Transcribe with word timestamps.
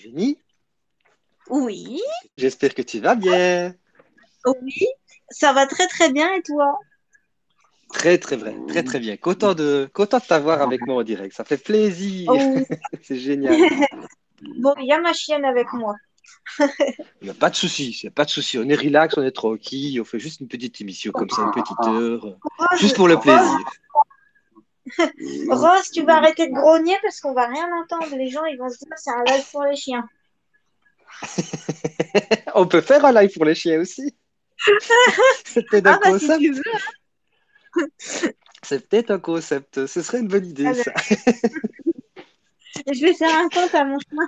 Jenny, 0.00 0.38
Oui, 1.50 2.00
j'espère 2.38 2.74
que 2.74 2.80
tu 2.80 3.00
vas 3.00 3.14
bien. 3.14 3.74
oui, 4.62 4.86
ça 5.28 5.52
va 5.52 5.66
très 5.66 5.86
très 5.88 6.10
bien 6.10 6.32
et 6.32 6.42
toi? 6.42 6.78
Très, 7.92 8.16
très 8.16 8.36
vrai, 8.36 8.56
très, 8.68 8.82
très 8.82 8.98
bien. 8.98 9.18
Content 9.18 9.52
de, 9.52 9.90
content 9.92 10.18
de 10.18 10.24
t'avoir 10.24 10.62
avec 10.62 10.86
moi 10.86 10.96
en 10.96 11.02
direct. 11.02 11.34
Ça 11.34 11.44
fait 11.44 11.58
plaisir. 11.58 12.30
Oh, 12.32 12.38
C'est 13.02 13.18
génial. 13.18 13.54
bon, 14.58 14.72
il 14.78 14.86
y 14.86 14.92
a 14.92 15.00
ma 15.00 15.12
chienne 15.12 15.44
avec 15.44 15.70
moi. 15.74 15.94
Il 16.58 17.24
n'y 17.24 17.30
a 17.30 17.34
pas 17.34 17.50
de 17.50 17.56
souci, 17.56 17.90
il 17.90 18.06
n'y 18.06 18.08
a 18.08 18.12
pas 18.12 18.24
de 18.24 18.30
souci. 18.30 18.58
On 18.58 18.68
est 18.68 18.74
relax, 18.74 19.18
on 19.18 19.22
est 19.22 19.32
tranquille. 19.32 20.00
On 20.00 20.04
fait 20.04 20.20
juste 20.20 20.40
une 20.40 20.48
petite 20.48 20.80
émission 20.80 21.12
comme 21.12 21.28
ça, 21.28 21.42
une 21.42 21.50
petite 21.50 21.86
heure. 21.88 22.38
Juste 22.78 22.96
pour 22.96 23.08
le 23.08 23.18
plaisir. 23.18 23.58
Rose, 25.48 25.90
tu 25.92 26.02
vas 26.04 26.16
arrêter 26.16 26.48
de 26.48 26.52
grogner 26.54 26.96
parce 27.02 27.20
qu'on 27.20 27.32
va 27.34 27.46
rien 27.46 27.68
entendre. 27.82 28.16
Les 28.16 28.28
gens, 28.28 28.44
ils 28.44 28.58
vont 28.58 28.68
se 28.68 28.78
dire 28.78 28.88
c'est 28.96 29.10
un 29.10 29.24
live 29.24 29.44
pour 29.50 29.64
les 29.64 29.76
chiens. 29.76 30.08
On 32.54 32.66
peut 32.66 32.80
faire 32.80 33.04
un 33.04 33.12
live 33.12 33.32
pour 33.34 33.44
les 33.44 33.54
chiens 33.54 33.80
aussi. 33.80 34.16
C'est 35.44 35.66
peut-être 35.68 35.86
un 35.86 35.98
Ah 36.02 36.10
bah 36.10 36.18
si 36.18 36.26
concept. 36.26 36.54
veux. 36.54 36.62
C'est 38.62 38.88
peut-être 38.88 39.10
un 39.10 39.18
concept. 39.18 39.86
Ce 39.86 40.02
serait 40.02 40.20
une 40.20 40.28
bonne 40.28 40.46
idée, 40.46 40.66
Ah 40.66 40.72
bah, 40.72 40.82
ça. 40.82 40.92
je 42.92 43.00
vais 43.04 43.14
faire 43.14 43.34
un 43.38 43.48
compte 43.48 43.74
à 43.74 43.84
mon 43.84 43.98
chemin. 43.98 44.26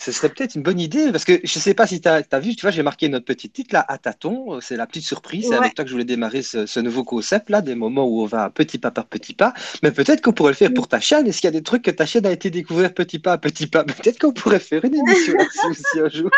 Ce 0.00 0.10
serait 0.10 0.28
peut-être 0.28 0.56
une 0.56 0.62
bonne 0.62 0.80
idée 0.80 1.12
parce 1.12 1.24
que 1.24 1.34
je 1.44 1.58
ne 1.58 1.62
sais 1.62 1.72
pas 1.74 1.86
si 1.86 2.00
tu 2.00 2.08
as, 2.08 2.40
vu, 2.40 2.56
tu 2.56 2.62
vois, 2.62 2.72
j'ai 2.72 2.82
marqué 2.82 3.08
notre 3.08 3.26
petit 3.26 3.48
titre 3.48 3.74
là, 3.74 3.84
à 3.86 3.96
tâtons. 3.96 4.60
C'est 4.60 4.76
la 4.76 4.88
petite 4.88 5.04
surprise. 5.04 5.46
C'est 5.48 5.54
avec 5.54 5.74
toi 5.74 5.84
que 5.84 5.88
je 5.88 5.94
voulais 5.94 6.04
démarrer 6.04 6.42
ce, 6.42 6.66
ce 6.66 6.80
nouveau 6.80 7.04
concept 7.04 7.48
là, 7.48 7.60
des 7.62 7.76
moments 7.76 8.04
où 8.04 8.22
on 8.22 8.26
va 8.26 8.50
petit 8.50 8.78
pas 8.78 8.90
par 8.90 9.06
petit 9.06 9.34
pas. 9.34 9.54
Mais 9.84 9.92
peut-être 9.92 10.20
qu'on 10.20 10.32
pourrait 10.32 10.50
le 10.50 10.56
faire 10.56 10.74
pour 10.74 10.88
ta 10.88 10.98
chaîne. 10.98 11.28
Est-ce 11.28 11.40
qu'il 11.40 11.46
y 11.46 11.54
a 11.54 11.58
des 11.58 11.62
trucs 11.62 11.82
que 11.82 11.92
ta 11.92 12.06
chaîne 12.06 12.26
a 12.26 12.32
été 12.32 12.50
découvert 12.50 12.92
petit 12.92 13.20
pas 13.20 13.34
à 13.34 13.38
petit 13.38 13.68
pas? 13.68 13.84
Peut-être 13.84 14.18
qu'on 14.18 14.32
pourrait 14.32 14.58
faire 14.58 14.84
une 14.84 14.96
émission 14.96 15.34
là-dessus 15.38 15.66
aussi 15.68 16.00
un 16.00 16.08
jour. 16.08 16.30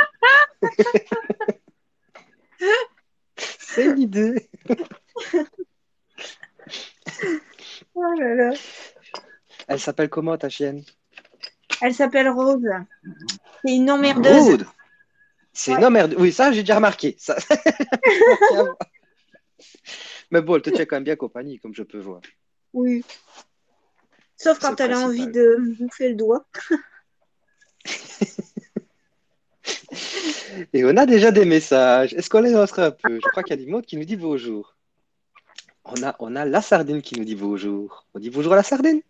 C'est 3.36 3.94
l'idée. 3.94 4.50
Oh 7.94 8.14
là 8.18 8.34
là. 8.34 8.52
Elle 9.68 9.80
s'appelle 9.80 10.08
comment 10.08 10.36
ta 10.36 10.48
chienne 10.48 10.84
Elle 11.80 11.94
s'appelle 11.94 12.28
Rose. 12.28 12.68
C'est 13.64 13.74
une 13.74 13.90
emmerdeuse. 13.90 14.50
Rode. 14.50 14.66
C'est 15.52 15.74
Ouais. 15.74 15.80
non 15.80 15.90
merde. 15.90 16.14
Oui, 16.18 16.32
ça 16.32 16.52
j'ai 16.52 16.62
déjà 16.62 16.76
remarqué. 16.76 17.16
Ça... 17.18 17.36
Mais 20.30 20.42
bon, 20.42 20.56
elle 20.56 20.62
te 20.62 20.70
tient 20.70 20.84
quand 20.84 20.96
même 20.96 21.04
bien 21.04 21.16
compagnie, 21.16 21.58
comme 21.58 21.74
je 21.74 21.82
peux 21.82 22.00
voir. 22.00 22.20
Oui. 22.72 23.04
Sauf 24.36 24.58
quand 24.58 24.78
elle 24.80 24.92
a 24.92 25.00
envie 25.00 25.28
de 25.28 25.56
me 25.58 25.74
bouffer 25.74 26.10
le 26.10 26.14
doigt. 26.16 26.44
Et 30.72 30.84
on 30.84 30.96
a 30.96 31.06
déjà 31.06 31.30
des 31.30 31.44
messages. 31.44 32.12
Est-ce 32.14 32.28
qu'on 32.28 32.40
les 32.40 32.50
lancerait 32.52 32.86
un 32.86 32.90
peu? 32.90 33.14
Je 33.14 33.28
crois 33.28 33.42
qu'il 33.42 33.58
y 33.58 33.60
a 33.60 33.64
du 33.64 33.70
monde 33.70 33.86
qui 33.86 33.96
nous 33.96 34.04
dit 34.04 34.16
bonjour. 34.16 34.76
On 35.84 36.02
a, 36.02 36.16
on 36.18 36.34
a 36.36 36.44
la 36.44 36.60
sardine 36.60 37.00
qui 37.00 37.18
nous 37.18 37.24
dit 37.24 37.36
bonjour. 37.36 38.06
On 38.14 38.18
dit 38.18 38.30
bonjour 38.30 38.52
à 38.52 38.56
la 38.56 38.62
sardine. 38.62 39.00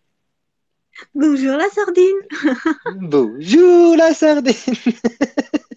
Bonjour 1.15 1.57
la 1.57 1.69
sardine. 1.69 2.17
Bonjour 2.97 3.97
la 3.97 4.13
sardine. 4.15 4.55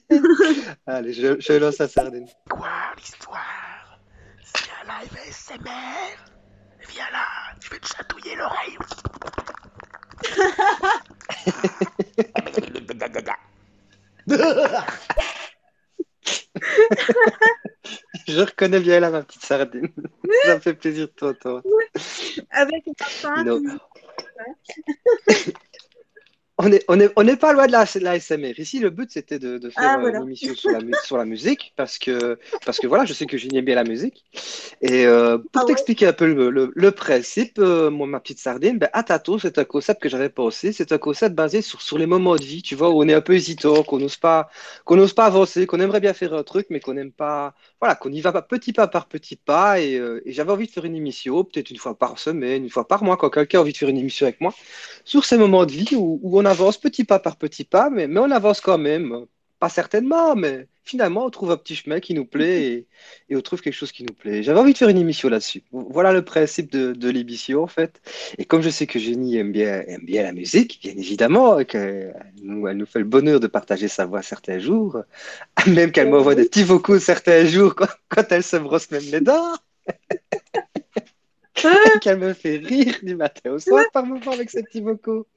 Allez, 0.88 1.14
je, 1.14 1.39
je 1.39 1.53
lance 1.53 1.78
la 1.78 1.88
sardine. 1.88 2.28
Quoi 2.50 2.70
l'histoire? 2.98 4.00
C'est 4.44 4.70
un 4.81 5.02
live 5.02 5.16
ASMR 5.28 6.17
Viens 6.90 7.09
là, 7.12 7.28
je 7.59 7.70
vais 7.70 7.80
te 7.80 7.88
chatouiller 7.88 8.36
l'oreille. 8.36 8.78
Je 18.28 18.40
reconnais 18.40 18.80
bien 18.80 19.00
là 19.00 19.09
ma 19.09 19.24
petite 19.24 19.44
sardine. 19.44 19.90
Ça 20.46 20.56
me 20.56 20.59
fait 20.59 20.74
plaisir 20.74 21.07
de 21.07 21.12
t'entendre. 21.12 21.63
Avec 22.52 22.88
un 22.88 22.94
pain. 23.22 23.78
On 26.62 26.68
n'est 26.68 26.84
on 26.90 27.00
est, 27.00 27.09
on 27.16 27.25
est 27.25 27.38
pas 27.38 27.53
loin 27.53 27.68
de 27.68 27.72
la, 27.72 27.86
de 27.86 28.00
la 28.00 28.12
ASMR. 28.12 28.53
Ici, 28.58 28.80
le 28.80 28.90
but, 28.90 29.09
c'était 29.12 29.40
de, 29.40 29.58
de 29.58 29.70
faire 29.70 29.92
Ah, 29.92 29.96
euh, 29.96 30.02
voilà. 30.02 30.18
une 30.18 30.25
émission 30.25 30.53
sur 30.53 30.72
la, 30.72 30.81
mu- 30.81 30.94
sur 31.06 31.18
la 31.18 31.24
musique 31.24 31.72
parce 31.78 31.97
que, 31.97 32.38
parce 32.66 32.80
que 32.80 32.88
voilà, 32.88 33.06
je 33.06 33.14
sais 33.14 33.25
que 33.25 33.38
j'aime 33.38 33.62
bien 33.62 33.75
la 33.75 33.86
musique. 33.86 34.25
Et 34.81 35.06
euh, 35.06 35.38
pour 35.38 35.48
Ah 35.56 35.59
ouais 35.62 35.68
t'expliquer 35.68 36.08
un 36.08 36.12
peu 36.14 36.25
le, 36.34 36.50
le- 36.50 36.72
le 36.75 36.92
principe, 36.92 37.59
euh, 37.59 37.90
moi, 37.90 38.08
ma 38.08 38.19
petite 38.19 38.40
sardine, 38.40 38.78
ben, 38.78 38.90
Atato, 38.92 39.40
c'est 39.40 39.58
un 39.58 39.64
concept 39.64 40.02
que 40.02 40.09
j'avais 40.09 40.28
pensé. 40.28 40.74
C'est 40.74 40.92
un 40.92 40.98
concept 40.98 41.34
basé 41.34 41.62
sur, 41.62 41.81
sur 41.81 41.98
les 41.98 42.06
moments 42.08 42.36
de 42.36 42.44
vie, 42.44 42.62
tu 42.62 42.75
vois, 42.75 42.90
où 42.90 43.02
on 43.02 43.08
est 43.08 43.14
un 43.14 43.22
peu 43.22 43.36
hésitant, 43.36 43.84
qu'on 43.84 44.00
n'ose 44.00 44.18
pas, 44.18 44.50
qu'on 44.84 44.98
n'ose 44.98 45.14
pas 45.14 45.28
avancer, 45.28 45.66
qu'on 45.66 45.80
aimerait 45.80 46.02
bien 46.02 46.14
faire 46.14 46.34
un 46.34 46.44
truc, 46.44 46.68
mais 46.69 46.81
qu'on 46.81 46.94
n'aime 46.94 47.14
pas, 47.14 47.53
voilà, 47.80 47.96
qu'on 47.96 48.12
y 48.12 48.19
va 48.19 48.34
pas 48.34 48.42
petit 48.42 48.74
pas 48.74 48.88
par 48.88 49.08
petit 49.08 49.38
pas. 49.38 49.80
Et, 49.80 49.96
euh, 49.98 50.22
et 50.25 50.34
j'avais 50.34 50.52
envie 50.52 50.68
de 50.68 50.72
faire 50.72 50.84
une 50.84 50.96
émission, 50.98 51.46
peut-être 51.46 51.69
une 51.72 51.78
fois 51.78 51.98
par 51.98 52.19
semaine, 52.19 52.64
une 52.66 52.69
fois 52.69 52.86
par 52.86 53.02
mois, 53.03 53.16
quand 53.16 53.30
quelqu'un 53.30 53.59
a 53.59 53.62
envie 53.62 53.72
de 53.72 53.78
faire 53.78 53.88
une 53.90 53.98
émission 53.98 54.25
avec 54.25 54.42
moi 54.42 54.53
sur 55.06 55.25
ces 55.25 55.38
moments 55.38 55.66
de 55.66 55.72
vie 55.72 55.96
où, 55.96 56.19
où 56.22 56.40
on 56.40 56.46
avance 56.50 56.78
petit 56.78 57.04
pas 57.06 57.20
par 57.20 57.38
petit 57.38 57.64
pas, 57.64 57.90
mais, 57.90 58.08
mais 58.08 58.20
on 58.20 58.32
avance 58.32 58.62
quand 58.62 58.78
même. 58.78 59.26
Pas 59.60 59.70
certainement, 59.70 60.36
mais 60.38 60.68
finalement, 60.86 61.26
on 61.26 61.30
trouve 61.30 61.52
un 61.52 61.58
petit 61.58 61.76
chemin 61.76 62.00
qui 62.00 62.14
nous 62.14 62.26
plaît 62.26 62.64
et, 62.64 62.88
et 63.30 63.36
on 63.36 63.42
trouve 63.42 63.62
quelque 63.62 63.74
chose 63.74 63.92
qui 63.92 64.04
nous 64.04 64.14
plaît. 64.14 64.42
J'avais 64.42 64.60
envie 64.60 64.72
de 64.74 64.78
faire 64.78 64.90
une 64.90 64.98
émission 64.98 65.30
là-dessus. 65.30 65.64
Voilà 65.72 66.14
le 66.14 66.24
principe 66.24 66.72
de, 66.72 66.94
de 66.94 67.10
l'émission, 67.10 67.62
en 67.64 67.68
fait. 67.68 68.02
Et 68.38 68.46
comme 68.46 68.62
je 68.62 68.70
sais 68.70 68.88
que 68.88 69.00
Jenny 69.00 69.38
aime 69.38 69.52
bien, 69.52 69.84
aime 69.88 70.06
bien 70.06 70.24
la 70.24 70.32
musique, 70.32 70.80
bien 70.82 70.94
évidemment, 70.94 71.64
qu'elle 71.66 72.16
nous, 72.42 72.68
elle 72.68 72.78
nous 72.78 72.86
fait 72.86 73.00
le 73.00 73.06
bonheur 73.06 73.40
de 73.42 73.48
partager 73.48 73.90
sa 73.90 74.06
voix 74.06 74.22
certains 74.22 74.60
jours, 74.60 75.04
même 75.68 75.92
qu'elle 75.92 76.10
m'envoie 76.10 76.36
des 76.36 76.46
petits 76.46 76.64
vocaux 76.64 77.00
certains 77.00 77.46
jours 77.46 77.76
quand, 77.76 77.90
quand 78.08 78.31
elle 78.31 78.44
se 78.44 78.58
brosse 78.58 78.90
même 78.92 79.04
les 79.12 79.22
dents. 79.22 79.56
qu'elle 82.02 82.18
me 82.18 82.34
fait 82.34 82.58
rire 82.58 82.96
du 83.03 83.16
matin 83.16 83.52
au 83.52 83.59
soir 83.59 83.86
par 83.94 84.06
moment 84.06 84.31
avec 84.31 84.50
ses 84.50 84.64
petits 84.64 84.81
vocaux. 84.81 85.28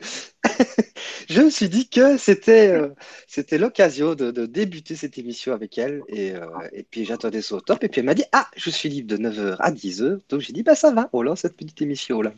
je 1.28 1.42
me 1.42 1.50
suis 1.50 1.68
dit 1.68 1.88
que 1.88 2.16
c'était 2.16 2.68
euh, 2.68 2.88
c'était 3.26 3.58
l'occasion 3.58 4.14
de, 4.14 4.30
de 4.30 4.46
débuter 4.46 4.96
cette 4.96 5.18
émission 5.18 5.52
avec 5.52 5.78
elle. 5.78 6.02
Et, 6.08 6.32
euh, 6.32 6.46
et 6.72 6.82
puis 6.82 7.04
j'attendais 7.04 7.42
ça 7.42 7.56
au 7.56 7.60
top. 7.60 7.84
Et 7.84 7.88
puis 7.88 8.00
elle 8.00 8.06
m'a 8.06 8.14
dit 8.14 8.24
ah 8.32 8.48
je 8.56 8.70
suis 8.70 8.88
libre 8.88 9.08
de 9.08 9.16
9h 9.16 9.56
à 9.58 9.70
10h 9.70 10.20
donc 10.28 10.40
j'ai 10.40 10.52
dit 10.52 10.62
bah 10.62 10.74
ça 10.74 10.92
va. 10.92 11.08
On 11.12 11.22
lance 11.22 11.40
cette 11.40 11.56
petite 11.56 11.82
émission 11.82 12.22
là 12.22 12.32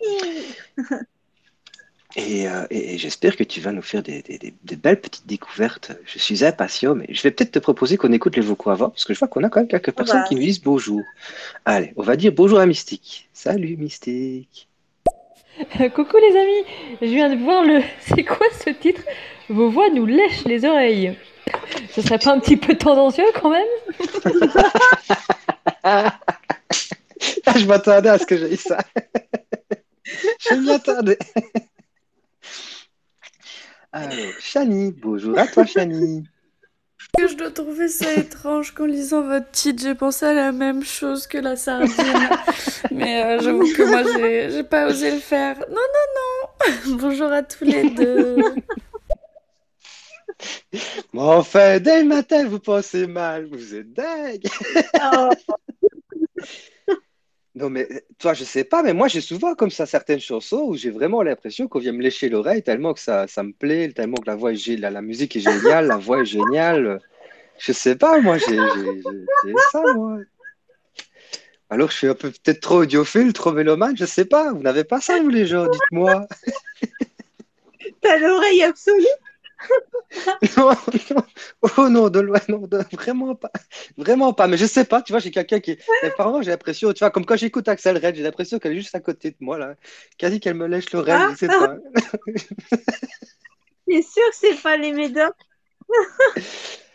et, 2.16 2.48
euh, 2.48 2.66
et- 2.70 2.94
et 2.94 2.98
j'espère 2.98 3.36
que 3.36 3.44
tu 3.44 3.60
vas 3.60 3.72
nous 3.72 3.82
faire 3.82 4.02
des, 4.02 4.22
des- 4.22 4.38
des- 4.38 4.54
des 4.64 4.76
belles 4.76 5.00
petites 5.00 5.26
découvertes 5.26 5.92
je 6.06 6.18
suis 6.18 6.44
impatient 6.44 6.94
mais 6.94 7.06
je 7.10 7.20
vais 7.22 7.30
peut-être 7.30 7.52
te 7.52 7.58
proposer 7.58 7.96
qu'on 7.98 8.12
écoute 8.12 8.34
les 8.36 8.42
vocaux 8.42 8.70
avant 8.70 8.88
parce 8.90 9.04
que 9.04 9.12
je 9.14 9.18
vois 9.18 9.28
qu'on 9.28 9.44
a 9.44 9.48
quand 9.50 9.60
même 9.60 9.68
quelques 9.68 9.92
personnes 9.92 10.24
qui 10.28 10.34
nous 10.34 10.40
disent 10.40 10.62
bonjour 10.62 11.02
allez 11.66 11.92
on 11.96 12.02
va 12.02 12.16
dire 12.16 12.32
bonjour 12.32 12.58
à 12.60 12.66
Mystique 12.66 13.28
salut 13.34 13.76
Mystique 13.76 14.68
Coucou 15.94 16.16
les 16.18 16.36
amis, 16.40 16.64
je 17.02 17.06
viens 17.08 17.28
de 17.34 17.42
voir 17.42 17.64
le. 17.64 17.80
C'est 18.00 18.22
quoi 18.22 18.46
ce 18.64 18.70
titre? 18.70 19.02
Vos 19.48 19.68
voix 19.70 19.90
nous 19.90 20.06
lèchent 20.06 20.44
les 20.44 20.64
oreilles. 20.64 21.16
Ce 21.90 22.00
serait 22.00 22.20
pas 22.20 22.32
un 22.32 22.38
petit 22.38 22.56
peu 22.56 22.76
tendancieux 22.76 23.24
quand 23.34 23.50
même? 23.50 23.66
Ah, 25.82 27.58
je 27.58 27.66
m'attendais 27.66 28.08
à 28.10 28.18
ce 28.18 28.26
que 28.26 28.36
j'ai 28.36 28.54
ça. 28.56 28.78
je 30.50 30.54
m'y 30.54 30.70
attendais. 30.70 31.18
Alors, 34.00 34.32
Chani, 34.38 34.92
bonjour 34.92 35.36
à 35.36 35.48
toi, 35.48 35.66
Chani. 35.66 36.22
que 37.18 37.26
je 37.26 37.34
dois 37.34 37.50
trouver 37.50 37.88
ça 37.88 38.14
étrange 38.14 38.72
qu'en 38.72 38.86
lisant 38.86 39.22
votre 39.22 39.50
titre, 39.50 39.82
j'ai 39.82 39.96
pensé 39.96 40.24
à 40.26 40.32
la 40.32 40.52
même 40.52 40.84
chose 40.84 41.26
que 41.26 41.38
la 41.38 41.56
sardine. 41.56 42.28
Mais 42.92 43.24
euh, 43.24 43.40
j'avoue 43.40 43.72
que 43.74 43.82
moi, 43.82 44.04
j'ai 44.04 44.50
j'ai 44.52 44.62
pas 44.62 44.86
osé 44.86 45.10
le 45.10 45.18
faire. 45.18 45.58
Non, 45.58 45.74
non, 45.74 46.86
non. 46.86 46.96
Bonjour 46.96 47.32
à 47.32 47.42
tous 47.42 47.64
les 47.64 47.90
deux. 47.90 48.36
Bon, 51.12 51.32
enfin, 51.38 51.80
dès 51.80 52.02
le 52.02 52.08
matin, 52.08 52.46
vous 52.46 52.60
pensez 52.60 53.08
mal, 53.08 53.46
vous 53.46 53.74
êtes 53.74 53.92
dingue. 53.92 54.46
Oh, 55.02 55.30
Non, 57.58 57.70
mais 57.70 57.88
toi, 58.18 58.34
je 58.34 58.44
sais 58.44 58.62
pas, 58.62 58.84
mais 58.84 58.94
moi, 58.94 59.08
j'ai 59.08 59.20
souvent 59.20 59.56
comme 59.56 59.70
ça 59.70 59.84
certaines 59.84 60.20
chansons 60.20 60.62
où 60.68 60.76
j'ai 60.76 60.90
vraiment 60.90 61.22
l'impression 61.22 61.66
qu'on 61.66 61.80
vient 61.80 61.90
me 61.92 62.02
lécher 62.02 62.28
l'oreille 62.28 62.62
tellement 62.62 62.94
que 62.94 63.00
ça, 63.00 63.26
ça 63.26 63.42
me 63.42 63.52
plaît, 63.52 63.90
tellement 63.92 64.18
que 64.18 64.28
la 64.30 64.36
voix 64.36 64.52
est 64.52 64.76
la, 64.76 64.90
la 64.90 65.02
musique 65.02 65.34
est 65.34 65.40
géniale, 65.40 65.88
la 65.88 65.96
voix 65.96 66.20
est 66.20 66.24
géniale. 66.24 67.00
Je 67.58 67.72
sais 67.72 67.96
pas, 67.96 68.20
moi, 68.20 68.38
j'ai- 68.38 68.56
j'ai 69.44 69.54
ça, 69.72 69.82
moi. 69.92 70.18
Alors, 71.68 71.90
je 71.90 71.96
suis 71.96 72.06
un 72.06 72.14
peu 72.14 72.30
peut-être 72.30 72.60
trop 72.60 72.82
audiophile, 72.82 73.32
trop 73.32 73.50
mélomane, 73.50 73.96
je 73.96 74.04
sais 74.04 74.24
pas. 74.24 74.52
Vous 74.52 74.62
n'avez 74.62 74.84
pas 74.84 75.00
ça, 75.00 75.18
vous, 75.20 75.28
les 75.28 75.46
gens, 75.46 75.66
dites-moi. 75.66 76.28
T'as 78.00 78.18
l'oreille 78.18 78.62
absolue? 78.62 79.04
Non, 80.56 80.70
non. 81.10 81.22
Oh 81.76 81.88
non, 81.88 82.08
de 82.08 82.20
loin, 82.20 82.40
non, 82.48 82.66
de- 82.66 82.78
vraiment 82.92 83.34
pas. 83.34 83.50
Vraiment 83.96 84.32
pas. 84.32 84.46
Mais 84.46 84.56
je 84.56 84.66
sais 84.66 84.84
pas, 84.84 85.02
tu 85.02 85.12
vois, 85.12 85.20
j'ai 85.20 85.30
quelqu'un 85.30 85.60
qui. 85.60 85.76
Apparemment, 86.02 86.42
j'ai 86.42 86.50
l'impression, 86.50 86.92
tu 86.92 87.00
vois, 87.00 87.10
comme 87.10 87.26
quand 87.26 87.36
j'écoute 87.36 87.68
Axel 87.68 87.96
Red, 88.04 88.14
j'ai 88.14 88.22
l'impression 88.22 88.58
qu'elle 88.58 88.72
est 88.72 88.76
juste 88.80 88.94
à 88.94 89.00
côté 89.00 89.30
de 89.32 89.36
moi, 89.40 89.58
là. 89.58 89.74
Quasi 90.16 90.40
qu'elle 90.40 90.54
me 90.54 90.66
lèche 90.66 90.90
l'oreille, 90.92 91.20
je 91.30 91.36
sais 91.36 91.48
pas. 91.48 91.76
C'est 93.88 94.02
sûr 94.02 94.22
que 94.30 94.36
c'est 94.36 94.62
pas 94.62 94.76
les 94.76 94.92
médocs? 94.92 95.34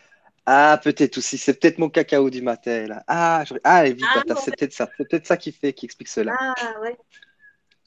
Ah, 0.46 0.78
peut-être 0.84 1.18
aussi. 1.20 1.38
C'est 1.38 1.54
peut-être 1.54 1.78
mon 1.78 1.90
cacao 1.90 2.30
du 2.30 2.42
matin, 2.42 2.88
là. 2.88 3.04
Ah, 3.08 3.44
je... 3.48 3.54
ah 3.64 3.84
Ah, 4.02 4.24
bon. 4.28 4.36
c'est 4.36 4.56
peut-être 4.58 4.74
ça. 4.74 4.90
C'est 4.98 5.08
peut-être 5.08 5.26
ça 5.26 5.38
qui 5.38 5.54
fait, 5.54 5.72
qui 5.72 5.86
explique 5.86 6.10
cela. 6.10 6.36
Ah 6.38 6.54
ouais. 6.82 6.98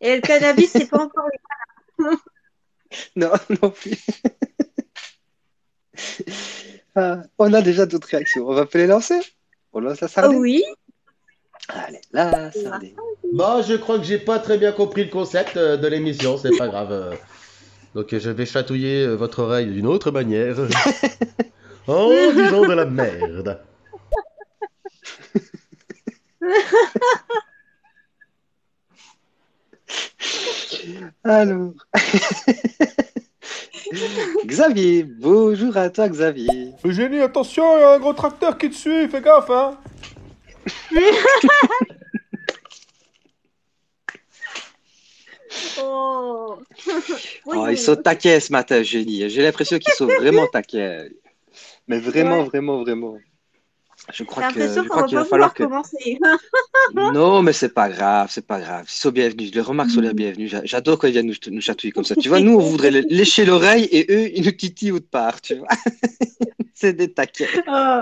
Et 0.01 0.15
le 0.17 0.23
cannabis, 0.23 0.71
c'est 0.71 0.89
pas 0.89 1.03
encore 1.05 1.29
Non, 3.17 3.33
non 3.63 3.71
plus. 3.71 3.97
Ah, 6.99 7.19
on 7.39 7.53
a 7.53 7.61
déjà 7.61 7.85
d'autres 7.85 8.09
réactions. 8.09 8.49
On 8.49 8.55
va 8.55 8.65
pas 8.65 8.79
les 8.79 8.87
lancer 8.87 9.21
On 9.75 9.81
lance 9.81 10.01
la 10.01 10.09
sardine 10.09 10.39
oui. 10.39 10.65
Allez, 11.69 12.01
la 12.11 12.51
sardine. 12.53 12.97
Bah, 13.35 13.61
je 13.61 13.75
crois 13.75 13.99
que 13.99 14.05
j'ai 14.05 14.17
pas 14.19 14.39
très 14.39 14.57
bien 14.57 14.73
compris 14.73 15.05
le 15.05 15.11
concept 15.11 15.59
euh, 15.59 15.77
de 15.77 15.87
l'émission, 15.89 16.39
c'est 16.39 16.57
pas 16.57 16.69
grave. 16.69 16.93
euh. 16.93 17.15
Donc, 17.95 18.17
je 18.17 18.31
vais 18.31 18.47
chatouiller 18.47 19.05
euh, 19.05 19.15
votre 19.15 19.41
oreille 19.41 19.67
d'une 19.67 19.87
autre 19.87 20.11
manière. 20.11 20.57
en 21.87 22.09
disant 22.33 22.67
de 22.67 22.73
la 22.73 22.87
merde. 22.87 23.61
Alors. 31.25 31.75
Xavier, 34.47 35.05
bonjour 35.05 35.77
à 35.77 35.91
toi 35.91 36.09
Xavier. 36.09 36.73
Eugénie, 36.85 37.21
attention, 37.21 37.77
il 37.77 37.81
y 37.81 37.85
a 37.85 37.93
un 37.95 37.99
gros 37.99 38.13
tracteur 38.13 38.57
qui 38.59 38.71
te 38.71 38.75
suit, 38.75 39.09
fais 39.09 39.21
gaffe, 39.21 39.51
hein. 39.51 39.79
Oh. 45.81 46.59
Oh, 47.47 47.67
ils 47.71 47.79
sont 47.79 47.97
taquets 47.97 48.41
ce 48.41 48.53
matin, 48.53 48.81
Eugénie. 48.81 49.29
J'ai 49.31 49.43
l'impression 49.43 49.79
qu'ils 49.79 49.93
sont 49.95 50.07
vraiment 50.07 50.47
taquets. 50.47 51.11
Mais 51.89 51.99
vraiment, 51.99 52.41
Ouais. 52.41 52.45
vraiment, 52.47 52.83
vraiment. 52.83 53.17
Je 54.13 54.19
J'ai 54.19 54.25
crois 54.25 54.53
que, 54.53 54.61
je 54.61 54.81
crois 54.89 55.03
va 55.03 55.09
qu'il 55.09 55.17
va 55.17 55.25
pas 55.25 55.29
falloir 55.31 55.53
vouloir 55.53 55.55
que. 55.55 55.63
commencer. 55.65 56.19
Non, 56.95 57.43
mais 57.43 57.53
c'est 57.53 57.75
pas 57.75 57.89
grave, 57.89 58.29
c'est 58.31 58.47
pas 58.47 58.61
grave. 58.61 58.85
Ils 58.89 58.93
sont 58.93 59.11
bienvenus. 59.11 59.53
Les 59.53 59.61
remarques 59.61 59.91
sont 59.91 60.01
les 60.01 60.15
bienvenues. 60.15 60.47
J'a- 60.49 60.65
J'adore 60.65 60.99
quand 60.99 61.09
ils 61.09 61.13
viennent 61.13 61.27
nous, 61.27 61.35
nous 61.51 61.61
chatouiller 61.61 61.93
comme 61.93 62.05
ça. 62.05 62.15
Tu 62.15 62.29
vois, 62.29 62.39
nous, 62.47 62.55
on 62.55 62.61
voudrait 62.61 62.91
lécher 62.93 63.45
l'oreille 63.45 63.85
et 63.91 64.07
eux, 64.13 64.31
ils 64.35 64.45
nous 64.45 64.53
titillent 64.53 64.93
autre 64.93 65.09
part, 65.11 65.41
tu 65.41 65.57
vois. 65.57 65.67
c'est 66.75 66.93
des 66.93 67.13
taquets. 67.13 67.49
Oh. 67.67 68.01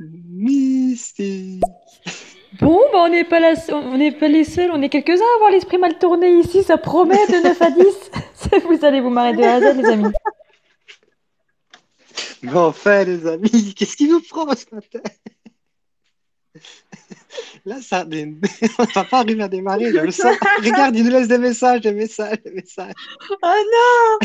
Mystique. 0.00 1.62
Bon, 2.60 2.80
bah 2.92 2.98
on 3.04 3.08
n'est 3.08 3.24
pas, 3.24 3.40
la- 3.40 3.54
on 3.70 3.96
n'est 3.98 4.12
pas 4.12 4.28
les 4.28 4.44
seuls, 4.44 4.70
on 4.72 4.80
est 4.80 4.88
quelques-uns 4.88 5.22
à 5.22 5.34
avoir 5.36 5.50
l'esprit 5.50 5.76
mal 5.78 5.98
tourné 5.98 6.38
ici, 6.38 6.62
ça 6.62 6.78
promet 6.78 7.16
de 7.26 7.42
9 7.42 7.62
à 7.62 7.70
10. 7.70 7.84
vous 8.70 8.84
allez 8.84 9.00
vous 9.00 9.10
marrer 9.10 9.32
de 9.34 9.42
Z, 9.42 9.76
les 9.76 9.84
amis. 9.86 10.12
Mais 12.44 12.58
enfin, 12.58 13.04
les 13.04 13.26
amis, 13.26 13.74
qu'est-ce 13.76 13.96
qui 13.96 14.06
vous 14.06 14.20
prend 14.20 14.54
ce 14.54 14.66
matin? 14.74 15.00
Là, 17.64 17.80
ça, 17.80 18.06
on 18.78 18.84
va 18.84 19.04
pas 19.04 19.20
arriver 19.20 19.42
à 19.42 19.48
démarrer, 19.48 19.90
je 19.90 19.98
le 19.98 20.10
sens. 20.10 20.36
Regarde, 20.58 20.94
il 20.94 21.04
nous 21.04 21.10
laisse 21.10 21.26
des 21.26 21.38
messages, 21.38 21.80
des 21.80 21.92
messages, 21.92 22.42
des 22.44 22.52
messages. 22.52 22.92
Oh 23.30 23.36
non 23.42 24.18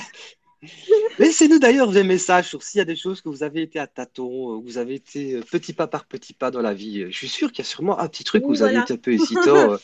Laissez-nous 1.19 1.59
d'ailleurs 1.59 1.91
des 1.91 2.03
messages 2.03 2.49
sur 2.49 2.63
s'il 2.63 2.79
y 2.79 2.81
a 2.81 2.85
des 2.85 2.95
choses 2.95 3.21
que 3.21 3.29
vous 3.29 3.43
avez 3.43 3.61
été 3.61 3.79
à 3.79 3.87
tâtons, 3.87 4.55
euh, 4.55 4.59
que 4.59 4.65
vous 4.65 4.77
avez 4.77 4.95
été 4.95 5.35
euh, 5.35 5.41
petit 5.41 5.71
pas 5.73 5.87
par 5.87 6.05
petit 6.05 6.33
pas 6.33 6.51
dans 6.51 6.61
la 6.61 6.73
vie. 6.73 7.03
Euh, 7.03 7.07
Je 7.09 7.15
suis 7.15 7.29
sûr 7.29 7.51
qu'il 7.51 7.63
y 7.63 7.67
a 7.67 7.69
sûrement 7.69 7.97
un 7.99 8.07
petit 8.09 8.25
truc 8.25 8.45
où 8.45 8.49
vous 8.49 8.61
avez 8.61 8.77
été 8.77 8.93
un 8.93 8.97
peu 8.97 9.13
hésitant. 9.13 9.77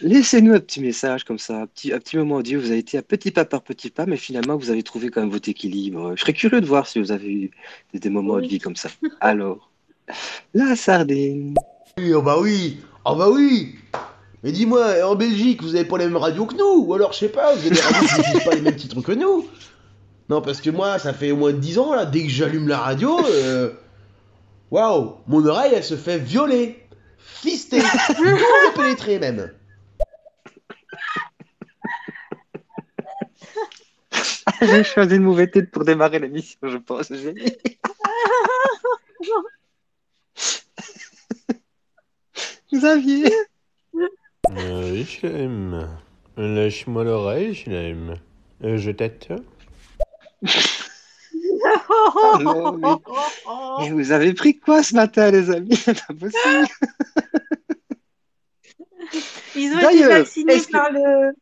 Laissez-nous 0.00 0.54
un 0.54 0.60
petit 0.60 0.80
message 0.80 1.24
comme 1.24 1.38
ça, 1.38 1.62
un 1.62 1.66
petit, 1.66 1.92
un 1.92 1.98
petit 1.98 2.16
moment 2.16 2.42
Dieu. 2.42 2.58
Vous 2.58 2.70
avez 2.70 2.78
été 2.78 2.96
à 2.96 3.02
petit 3.02 3.32
pas 3.32 3.44
par 3.44 3.62
petit 3.62 3.90
pas, 3.90 4.06
mais 4.06 4.16
finalement 4.16 4.56
vous 4.56 4.70
avez 4.70 4.82
trouvé 4.82 5.10
quand 5.10 5.20
même 5.20 5.30
votre 5.30 5.48
équilibre. 5.48 6.14
Je 6.16 6.20
serais 6.20 6.32
curieux 6.32 6.60
de 6.60 6.66
voir 6.66 6.86
si 6.86 7.00
vous 7.00 7.10
avez 7.10 7.30
eu 7.32 7.50
des, 7.92 7.98
des 7.98 8.10
moments 8.10 8.40
de 8.40 8.46
vie 8.46 8.60
comme 8.60 8.76
ça. 8.76 8.88
Alors, 9.20 9.70
la 10.54 10.76
sardine. 10.76 11.54
Oui, 11.98 12.12
oh 12.12 12.22
bah 12.22 12.38
oui, 12.40 12.78
oh 13.04 13.16
bah 13.16 13.30
oui. 13.30 13.74
Mais 14.44 14.52
dis-moi, 14.52 15.04
en 15.04 15.14
Belgique, 15.16 15.62
vous 15.62 15.74
avez 15.74 15.86
pas 15.86 15.98
les 15.98 16.04
mêmes 16.04 16.16
radios 16.16 16.46
que 16.46 16.54
nous 16.54 16.84
Ou 16.84 16.94
alors, 16.94 17.12
je 17.12 17.18
sais 17.20 17.28
pas, 17.30 17.54
vous 17.54 17.66
avez 17.66 17.70
des 17.70 17.80
radios 17.80 18.06
qui 18.06 18.16
diffusent 18.16 18.44
pas 18.44 18.54
les 18.54 18.60
mêmes 18.60 18.76
titres 18.76 19.00
que 19.00 19.12
nous 19.12 19.46
Non, 20.34 20.42
parce 20.42 20.60
que 20.60 20.68
moi, 20.68 20.98
ça 20.98 21.12
fait 21.14 21.30
au 21.30 21.36
moins 21.36 21.52
10 21.52 21.78
ans, 21.78 21.94
là, 21.94 22.06
dès 22.06 22.24
que 22.24 22.28
j'allume 22.28 22.66
la 22.66 22.78
radio, 22.78 23.24
euh, 23.24 23.72
waouh, 24.68 25.18
mon 25.28 25.46
oreille, 25.46 25.74
elle 25.76 25.84
se 25.84 25.96
fait 25.96 26.18
violer, 26.18 26.84
fister, 27.18 27.80
pénétrer 28.74 29.20
même. 29.20 29.52
J'ai 34.60 34.82
choisi 34.82 35.14
une 35.14 35.22
mauvaise 35.22 35.52
tête 35.52 35.70
pour 35.70 35.84
démarrer 35.84 36.18
l'émission, 36.18 36.58
je 36.64 36.78
pense. 36.78 37.12
Xavier. 42.72 43.30
Euh, 44.50 44.90
oui, 44.92 45.04
je 45.04 45.26
l'aime. 45.26 45.88
Lâche-moi 46.36 47.04
l'oreille, 47.04 47.54
je 47.54 47.70
l'aime. 47.70 48.16
Euh, 48.62 48.76
je 48.76 48.90
t'attends. 48.90 49.42
Non, 52.40 52.72
mais- 52.72 53.86
Et 53.86 53.90
vous 53.90 54.12
avez 54.12 54.32
pris 54.34 54.58
quoi 54.58 54.82
ce 54.82 54.94
matin, 54.94 55.30
les 55.30 55.50
amis? 55.50 55.74
C'est 55.76 55.94
pas 56.06 56.14
possible. 56.14 56.68
Ils 59.56 59.72
ont 59.74 59.88
été 59.90 60.04
vaccinés 60.04 60.60
que- 60.60 60.70
par 60.72 60.90
le 60.92 61.32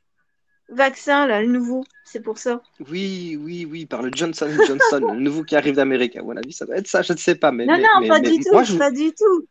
vaccin, 0.68 1.26
là, 1.26 1.40
le 1.42 1.48
nouveau. 1.48 1.84
C'est 2.04 2.20
pour 2.20 2.38
ça. 2.38 2.60
Oui, 2.90 3.38
oui, 3.40 3.66
oui, 3.70 3.86
par 3.86 4.02
le 4.02 4.10
Johnson 4.14 4.48
Johnson, 4.66 5.12
le 5.14 5.20
nouveau 5.20 5.44
qui 5.44 5.56
arrive 5.56 5.76
d'Amérique. 5.76 6.16
À 6.16 6.22
mon 6.22 6.36
avis, 6.36 6.52
ça 6.52 6.66
doit 6.66 6.76
être 6.76 6.88
ça, 6.88 7.00
je 7.02 7.12
ne 7.14 7.18
sais 7.18 7.34
pas. 7.36 7.52
Mais, 7.52 7.64
non, 7.64 7.74
mais- 7.74 7.82
non, 7.82 7.88
mais- 8.00 8.08
pas 8.08 8.20
mais 8.20 8.30
du 8.30 8.38
tout. 8.44 8.52
moi, 8.52 8.64
je- 8.64 8.76
Pas 8.76 8.90
du 8.90 9.12
tout. 9.12 9.46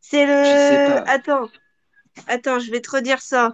C'est 0.00 0.26
le. 0.26 1.08
Attends. 1.08 1.48
Attends, 2.26 2.58
je 2.58 2.70
vais 2.70 2.80
te 2.80 2.90
redire 2.90 3.20
ça. 3.20 3.52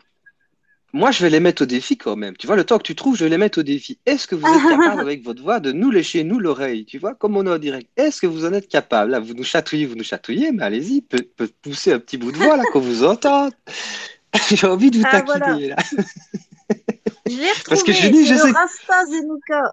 Moi, 0.93 1.11
je 1.11 1.23
vais 1.23 1.31
les 1.31 1.41
mettre 1.41 1.62
au 1.62 1.67
défi 1.67 1.97
quand 1.97 2.17
même. 2.17 2.37
Tu 2.37 2.47
vois, 2.47 2.56
le 2.56 2.65
temps 2.65 2.77
que 2.79 2.83
tu 2.83 2.94
trouves, 2.94 3.17
je 3.17 3.25
vais 3.25 3.31
les 3.31 3.39
mettre 3.39 3.61
au 3.61 3.62
défi. 3.62 3.99
Est-ce 4.05 4.27
que 4.27 4.35
vous 4.35 4.47
êtes 4.47 4.62
capable, 4.69 5.00
avec 5.09 5.25
votre 5.25 5.43
voix, 5.43 5.59
de 5.61 5.73
nous 5.73 5.91
lécher, 5.91 6.23
nous, 6.25 6.39
l'oreille 6.39 6.85
Tu 6.85 6.99
vois, 6.99 7.15
comme 7.15 7.37
on 7.37 7.47
est 7.47 7.50
en 7.50 7.59
direct? 7.59 7.89
Est-ce 7.97 8.21
que 8.21 8.27
vous 8.27 8.44
en 8.44 8.53
êtes 8.53 8.69
capable? 8.69 9.12
Là, 9.12 9.21
vous 9.21 9.35
nous 9.35 9.44
chatouillez, 9.44 9.87
vous 9.87 9.94
nous 9.97 10.05
chatouillez, 10.05 10.53
mais 10.53 10.62
allez-y, 10.65 11.00
peut, 11.00 11.27
peut 11.37 11.49
pousser 11.62 11.93
un 11.93 11.99
petit 11.99 12.19
bout 12.19 12.31
de 12.33 12.37
voix, 12.37 12.56
là, 12.56 12.65
qu'on 12.73 12.81
vous 12.81 13.05
entende. 13.05 13.53
J'ai 14.50 14.67
envie 14.67 14.91
de 14.91 14.99
vous 14.99 15.05
Ah, 15.06 15.23
taquiner, 15.23 15.69
là. 15.69 15.77
Je. 17.27 17.65
Parce 17.69 17.83
que 17.83 17.93
je 17.93 18.09
dis, 18.09 18.27
je 18.27 18.34
c'est 18.34 18.41
sais- 18.41 18.49
le 18.49 18.56
AstraZeneca. 18.56 19.72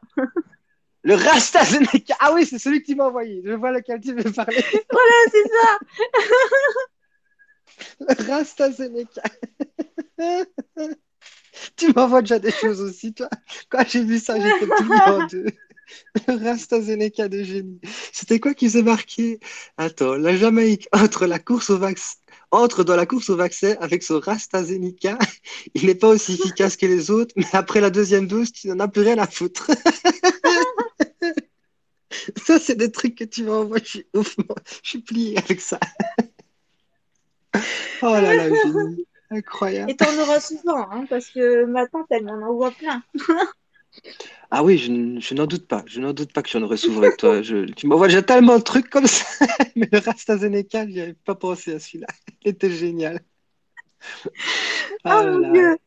Le 1.04 1.16
RastaZeneca. 1.16 2.16
Ah 2.20 2.32
oui, 2.34 2.46
c'est 2.46 2.60
celui 2.60 2.82
que 2.82 2.86
tu 2.88 2.96
m'as 2.96 3.06
envoyé. 3.06 3.42
Je 3.46 3.54
vois 3.54 3.72
lequel 3.72 4.00
tu 4.00 4.14
veux 4.14 4.32
parler. 4.32 4.64
Voilà, 4.92 5.16
c'est 5.32 5.48
ça. 8.08 8.16
Le 8.18 8.32
RastaZeneca. 8.32 9.24
tu 11.76 11.94
m'envoies 11.94 12.22
déjà 12.22 12.40
des 12.40 12.52
choses 12.52 12.82
aussi, 12.82 13.14
toi. 13.14 13.30
Quand 13.70 13.84
j'ai 13.88 14.04
vu 14.04 14.20
ça, 14.20 14.36
j'étais 14.40 14.68
deux. 15.32 15.46
Le 16.28 16.44
RastaZeneca 16.44 17.30
de 17.30 17.44
génie. 17.44 17.82
C'était 18.12 18.40
quoi 18.40 18.54
qui 18.54 18.70
s'est 18.70 18.84
marqué? 18.84 19.40
Attends, 19.78 20.16
la 20.16 20.36
Jamaïque 20.36 20.88
entre 20.92 21.26
la 21.26 21.40
course 21.40 21.72
au 21.72 21.80
vaccin. 21.80 22.16
Entre 22.52 22.84
dans 22.84 22.96
la 22.96 23.06
course 23.06 23.30
au 23.30 23.36
vaccin 23.36 23.76
avec 23.80 24.04
son 24.04 24.20
RastaZeneca. 24.20 25.18
Il 25.74 25.88
n'est 25.88 25.96
pas 25.96 26.10
aussi 26.10 26.34
efficace 26.34 26.78
que 26.78 26.86
les 26.86 27.10
autres, 27.12 27.34
mais 27.36 27.46
après 27.54 27.82
la 27.82 27.90
deuxième 27.90 28.28
dose, 28.28 28.52
tu 28.52 28.68
n'en 28.68 28.80
as 28.80 28.88
plus 28.88 29.02
rien 29.02 29.18
à 29.18 29.28
foutre. 29.28 29.72
Ça, 32.46 32.60
c'est 32.60 32.76
des 32.76 32.92
trucs 32.92 33.16
que 33.16 33.24
tu 33.24 33.44
m'envoies. 33.44 33.80
Je 33.80 33.90
suis, 33.90 34.08
ouf, 34.14 34.36
je 34.84 34.90
suis 34.90 35.00
plié 35.00 35.38
avec 35.38 35.62
ça. 35.62 35.80
Oh 38.02 38.14
là 38.14 38.34
là, 38.34 38.50
génie. 38.50 39.06
Incroyable. 39.32 39.92
Et 39.92 39.96
t'en 39.96 40.18
auras 40.18 40.40
souvent, 40.40 40.90
hein, 40.92 41.06
parce 41.10 41.30
que 41.30 41.66
ma 41.66 41.88
tante, 41.88 42.08
elle 42.10 42.26
m'en 42.26 42.42
envoie 42.48 42.72
plein. 42.72 43.04
Ah 44.52 44.64
oui, 44.64 44.78
je, 44.78 45.20
je 45.20 45.34
n'en 45.34 45.46
doute 45.46 45.68
pas. 45.68 45.84
Je 45.86 46.00
n'en 46.00 46.14
doute 46.14 46.32
pas 46.34 46.42
que 46.42 46.50
j'en 46.50 46.62
aurais 46.62 46.78
souvent 46.78 47.02
avec 47.02 47.18
toi. 47.18 47.42
Je, 47.42 47.66
tu 47.66 47.88
m'envoies 47.88 48.08
déjà 48.08 48.22
tellement 48.22 48.58
de 48.58 48.64
trucs 48.64 48.90
comme 48.90 49.08
ça. 49.08 49.26
Mais 49.76 49.88
le 49.92 50.08
AstraZeneca, 50.08 50.88
j'y 50.88 51.02
avais 51.02 51.14
pas 51.14 51.36
pensé 51.36 51.74
à 51.74 51.80
celui-là. 51.80 52.08
Il 52.44 52.50
était 52.50 52.72
génial. 52.72 53.20
Oh 54.26 54.30
Ah 55.04 55.24
là 55.24 55.32
mon 55.32 55.52
dieu. 55.52 55.78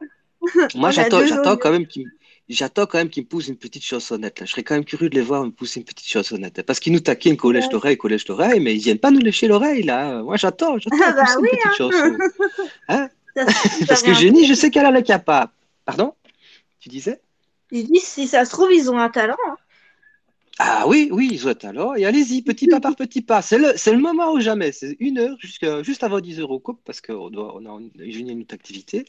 Moi, 0.74 0.90
j'attends, 0.90 1.24
j'attends 1.26 1.56
quand 1.56 1.70
même 1.70 1.86
qu'il 1.86 2.06
me- 2.06 2.10
J'attends 2.48 2.86
quand 2.86 2.98
même 2.98 3.08
qu'il 3.08 3.22
me 3.22 3.28
pousse 3.28 3.48
une 3.48 3.56
petite 3.56 3.84
chansonnette. 3.84 4.40
Là. 4.40 4.46
Je 4.46 4.50
serais 4.50 4.62
quand 4.64 4.74
même 4.74 4.84
curieux 4.84 5.08
de 5.08 5.14
les 5.14 5.22
voir 5.22 5.44
me 5.44 5.50
pousser 5.50 5.80
une 5.80 5.86
petite 5.86 6.08
chansonnette. 6.08 6.60
Parce 6.62 6.80
qu'ils 6.80 6.92
nous 6.92 7.00
taquinent 7.00 7.36
l'oreille, 7.70 7.96
qu'on 7.96 8.08
lèche 8.08 8.26
l'oreille, 8.28 8.60
mais 8.60 8.74
ils 8.74 8.82
viennent 8.82 8.98
pas 8.98 9.10
nous 9.10 9.20
lécher 9.20 9.48
l'oreille, 9.48 9.84
là. 9.84 10.22
Moi, 10.22 10.36
j'attends, 10.36 10.76
j'attends 10.78 10.96
Ah 11.02 11.12
bah 11.12 11.24
oui, 11.40 11.48
une 11.52 11.58
petite 11.58 11.76
chanson. 11.76 12.18
Hein? 12.88 13.08
Ça, 13.08 13.08
ça 13.08 13.08
Parce 13.34 14.02
que. 14.02 14.14
Génie, 14.14 14.46
je 14.46 14.54
sais 14.54 14.70
qu'elle 14.70 14.86
en 14.86 14.94
est 14.94 15.02
capable. 15.02 15.52
Pardon? 15.84 16.14
Tu 16.80 16.88
disais? 16.88 17.20
Ils 17.70 17.86
disent, 17.86 18.04
si 18.04 18.28
ça 18.28 18.44
se 18.44 18.50
trouve, 18.50 18.72
ils 18.72 18.90
ont 18.90 18.98
un 18.98 19.08
talent. 19.08 19.36
hein. 19.48 19.56
Ah 20.58 20.84
oui, 20.86 21.08
oui, 21.10 21.36
Zouette, 21.38 21.64
alors. 21.64 21.96
Et 21.96 22.04
allez-y, 22.04 22.42
petit 22.42 22.66
pas 22.66 22.78
par 22.78 22.94
petit 22.94 23.22
pas. 23.22 23.40
C'est 23.40 23.58
le, 23.58 23.72
c'est 23.76 23.92
le 23.92 23.98
moment 23.98 24.32
ou 24.32 24.40
jamais. 24.40 24.70
C'est 24.70 24.96
une 25.00 25.18
heure, 25.18 25.36
jusqu'à, 25.40 25.82
juste 25.82 26.04
avant 26.04 26.20
10 26.20 26.40
heures 26.40 26.50
au 26.50 26.60
couple, 26.60 26.82
parce 26.84 27.00
qu'on 27.00 27.30
doit, 27.30 27.56
on 27.56 27.64
a 27.64 27.80
une, 27.98 28.28
une 28.28 28.42
autre 28.42 28.54
activité. 28.54 29.06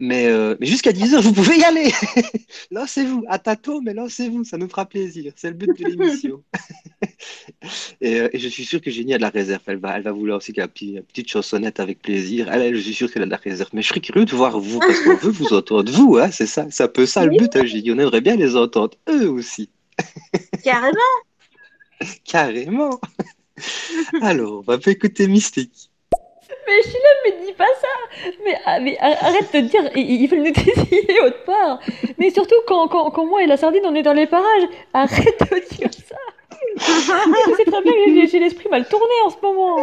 Mais, 0.00 0.26
euh, 0.26 0.56
mais 0.58 0.66
jusqu'à 0.66 0.92
10 0.92 1.14
heures, 1.14 1.22
vous 1.22 1.34
pouvez 1.34 1.58
y 1.58 1.64
aller. 1.64 1.92
lancez-vous. 2.70 3.24
À 3.28 3.38
tâtons, 3.38 3.82
mais 3.82 3.92
lancez-vous. 3.92 4.44
Ça 4.44 4.56
nous 4.56 4.68
fera 4.68 4.86
plaisir. 4.86 5.32
C'est 5.36 5.50
le 5.50 5.56
but 5.56 5.78
de 5.78 5.84
l'émission. 5.84 6.42
et, 8.00 8.20
euh, 8.20 8.28
et 8.32 8.38
je 8.38 8.48
suis 8.48 8.64
sûr 8.64 8.80
que 8.80 8.90
Génie 8.90 9.12
a 9.12 9.18
de 9.18 9.22
la 9.22 9.30
réserve. 9.30 9.62
Elle 9.66 9.76
va, 9.76 9.98
elle 9.98 10.02
va 10.02 10.12
vouloir 10.12 10.38
aussi 10.38 10.54
la 10.54 10.66
petite, 10.66 10.94
la 10.94 11.02
petite 11.02 11.28
chansonnette 11.28 11.78
avec 11.78 12.00
plaisir. 12.00 12.48
Elle, 12.50 12.62
elle, 12.62 12.74
je 12.74 12.80
suis 12.80 12.94
sûr 12.94 13.12
qu'elle 13.12 13.22
a 13.22 13.26
de 13.26 13.30
la 13.30 13.36
réserve. 13.36 13.68
Mais 13.74 13.82
je 13.82 13.88
serais 13.88 14.00
curieux 14.00 14.24
de 14.24 14.34
voir 14.34 14.58
vous, 14.58 14.78
parce 14.78 15.00
qu'on 15.00 15.16
veut 15.16 15.30
vous 15.30 15.52
entendre, 15.52 15.92
vous. 15.92 16.16
Hein, 16.16 16.30
c'est 16.30 16.46
ça. 16.46 16.66
C'est 16.70 16.84
un 16.84 16.88
peu 16.88 17.04
ça 17.04 17.26
le 17.26 17.36
but, 17.36 17.54
hein, 17.54 17.66
Génie. 17.66 17.92
On 17.92 17.98
aimerait 17.98 18.22
bien 18.22 18.36
les 18.36 18.56
entendre, 18.56 18.96
eux 19.10 19.28
aussi. 19.28 19.68
Carrément. 20.64 21.14
Carrément. 22.24 23.00
Alors, 24.22 24.58
on 24.58 24.60
va 24.60 24.78
pas 24.78 24.90
écouter 24.90 25.26
Mystique. 25.28 25.90
Mais 26.66 26.82
Chilem, 26.82 27.18
mais 27.24 27.46
dis 27.46 27.52
pas 27.52 27.64
ça 27.80 28.28
mais, 28.44 28.58
ah, 28.64 28.80
mais 28.80 28.98
arrête 28.98 29.52
de 29.52 29.60
dire, 29.60 29.88
ils 29.96 30.22
ils 30.22 30.26
veulent 30.28 30.42
nous 30.42 30.52
désiller 30.52 31.20
autre 31.24 31.44
part 31.44 31.80
Mais 32.18 32.30
surtout 32.30 32.56
quand, 32.66 32.88
quand, 32.88 33.10
quand 33.10 33.24
moi 33.26 33.42
et 33.42 33.46
la 33.46 33.56
sardine 33.56 33.82
on 33.84 33.94
est 33.94 34.02
dans 34.02 34.12
les 34.12 34.26
parages, 34.26 34.68
arrête 34.92 35.40
de 35.52 35.76
dire 35.76 35.90
ça 35.92 36.16
Je 36.76 37.54
sais 37.56 37.64
très 37.64 37.82
bien 37.82 37.92
que 37.92 38.26
j'ai- 38.28 38.38
l'esprit 38.40 38.68
mal 38.68 38.86
tourné 38.88 39.14
en 39.24 39.30
ce 39.30 39.36
moment 39.42 39.78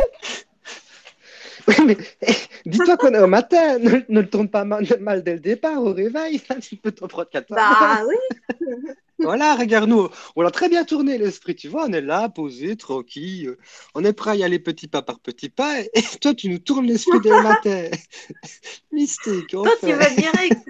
Oui, 1.67 1.75
mais 1.86 1.98
eh, 2.22 2.34
dis-toi 2.65 2.98
qu'on 2.98 3.13
est 3.13 3.20
au 3.22 3.27
matin. 3.27 3.79
Ne, 3.79 4.01
ne 4.10 4.22
le 4.22 4.29
tourne 4.29 4.50
pas 4.50 4.65
mal, 4.65 4.86
mal 5.00 5.24
dès 5.24 5.34
le 5.34 5.39
départ, 5.39 5.82
au 5.82 5.93
réveil. 5.93 6.41
Tu 6.62 6.75
peux 6.75 6.91
t'en 6.91 7.08
prendre 7.08 7.29
4 7.29 7.48
Bah 7.50 8.01
oui. 8.08 8.17
Voilà, 9.20 9.55
regarde-nous. 9.55 10.10
On 10.36 10.41
l'a 10.41 10.51
très 10.51 10.70
bien 10.70 10.84
tourné 10.84 11.17
l'esprit, 11.17 11.55
tu 11.55 11.67
vois. 11.67 11.86
On 11.86 11.93
est 11.93 12.01
là, 12.01 12.29
posé, 12.29 12.75
tranquille. 12.75 13.55
On 13.96 14.03
est 14.03 14.13
prêt 14.13 14.32
à 14.32 14.36
y 14.36 14.43
aller 14.43 14.60
petit 14.60 14.88
pas 14.88 15.01
par 15.01 15.20
petit 15.20 15.50
pas. 15.50 15.82
Et 15.82 15.88
toi, 16.22 16.34
tu 16.34 16.50
nous 16.50 16.60
tournes 16.60 16.86
l'esprit 16.86 17.20
dès 17.22 17.29
le 17.29 17.41
matin. 17.43 17.89
Mystique, 18.91 19.48
Toi, 19.50 19.70
tu 19.79 19.93
vas 19.93 20.10
direct. 20.10 20.70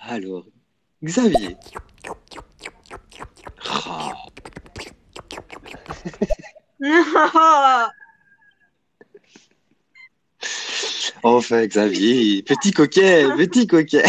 Alors, 0.00 0.46
Xavier. 1.02 1.56
Oh, 3.64 4.12
enfin, 11.22 11.66
Xavier. 11.66 12.42
Petit 12.42 12.72
coquet, 12.72 13.24
petit 13.36 13.66
coquet. 13.66 14.04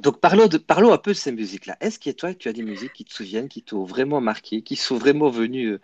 Donc, 0.00 0.20
parlons, 0.20 0.48
de, 0.48 0.58
parlons 0.58 0.92
un 0.92 0.98
peu 0.98 1.12
de 1.12 1.16
ces 1.16 1.30
musiques-là. 1.30 1.76
Est-ce 1.80 1.98
que 1.98 2.10
toi, 2.10 2.34
tu 2.34 2.48
as 2.48 2.52
des 2.52 2.62
musiques 2.62 2.92
qui 2.92 3.04
te 3.04 3.12
souviennent, 3.12 3.48
qui 3.48 3.62
t'ont 3.62 3.84
vraiment 3.84 4.20
marqué, 4.20 4.62
qui 4.62 4.74
sont 4.74 4.96
vraiment 4.96 5.30
venues, 5.30 5.74
euh, 5.74 5.80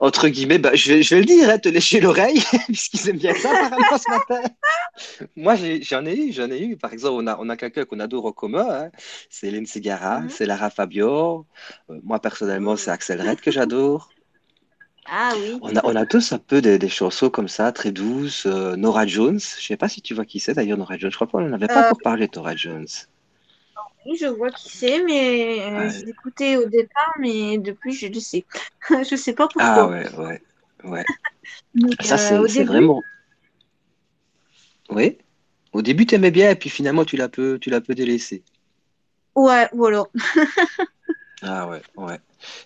entre 0.00 0.28
guillemets, 0.28 0.58
bah, 0.58 0.74
je, 0.74 0.92
vais, 0.92 1.02
je 1.02 1.14
vais 1.14 1.20
le 1.22 1.26
dire, 1.26 1.48
hein, 1.48 1.58
te 1.58 1.68
lécher 1.70 1.98
l'oreille, 2.00 2.42
puisqu'ils 2.66 3.08
aiment 3.08 3.16
bien 3.16 3.34
ça 3.34 3.50
apparemment 3.50 3.96
ce 3.98 4.10
matin. 4.10 4.48
Moi, 5.34 5.54
j'ai- 5.56 5.82
j'en 5.82 6.04
ai 6.04 6.14
eu, 6.16 6.32
j'en 6.32 6.50
ai 6.50 6.60
eu. 6.62 6.76
Par 6.76 6.92
exemple, 6.92 7.14
on 7.22 7.26
a, 7.26 7.38
on 7.40 7.48
a 7.48 7.56
quelqu'un 7.56 7.84
qu'on 7.86 8.00
adore 8.00 8.26
en 8.26 8.32
commun, 8.32 8.66
hein. 8.68 8.90
c'est 9.30 9.46
Hélène 9.48 9.66
Segara, 9.66 10.20
Mhm. 10.20 10.28
c'est 10.30 10.44
Lara 10.44 10.68
Fabian. 10.68 11.46
Euh, 11.90 11.98
moi, 12.04 12.20
personnellement, 12.20 12.76
c'est 12.76 12.90
Axel 12.90 13.20
Red 13.26 13.40
que 13.40 13.50
j'adore. 13.50 14.10
Ah 15.10 15.32
oui. 15.38 15.58
On 15.62 15.74
a, 15.74 15.80
on 15.84 15.96
a 15.96 16.06
tous 16.06 16.32
un 16.32 16.38
peu 16.38 16.60
des, 16.60 16.78
des 16.78 16.88
chansons 16.88 17.30
comme 17.30 17.48
ça, 17.48 17.72
très 17.72 17.92
douces. 17.92 18.46
Euh, 18.46 18.76
Nora 18.76 19.06
Jones, 19.06 19.40
je 19.40 19.66
sais 19.66 19.76
pas 19.76 19.88
si 19.88 20.02
tu 20.02 20.14
vois 20.14 20.24
qui 20.24 20.38
c'est 20.40 20.54
d'ailleurs, 20.54 20.78
Nora 20.78 20.98
Jones. 20.98 21.10
Je 21.10 21.16
crois 21.16 21.26
qu'on 21.26 21.40
n'en 21.40 21.52
avait 21.52 21.66
pas 21.66 21.82
Euh, 21.82 21.86
encore 21.86 22.00
parlé 22.02 22.26
de 22.28 22.32
Nora 22.36 22.54
Jones. 22.56 22.86
Oui, 24.06 24.16
je 24.20 24.26
vois 24.26 24.50
qui 24.50 24.68
c'est, 24.70 25.02
mais 25.04 25.60
euh, 25.60 25.78
Ouais. 25.78 25.90
je 25.90 26.04
l'écoutais 26.06 26.56
au 26.56 26.66
départ, 26.66 27.14
mais 27.20 27.58
depuis, 27.58 27.92
je 27.94 28.06
le 28.06 28.20
sais. 28.20 28.44
je 29.10 29.16
sais 29.16 29.34
pas 29.34 29.48
pourquoi. 29.48 29.84
Ah 29.84 29.86
ouais, 29.88 30.08
ouais, 30.16 30.42
ouais. 30.84 31.04
Donc, 31.74 31.94
Ça, 32.02 32.16
c'est 32.18 32.38
début, 32.38 32.64
vraiment. 32.64 33.02
Oui. 34.90 35.18
Au 35.72 35.82
début, 35.82 36.06
tu 36.06 36.14
aimais 36.14 36.30
bien, 36.30 36.50
et 36.50 36.56
puis 36.56 36.70
finalement, 36.70 37.04
tu 37.04 37.16
l'as 37.16 37.28
peu, 37.28 37.58
tu 37.60 37.70
l'as 37.70 37.80
peu 37.80 37.94
délaissé. 37.94 38.42
ouais, 39.34 39.68
voilà. 39.72 40.04
Ah 41.42 41.68
ouais, 41.68 41.82
ouais. 41.96 42.18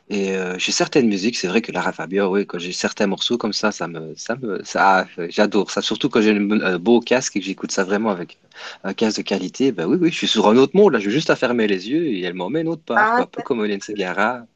Et 0.09 0.33
euh, 0.35 0.59
j'ai 0.59 0.73
certaines 0.73 1.07
musiques, 1.09 1.37
c'est 1.37 1.49
vrai 1.49 1.61
que 1.61 1.73
Lara 1.73 1.93
Fabian, 1.93 2.31
oui, 2.31 2.47
quand 2.47 2.59
j'ai 2.59 2.73
certains 2.73 3.07
morceaux 3.07 3.37
comme 3.37 3.52
ça, 3.52 3.71
ça 3.71 3.87
me, 3.87 4.14
ça 4.17 4.37
me, 4.37 4.64
ça, 4.64 5.07
ah, 5.07 5.23
j'adore 5.29 5.71
ça. 5.71 5.83
Surtout 5.83 6.09
quand 6.09 6.23
j'ai 6.23 6.31
un 6.37 6.50
un 6.62 6.79
beau 6.79 7.00
casque 7.00 7.37
et 7.37 7.41
que 7.41 7.47
j'écoute 7.47 7.71
ça 7.73 7.85
vraiment 7.85 8.11
avec 8.11 8.38
un 8.85 8.95
casque 8.95 9.19
de 9.19 9.23
qualité, 9.23 9.73
ben 9.73 9.87
oui, 9.87 9.99
oui, 10.00 10.11
je 10.11 10.17
suis 10.17 10.29
sur 10.29 10.49
un 10.49 10.57
autre 10.57 10.76
monde, 10.76 10.93
là, 10.95 11.00
j'ai 11.00 11.11
juste 11.11 11.31
à 11.31 11.37
fermer 11.37 11.67
les 11.67 11.91
yeux 11.91 12.07
et 12.07 12.23
elle 12.23 12.35
m'emmène 12.35 12.69
autre 12.69 12.83
part, 12.83 12.99
Ah, 12.99 13.17
quoi. 13.17 13.25
Un 13.25 13.26
peu 13.26 13.43
comme 13.43 13.64
Hélène 13.64 13.83
Segara. 13.83 14.47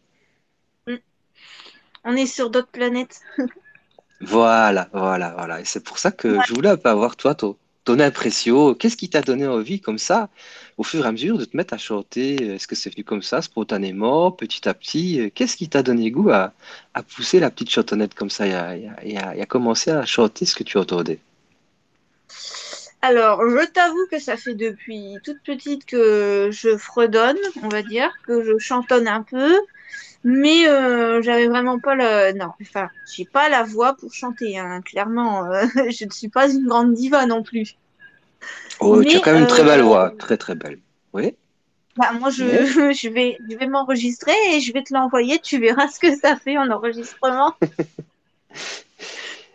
On 2.04 2.14
est 2.16 2.26
sur 2.26 2.50
d'autres 2.50 2.68
planètes. 2.70 3.20
Voilà, 4.20 4.88
voilà, 4.92 5.35
voilà. 5.37 5.61
Et 5.61 5.64
c'est 5.64 5.82
pour 5.85 5.99
ça 5.99 6.11
que 6.11 6.40
je 6.46 6.54
voulais 6.54 6.70
un 6.70 6.76
peu 6.76 6.88
avoir, 6.88 7.16
toi, 7.16 7.35
ton, 7.35 7.56
ton 7.87 8.00
impression. 8.00 8.75
Qu'est-ce 8.75 8.97
qui 8.99 9.09
t'a 9.09 9.23
donné 9.23 9.47
envie, 9.47 9.81
comme 9.81 9.99
ça, 9.99 10.28
au 10.76 10.85
fur 10.85 11.05
et 11.05 11.09
à 11.09 11.12
mesure, 11.12 11.38
de 11.38 11.47
te 11.47 11.57
mettre 11.57 11.75
à 11.75 11.78
chanter? 11.78 12.55
Est-ce 12.57 12.66
que 12.69 12.75
c'est 12.76 12.90
venu 12.90 13.05
comme 13.05 13.23
ça, 13.23 13.40
spontanément, 13.43 14.31
petit 14.33 14.69
à 14.69 14.75
petit? 14.75 15.33
Qu'est-ce 15.35 15.57
qui 15.57 15.69
t'a 15.69 15.83
donné 15.83 16.11
goût 16.11 16.31
à, 16.31 16.52
pousser 17.14 17.40
la 17.40 17.50
petite 17.50 17.71
chantonnette 17.71 18.14
comme 18.14 18.31
ça? 18.31 18.47
Et 18.47 18.55
à- 18.55 19.37
et 19.37 19.43
à 19.43 19.47
commencer 19.47 19.90
à 19.90 20.05
chanter 20.05 20.45
ce 20.47 20.55
que 20.55 20.64
tu 20.64 20.78
entendais? 20.78 21.21
Alors, 23.02 23.40
je 23.49 23.64
t'avoue 23.66 24.07
que 24.11 24.19
ça 24.19 24.37
fait 24.37 24.55
depuis 24.55 25.21
toute 25.25 25.40
petite 25.45 25.87
que 25.87 26.50
je 26.50 26.76
fredonne, 26.76 27.38
on 27.62 27.69
va 27.69 27.83
dire, 27.83 28.11
que 28.26 28.43
je 28.43 28.59
chantonne 28.59 29.07
un 29.07 29.23
peu, 29.23 29.55
mais 30.26 30.68
euh, 30.68 31.23
j'avais 31.23 31.47
vraiment 31.47 31.78
pas 31.78 31.95
le... 31.95 32.37
Non, 32.37 32.50
enfin, 32.61 32.88
j'ai 33.14 33.25
pas 33.25 33.49
la 33.49 33.62
voix 33.62 33.95
pour 33.95 34.12
chanter, 34.12 34.59
hein, 34.59 34.80
clairement. 34.83 35.47
euh, 35.47 35.64
je 35.90 36.04
ne 36.04 36.11
suis 36.11 36.28
pas 36.28 36.50
une 36.50 36.66
grande 36.66 36.95
diva 36.95 37.26
non 37.26 37.45
plus. 37.45 37.76
Oh, 38.80 39.02
tu 39.04 39.16
as 39.16 39.18
Mais, 39.18 39.21
quand 39.21 39.33
même 39.33 39.42
une 39.42 39.47
très 39.47 39.62
belle 39.62 39.80
euh, 39.80 39.85
voix, 39.85 40.12
très 40.18 40.37
très 40.37 40.56
belle. 40.56 40.80
Oui? 41.12 41.37
Bah, 41.97 42.11
moi, 42.12 42.30
je, 42.30 42.45
vais, 43.09 43.38
je 43.49 43.56
vais 43.56 43.66
m'enregistrer 43.68 44.35
et 44.52 44.61
je 44.61 44.73
vais 44.73 44.83
te 44.83 44.92
l'envoyer. 44.92 45.38
Tu 45.38 45.61
verras 45.61 45.88
ce 45.88 46.00
que 46.00 46.14
ça 46.16 46.37
fait 46.37 46.59
en 46.59 46.68
enregistrement. 46.71 47.54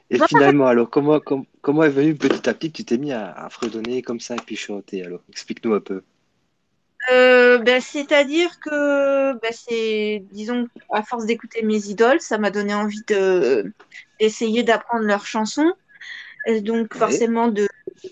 Et 0.10 0.20
finalement, 0.20 0.68
alors, 0.68 0.90
comment, 0.90 1.20
com- 1.20 1.46
comment 1.62 1.84
est 1.84 1.90
venu 1.90 2.16
petit 2.16 2.50
à 2.50 2.54
petit 2.54 2.72
que 2.72 2.78
tu 2.78 2.86
t'es 2.86 2.98
mis 2.98 3.14
à, 3.14 3.32
à 3.32 3.50
fredonner 3.50 4.02
comme 4.02 4.20
ça 4.20 4.36
et 4.36 4.42
puis 4.46 4.56
chanter? 4.56 5.04
Alors, 5.04 5.22
explique-nous 5.30 5.74
un 5.74 5.80
peu. 5.80 6.04
Euh, 7.10 7.58
ben, 7.60 7.82
c'est-à-dire 7.82 8.60
que 8.60 9.34
ben, 9.42 9.52
c'est, 9.52 10.22
disons, 10.32 10.68
à 10.94 11.04
force 11.04 11.26
d'écouter 11.26 11.64
mes 11.64 11.88
idoles, 11.88 12.22
ça 12.22 12.38
m'a 12.38 12.52
donné 12.52 12.74
envie 12.74 13.04
de 13.08 13.74
d'essayer 14.20 14.62
d'apprendre 14.64 15.04
leurs 15.06 15.26
chansons, 15.26 15.72
et 16.48 16.62
donc 16.62 16.96
Ouais. 16.96 17.00
forcément 17.00 17.50
de, 17.50 17.64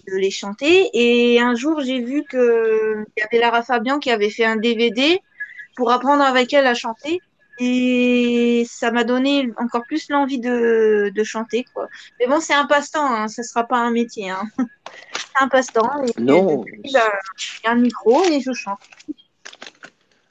de 0.08 0.16
les 0.18 0.32
chanter. 0.32 0.90
Et 0.94 1.40
un 1.42 1.56
jour, 1.56 1.82
j'ai 1.82 2.02
vu 2.04 2.26
que 2.28 3.06
il 3.18 3.22
y 3.22 3.24
avait 3.24 3.40
Lara 3.40 3.64
Fabian 3.64 4.00
qui 4.00 4.12
avait 4.12 4.30
fait 4.32 4.46
un 4.46 4.58
DVD 4.58 5.20
pour 5.76 5.92
apprendre 5.92 6.24
avec 6.24 6.54
elle 6.54 6.68
à 6.68 6.76
chanter. 6.76 7.24
Et 7.60 8.66
ça 8.70 8.92
m'a 8.92 9.04
donné 9.04 9.52
encore 9.58 9.84
plus 9.86 10.10
l'envie 10.10 10.40
de, 10.40 11.12
de 11.14 11.24
chanter, 11.24 11.66
quoi. 11.74 11.88
Mais 12.20 12.28
bon, 12.28 12.40
c'est 12.40 12.54
un 12.54 12.66
passe-temps, 12.66 13.06
hein, 13.14 13.28
ça 13.28 13.44
sera 13.44 13.66
pas 13.66 13.78
un 13.78 13.92
métier, 13.92 14.30
hein. 14.30 14.44
C'est 15.14 15.44
un 15.44 15.48
passe-temps. 15.48 16.04
Et 16.04 16.22
Non. 16.22 16.66
y 16.84 16.98
a 16.98 17.10
un 17.66 17.76
micro 17.76 18.24
et 18.26 18.42
je 18.42 18.52
chante. 18.54 18.80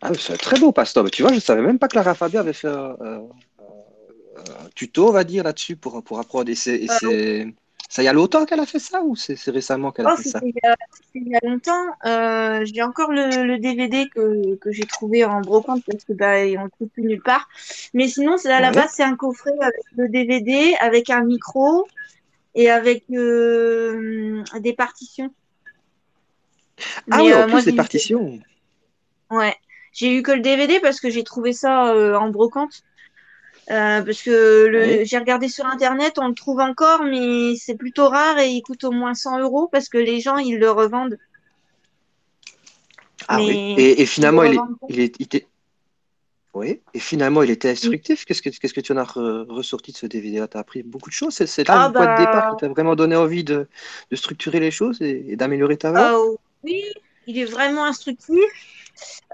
Ah, 0.03 0.11
c'est 0.19 0.33
un 0.33 0.37
très 0.37 0.59
beau 0.59 0.73
passe-temps. 0.73 1.03
Mais 1.05 1.11
tu 1.11 1.23
vois, 1.23 1.33
je 1.33 1.41
savais 1.41 1.63
même 1.63 1.79
pas 1.79 1.89
que 1.89 1.97
Lara 1.97 2.15
Fabian 2.15 2.41
avait 2.41 2.53
fait 2.53 2.69
un, 2.69 2.97
un- 3.01 3.29
un 4.39 4.69
tuto, 4.75 5.09
on 5.09 5.13
va 5.13 5.25
dire, 5.25 5.45
là-dessus 5.45 5.77
pour, 5.77 6.03
pour 6.03 6.19
apprendre. 6.19 6.51
Et 6.51 6.55
c'est, 6.55 6.83
Euh, 6.83 6.95
c'est- 7.01 7.47
ça 7.89 8.03
y 8.03 8.09
a 8.09 8.13
longtemps 8.13 8.45
qu'elle 8.45 8.61
a 8.61 8.67
fait 8.67 8.79
ça 8.79 9.03
ou 9.03 9.17
c'est, 9.17 9.39
récemment 9.51 9.93
qu'elle 9.93 10.07
a 10.07 10.11
Oh, 10.11 10.17
fait 10.17 10.29
ça? 10.29 10.41
c'était 10.41 10.61
il 11.15 11.29
y 11.29 11.37
a, 11.37 11.41
longtemps. 11.43 11.87
Euh, 12.05 12.65
j'ai 12.65 12.83
encore 12.83 13.11
le, 13.13 13.45
le 13.47 13.59
DVD 13.59 14.09
que, 14.11 14.57
que 14.57 14.71
j'ai 14.71 14.85
trouvé 14.85 15.25
en 15.25 15.41
brocante 15.41 15.83
parce 15.87 16.05
que 16.05 16.13
bah, 16.13 16.37
on 16.61 16.65
le 16.65 16.71
trouve 16.71 16.89
plus 16.89 17.03
nulle 17.05 17.23
part. 17.23 17.49
Mais 17.95 18.07
sinon, 18.09 18.37
c'est 18.37 18.53
à 18.53 18.61
la 18.61 18.71
Ouais. 18.71 18.77
base, 18.77 18.91
c'est 18.95 19.03
un 19.03 19.17
coffret 19.17 19.53
avec 19.61 19.83
le 19.97 20.09
DVD, 20.09 20.75
avec 20.81 21.09
un 21.11 21.25
micro 21.25 21.87
et 22.55 22.71
avec 22.71 23.05
euh, 23.11 24.43
des 24.61 24.75
partitions. 24.75 25.33
Ah 27.11 27.19
Mais, 27.19 27.23
oui, 27.25 27.35
en 27.35 27.43
euh, 27.43 27.49
moi, 27.49 27.61
plus, 27.61 27.65
des 27.65 27.73
partitions. 27.73 28.39
Ouais, 29.31 29.55
j'ai 29.93 30.15
eu 30.15 30.23
que 30.23 30.33
le 30.33 30.41
DVD 30.41 30.81
parce 30.81 31.01
que 31.01 31.11
j'ai 31.11 31.25
trouvé 31.25 31.53
ça 31.53 31.93
euh, 31.93 32.17
en 32.17 32.31
brocante. 32.31 32.83
Euh, 33.71 34.03
parce 34.03 34.23
que 34.23 34.67
le, 34.67 35.05
j'ai 35.05 35.19
regardé 35.19 35.49
sur 35.49 35.67
internet, 35.67 36.15
on 36.19 36.29
le 36.29 36.35
trouve 36.35 36.61
encore, 36.61 37.05
mais 37.05 37.55
c'est 37.57 37.77
plutôt 37.77 38.09
rare 38.09 38.39
et 38.39 38.49
il 38.49 38.63
coûte 38.63 38.85
au 38.85 38.93
moins 38.93 39.13
100 39.15 39.39
euros 39.41 39.69
parce 39.71 39.89
que 39.91 39.99
les 39.99 40.21
gens 40.21 40.39
ils 40.39 40.59
le 40.59 40.71
revendent. 40.71 41.19
Ah 43.29 43.43
oui. 43.43 43.75
Et, 43.77 44.01
et 44.03 44.07
finalement, 44.07 44.43
il 44.45 44.55
est, 45.01 45.15
il 45.21 45.37
est, 45.37 45.47
Oui. 46.55 46.81
Et 46.95 46.99
finalement, 46.99 47.43
il 47.43 47.51
était 47.51 47.71
instructif. 47.71 48.25
Qu'est-ce 48.25 48.41
que, 48.43 48.49
qu'est-ce 48.51 48.73
que 48.75 48.81
tu 48.81 48.93
en 48.93 48.97
as 48.97 49.05
re- 49.05 49.47
ressorti 49.49 49.93
de 49.93 49.97
ce 49.99 50.07
DVD-là? 50.07 50.49
T'as 50.49 50.61
appris 50.61 50.83
beaucoup 50.83 51.11
de 51.11 51.15
choses. 51.15 51.35
C'est, 51.35 51.47
c'est 51.47 51.69
là 51.69 51.75
Ah 51.75 51.89
le 51.89 51.93
point 51.93 52.07
de 52.09 52.15
départ 52.15 52.43
bah 52.43 52.51
qui 52.51 52.57
t'a 52.57 52.69
vraiment 52.69 52.97
donné 52.97 53.17
envie 53.17 53.45
de, 53.45 53.69
de 54.11 54.17
structurer 54.17 54.61
les 54.61 54.71
choses 54.71 55.01
et, 55.03 55.27
et 55.29 55.37
d'améliorer 55.37 55.77
ta 55.77 55.91
voix? 55.91 56.19
euh, 56.19 56.37
oui, 56.65 56.83
il 57.27 57.39
est 57.39 57.45
vraiment 57.45 57.85
instructif. 57.85 58.39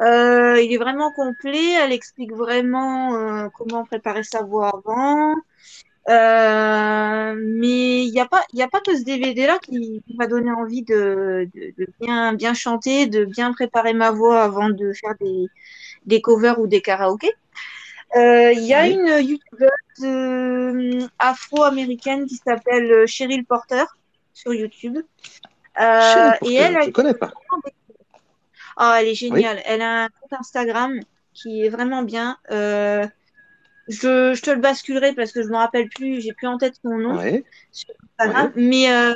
Euh, 0.00 0.60
il 0.60 0.72
est 0.72 0.78
vraiment 0.78 1.12
complet. 1.12 1.72
Elle 1.72 1.92
explique 1.92 2.32
vraiment 2.32 3.14
euh, 3.14 3.48
comment 3.56 3.84
préparer 3.84 4.22
sa 4.22 4.42
voix 4.42 4.72
avant. 4.84 5.34
Euh, 6.08 7.34
mais 7.38 8.04
il 8.04 8.10
n'y 8.10 8.20
a 8.20 8.26
pas, 8.26 8.42
il 8.52 8.60
a 8.60 8.68
pas 8.68 8.80
que 8.80 8.94
ce 8.96 9.02
DVD-là 9.04 9.58
qui, 9.58 10.02
qui 10.06 10.16
m'a 10.16 10.26
donné 10.26 10.50
envie 10.50 10.82
de, 10.82 11.48
de, 11.54 11.72
de 11.78 11.86
bien, 12.00 12.34
bien 12.34 12.52
chanter, 12.52 13.06
de 13.06 13.24
bien 13.24 13.52
préparer 13.52 13.94
ma 13.94 14.10
voix 14.10 14.42
avant 14.42 14.68
de 14.68 14.92
faire 14.92 15.14
des, 15.20 15.48
des 16.04 16.20
covers 16.20 16.58
ou 16.58 16.66
des 16.66 16.82
karaokés. 16.82 17.32
Il 18.16 18.64
y 18.66 18.74
a 18.74 18.82
Oui. 18.82 18.92
une 18.92 19.26
youtubeuse 19.98 21.08
afro-américaine 21.18 22.26
qui 22.26 22.36
s'appelle 22.36 23.06
Cheryl 23.06 23.44
Porter 23.44 23.84
sur 24.34 24.52
YouTube. 24.52 24.98
Chérie, 25.76 26.38
et 26.42 26.54
elle, 26.54 26.72
je 26.74 26.78
a 26.78 26.86
ne 26.86 26.90
connais 26.92 27.14
pas? 27.14 27.32
Ah, 28.76 28.96
elle 29.00 29.08
est 29.08 29.14
géniale. 29.14 29.60
Elle 29.64 29.82
a 29.82 30.04
un 30.04 30.08
compte 30.08 30.32
Instagram 30.38 31.00
qui 31.32 31.62
est 31.64 31.68
vraiment 31.68 32.02
bien. 32.02 32.36
Euh, 32.50 33.06
je, 33.88 34.34
je 34.34 34.40
te 34.42 34.50
le 34.50 34.60
basculerai 34.60 35.12
parce 35.14 35.32
que 35.32 35.42
je 35.42 35.48
me 35.48 35.56
rappelle 35.56 35.88
plus, 35.88 36.20
j'ai 36.20 36.32
plus 36.32 36.46
en 36.46 36.58
tête 36.58 36.74
son 36.82 36.96
nom 36.96 37.16
Ouais. 37.16 37.44
sur 37.72 37.92
Instagram. 38.18 38.52
Mais 38.56 38.90
euh, 38.92 39.12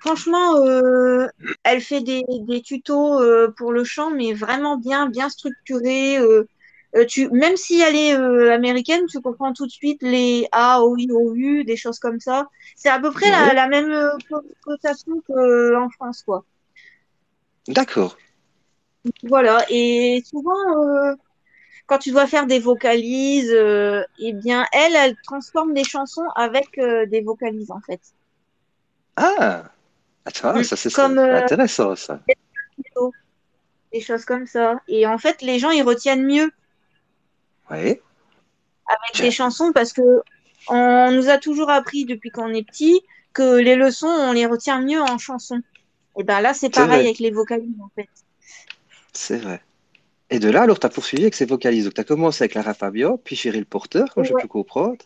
franchement, 0.00 0.56
euh, 0.64 1.26
elle 1.64 1.80
fait 1.80 2.00
des, 2.00 2.24
des 2.28 2.60
tutos 2.62 3.20
pour 3.56 3.72
le 3.72 3.84
chant, 3.84 4.10
mais 4.10 4.32
vraiment 4.34 4.76
bien, 4.76 5.08
bien 5.08 5.28
structurés. 5.28 6.18
euh, 6.18 6.44
tu, 7.08 7.30
même 7.30 7.56
si 7.56 7.80
elle 7.80 7.96
est 7.96 8.12
américaine, 8.52 9.06
tu 9.06 9.18
comprends 9.20 9.54
tout 9.54 9.66
de 9.66 9.70
suite 9.72 10.02
les 10.02 10.46
A, 10.52 10.82
O, 10.82 10.94
I, 10.98 11.08
O, 11.10 11.34
U, 11.34 11.64
des 11.64 11.76
choses 11.76 11.98
comme 11.98 12.20
ça. 12.20 12.48
C'est 12.76 12.90
à 12.90 13.00
peu 13.00 13.10
près 13.10 13.30
la, 13.30 13.46
Ouais. 13.48 13.54
la 13.54 13.66
même 13.68 14.10
cotation 14.62 15.22
qu'en 15.26 15.88
France, 15.88 16.22
quoi. 16.22 16.44
D'accord. 17.66 18.16
Voilà, 19.24 19.64
et 19.68 20.22
souvent, 20.24 20.52
euh, 20.76 21.14
quand 21.86 21.98
tu 21.98 22.10
dois 22.12 22.26
faire 22.26 22.46
des 22.46 22.58
vocalises, 22.60 23.50
euh, 23.52 24.02
eh 24.18 24.32
bien, 24.32 24.64
elle, 24.72 24.94
elle 24.94 25.16
transforme 25.24 25.74
des 25.74 25.84
chansons 25.84 26.26
avec 26.36 26.78
euh, 26.78 27.06
des 27.06 27.20
vocalises, 27.20 27.70
en 27.70 27.80
fait. 27.80 28.00
Ah, 29.16 29.64
Attends, 30.24 30.54
Mm. 30.58 30.62
ça 30.64 30.76
c'est 30.76 30.98
intéressant 31.00 31.96
ça. 31.96 32.20
Des 33.92 34.00
choses 34.00 34.24
comme 34.24 34.46
ça. 34.46 34.80
Et 34.88 35.06
en 35.06 35.18
fait, 35.18 35.42
les 35.42 35.58
gens, 35.58 35.70
ils 35.70 35.82
retiennent 35.82 36.24
mieux 36.24 36.50
Oui. 37.70 37.78
avec 38.86 39.20
des 39.20 39.30
chansons 39.32 39.72
parce 39.72 39.92
que 39.92 40.22
on 40.68 41.10
nous 41.10 41.28
a 41.28 41.38
toujours 41.38 41.70
appris 41.70 42.04
depuis 42.04 42.30
qu'on 42.30 42.54
est 42.54 42.62
petit 42.62 43.00
que 43.32 43.56
les 43.56 43.74
leçons, 43.74 44.06
on 44.06 44.32
les 44.32 44.46
retient 44.46 44.80
mieux 44.80 45.00
en 45.02 45.18
chanson. 45.18 45.60
Et 46.16 46.22
ben 46.22 46.40
là, 46.40 46.54
c'est 46.54 46.70
pareil 46.70 46.88
vrai. 46.88 47.00
avec 47.00 47.18
les 47.18 47.30
vocalises, 47.32 47.80
en 47.82 47.90
fait. 47.96 48.08
C'est 49.12 49.38
vrai. 49.38 49.60
Et 50.30 50.38
de 50.40 50.50
là, 50.50 50.62
alors, 50.62 50.80
tu 50.80 50.86
as 50.86 50.90
poursuivi 50.90 51.24
avec 51.24 51.34
ces 51.34 51.46
vocalises. 51.46 51.84
Donc, 51.84 51.94
tu 51.94 52.00
as 52.00 52.04
commencé 52.04 52.44
avec 52.44 52.54
Lara 52.54 52.74
Fabio, 52.74 53.18
puis 53.18 53.36
Cheryl 53.36 53.66
Porter, 53.66 54.04
comme 54.14 54.24
je 54.24 54.34
peux 54.34 54.48
comprendre. 54.48 54.98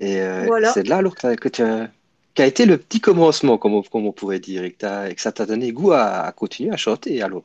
Et 0.00 0.20
euh, 0.22 0.46
Voilà. 0.46 0.72
c'est 0.74 0.84
de 0.84 0.90
là, 0.90 0.98
alors, 0.98 1.14
que, 1.16 1.48
tu 1.48 1.62
as, 1.62 1.90
qu'a 2.34 2.46
été 2.46 2.66
le 2.66 2.78
petit 2.78 3.00
commencement, 3.00 3.58
comme 3.58 3.74
on, 3.74 3.82
comme 3.82 4.06
on 4.06 4.12
pourrait 4.12 4.40
dire, 4.40 4.64
et 4.64 4.72
que, 4.72 4.78
t'as- 4.78 5.10
et 5.10 5.14
que 5.16 5.22
ça 5.22 5.32
t'a 5.32 5.46
donné 5.46 5.72
goût 5.72 5.92
à, 5.92 6.22
à 6.26 6.32
continuer 6.32 6.72
à 6.72 6.78
chanter, 6.78 7.22
alors. 7.22 7.44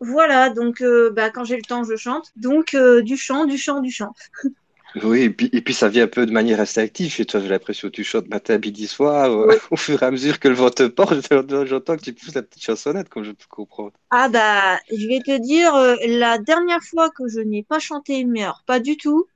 Voilà, 0.00 0.50
donc 0.50 0.80
euh, 0.80 1.10
bah, 1.10 1.30
quand 1.30 1.44
j'ai 1.44 1.56
le 1.56 1.62
temps, 1.62 1.84
je 1.84 1.96
chante. 1.96 2.30
Donc 2.36 2.74
euh, 2.74 3.02
du 3.02 3.16
chant, 3.16 3.46
du 3.46 3.58
chant, 3.58 3.80
du 3.80 3.90
chant. 3.90 4.12
Oui, 4.94 5.22
et 5.22 5.30
puis, 5.30 5.48
et 5.52 5.60
puis 5.62 5.74
ça 5.74 5.88
vient 5.88 6.04
un 6.04 6.08
peu 6.08 6.24
de 6.26 6.32
manière 6.32 6.60
instinctive 6.60 7.10
chez 7.12 7.24
toi. 7.26 7.40
J'ai 7.40 7.48
l'impression 7.48 7.88
que 7.88 7.94
tu 7.94 8.04
chantes 8.04 8.28
matin, 8.28 8.58
midi, 8.58 8.86
soir. 8.86 9.30
euh, 9.30 9.58
au 9.70 9.76
fur 9.76 10.02
et 10.02 10.06
à 10.06 10.10
mesure 10.10 10.40
que 10.40 10.48
le 10.48 10.54
vent 10.54 10.70
te 10.70 10.86
porte, 10.86 11.14
j'entends 11.66 11.96
que 11.96 12.02
tu 12.02 12.14
pousses 12.14 12.34
la 12.34 12.42
petite 12.42 12.62
chansonnette, 12.64 13.08
comme 13.08 13.22
je 13.24 13.32
peux 13.32 13.46
comprendre. 13.48 13.92
Ah 14.10 14.28
bah, 14.30 14.78
je 14.90 15.06
vais 15.06 15.20
te 15.20 15.38
dire, 15.38 15.74
euh, 15.74 15.96
la 16.06 16.38
dernière 16.38 16.82
fois 16.82 17.10
que 17.10 17.28
je 17.28 17.40
n'ai 17.40 17.62
pas 17.62 17.78
chanté, 17.78 18.24
mais 18.24 18.42
alors 18.42 18.62
pas 18.66 18.80
du 18.80 18.96
tout, 18.96 19.26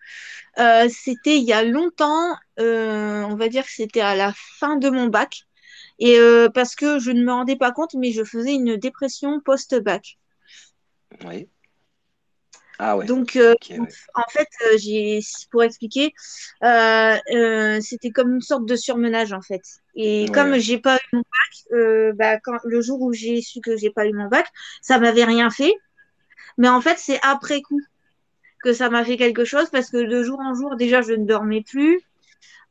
euh, 0.59 0.89
c'était 0.91 1.37
il 1.39 1.45
y 1.45 1.53
a 1.53 1.65
longtemps, 1.65 2.37
euh, 2.61 3.23
on 3.25 3.37
va 3.37 3.49
dire 3.49 3.65
que 3.65 3.73
c'était 3.73 4.01
à 4.01 4.17
la 4.17 4.33
fin 4.35 4.77
de 4.77 4.91
mon 4.91 5.09
bac, 5.09 5.45
et 5.99 6.19
euh, 6.19 6.49
parce 6.49 6.75
que 6.75 6.99
je 6.99 7.11
ne 7.11 7.25
me 7.25 7.33
rendais 7.33 7.57
pas 7.57 7.73
compte, 7.73 7.95
mais 7.95 8.13
je 8.13 8.25
faisais 8.25 8.55
une 8.55 8.77
dépression 8.77 9.41
post-bac. 9.41 10.19
Oui. 11.25 11.49
Ah 12.85 12.97
ouais. 12.97 13.07
Donc, 13.07 13.37
euh, 13.37 13.55
ouais. 13.71 13.79
en 14.15 14.29
fait, 14.29 14.49
euh, 14.67 14.77
j'ai, 14.77 15.21
pour 15.53 15.63
expliquer, 15.63 16.13
euh, 16.65 17.79
c'était 17.81 18.11
comme 18.11 18.35
une 18.35 18.41
sorte 18.41 18.67
de 18.67 18.75
surmenage 18.75 19.33
en 19.33 19.41
fait. 19.41 19.63
Et 19.95 20.25
Ouais, 20.25 20.33
comme 20.33 20.59
j'ai 20.59 20.79
pas 20.79 20.97
eu 20.97 21.17
mon 21.17 21.23
bac, 21.23 22.17
bah, 22.17 22.41
quand, 22.41 22.57
le 22.65 22.81
jour 22.81 23.01
où 23.01 23.13
j'ai 23.13 23.41
su 23.41 23.61
que 23.61 23.77
j'ai 23.77 23.91
pas 23.91 24.07
eu 24.07 24.13
mon 24.13 24.27
bac, 24.27 24.49
ça 24.81 24.99
m'avait 24.99 25.23
rien 25.23 25.49
fait. 25.49 25.73
Mais 26.59 26.69
en 26.69 26.81
fait, 26.81 26.99
c'est 26.99 27.21
après 27.23 27.63
coup 27.63 27.81
que 28.65 28.73
ça 28.73 28.91
m'a 28.91 29.05
fait 29.05 29.17
quelque 29.17 29.45
chose 29.45 29.71
parce 29.71 29.89
que 29.89 29.99
de 29.99 30.23
jour 30.25 30.41
en 30.41 30.55
jour, 30.55 30.75
déjà, 30.75 31.03
je 31.03 31.13
ne 31.13 31.25
dormais 31.25 31.63
plus. 31.63 32.01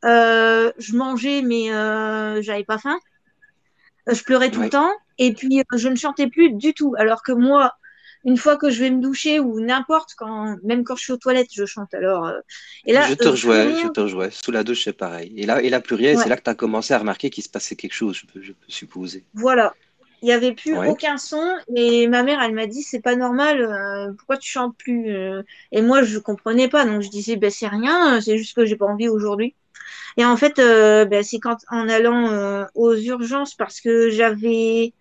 Je 0.03 0.95
mangeais, 0.95 1.41
mais 1.41 1.67
j'avais 2.41 2.65
pas 2.65 2.79
faim. 2.79 2.99
Je 4.11 4.21
pleurais 4.23 4.51
tout 4.51 4.59
Ouais. 4.59 4.65
le 4.65 4.71
temps. 4.71 4.91
Et 5.17 5.33
puis, 5.33 5.63
je 5.73 5.87
ne 5.87 5.95
chantais 5.95 6.27
plus 6.27 6.51
du 6.51 6.73
tout. 6.73 6.95
Alors 6.97 7.23
que 7.23 7.31
moi, 7.31 7.71
une 8.25 8.37
fois 8.37 8.57
que 8.57 8.69
je 8.69 8.79
vais 8.83 8.89
me 8.91 9.01
doucher 9.01 9.39
ou 9.39 9.59
n'importe 9.59 10.11
quand, 10.15 10.57
même 10.63 10.83
quand 10.83 10.95
je 10.95 11.03
suis 11.03 11.13
aux 11.13 11.17
toilettes, 11.17 11.49
je 11.53 11.65
chante. 11.65 11.93
Alors, 11.93 12.25
euh, 12.25 12.39
et 12.85 12.93
là, 12.93 13.01
Je 13.01 13.13
te 13.13 13.27
euh, 13.27 13.31
rejoins, 13.31 13.73
je 13.75 13.87
te 13.87 13.99
rejoins. 13.99 14.29
Sous 14.29 14.51
la 14.51 14.63
douche, 14.63 14.83
c'est 14.83 14.93
pareil. 14.93 15.33
Et 15.37 15.45
là, 15.45 15.61
et 15.61 15.69
là 15.69 15.81
plus 15.81 15.95
rien, 15.95 16.15
Ouais. 16.15 16.23
c'est 16.23 16.29
là 16.29 16.37
que 16.37 16.43
tu 16.43 16.49
as 16.49 16.55
commencé 16.55 16.93
à 16.93 16.99
remarquer 16.99 17.29
qu'il 17.29 17.43
se 17.43 17.49
passait 17.49 17.75
quelque 17.75 17.93
chose, 17.93 18.15
je 18.17 18.25
peux, 18.25 18.41
je 18.41 18.51
peux 18.51 18.69
supposer. 18.69 19.23
Voilà. 19.33 19.73
Il 20.21 20.25
n'y 20.25 20.33
avait 20.33 20.53
plus 20.53 20.77
Ouais. 20.77 20.87
aucun 20.87 21.17
son 21.17 21.43
et 21.75 22.07
ma 22.07 22.21
mère, 22.21 22.41
elle 22.43 22.53
m'a 22.53 22.67
dit, 22.67 22.83
c'est 22.83 23.01
pas 23.01 23.15
normal, 23.15 23.59
euh, 23.61 24.13
pourquoi 24.13 24.37
tu 24.37 24.51
chantes 24.51 24.77
plus? 24.77 25.11
Et 25.71 25.81
moi, 25.81 26.03
je 26.03 26.19
comprenais 26.19 26.67
pas, 26.67 26.85
donc 26.85 27.01
je 27.01 27.09
disais, 27.09 27.37
ben, 27.37 27.49
c'est 27.49 27.67
rien, 27.67 28.21
c'est 28.21 28.37
juste 28.37 28.55
que 28.55 28.65
j'ai 28.65 28.75
pas 28.75 28.85
envie 28.85 29.09
aujourd'hui. 29.09 29.55
Et 30.17 30.25
en 30.25 30.37
fait, 30.37 30.59
euh, 30.59 31.05
ben, 31.05 31.23
c'est 31.23 31.39
quand, 31.39 31.57
en 31.69 31.89
allant 31.89 32.29
euh, 32.29 32.65
aux 32.75 32.95
urgences, 32.95 33.55
parce 33.55 33.81
que 33.81 34.09
j'avais 34.09 34.93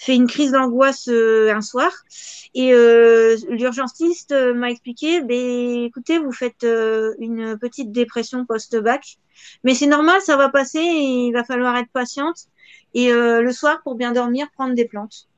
fait 0.00 0.16
une 0.16 0.26
crise 0.26 0.52
d'angoisse 0.52 1.08
euh, 1.08 1.52
un 1.54 1.60
soir, 1.60 1.92
et 2.54 2.72
euh, 2.72 3.36
l'urgentiste 3.50 4.32
euh, 4.32 4.54
m'a 4.54 4.70
expliqué, 4.70 5.20
ben, 5.20 5.84
écoutez, 5.84 6.18
vous 6.18 6.32
faites 6.32 6.66
une 7.18 7.58
petite 7.60 7.92
dépression 7.92 8.46
post-bac, 8.46 9.18
mais 9.62 9.74
c'est 9.74 9.86
normal, 9.86 10.20
ça 10.22 10.38
va 10.38 10.48
passer, 10.48 10.78
et 10.78 11.26
il 11.26 11.32
va 11.32 11.44
falloir 11.44 11.76
être 11.76 11.90
patiente. 11.92 12.46
Et 12.94 13.12
le 13.12 13.52
soir, 13.52 13.82
pour 13.84 13.94
bien 13.94 14.10
dormir, 14.10 14.48
prendre 14.52 14.74
des 14.74 14.84
plantes. 14.84 15.28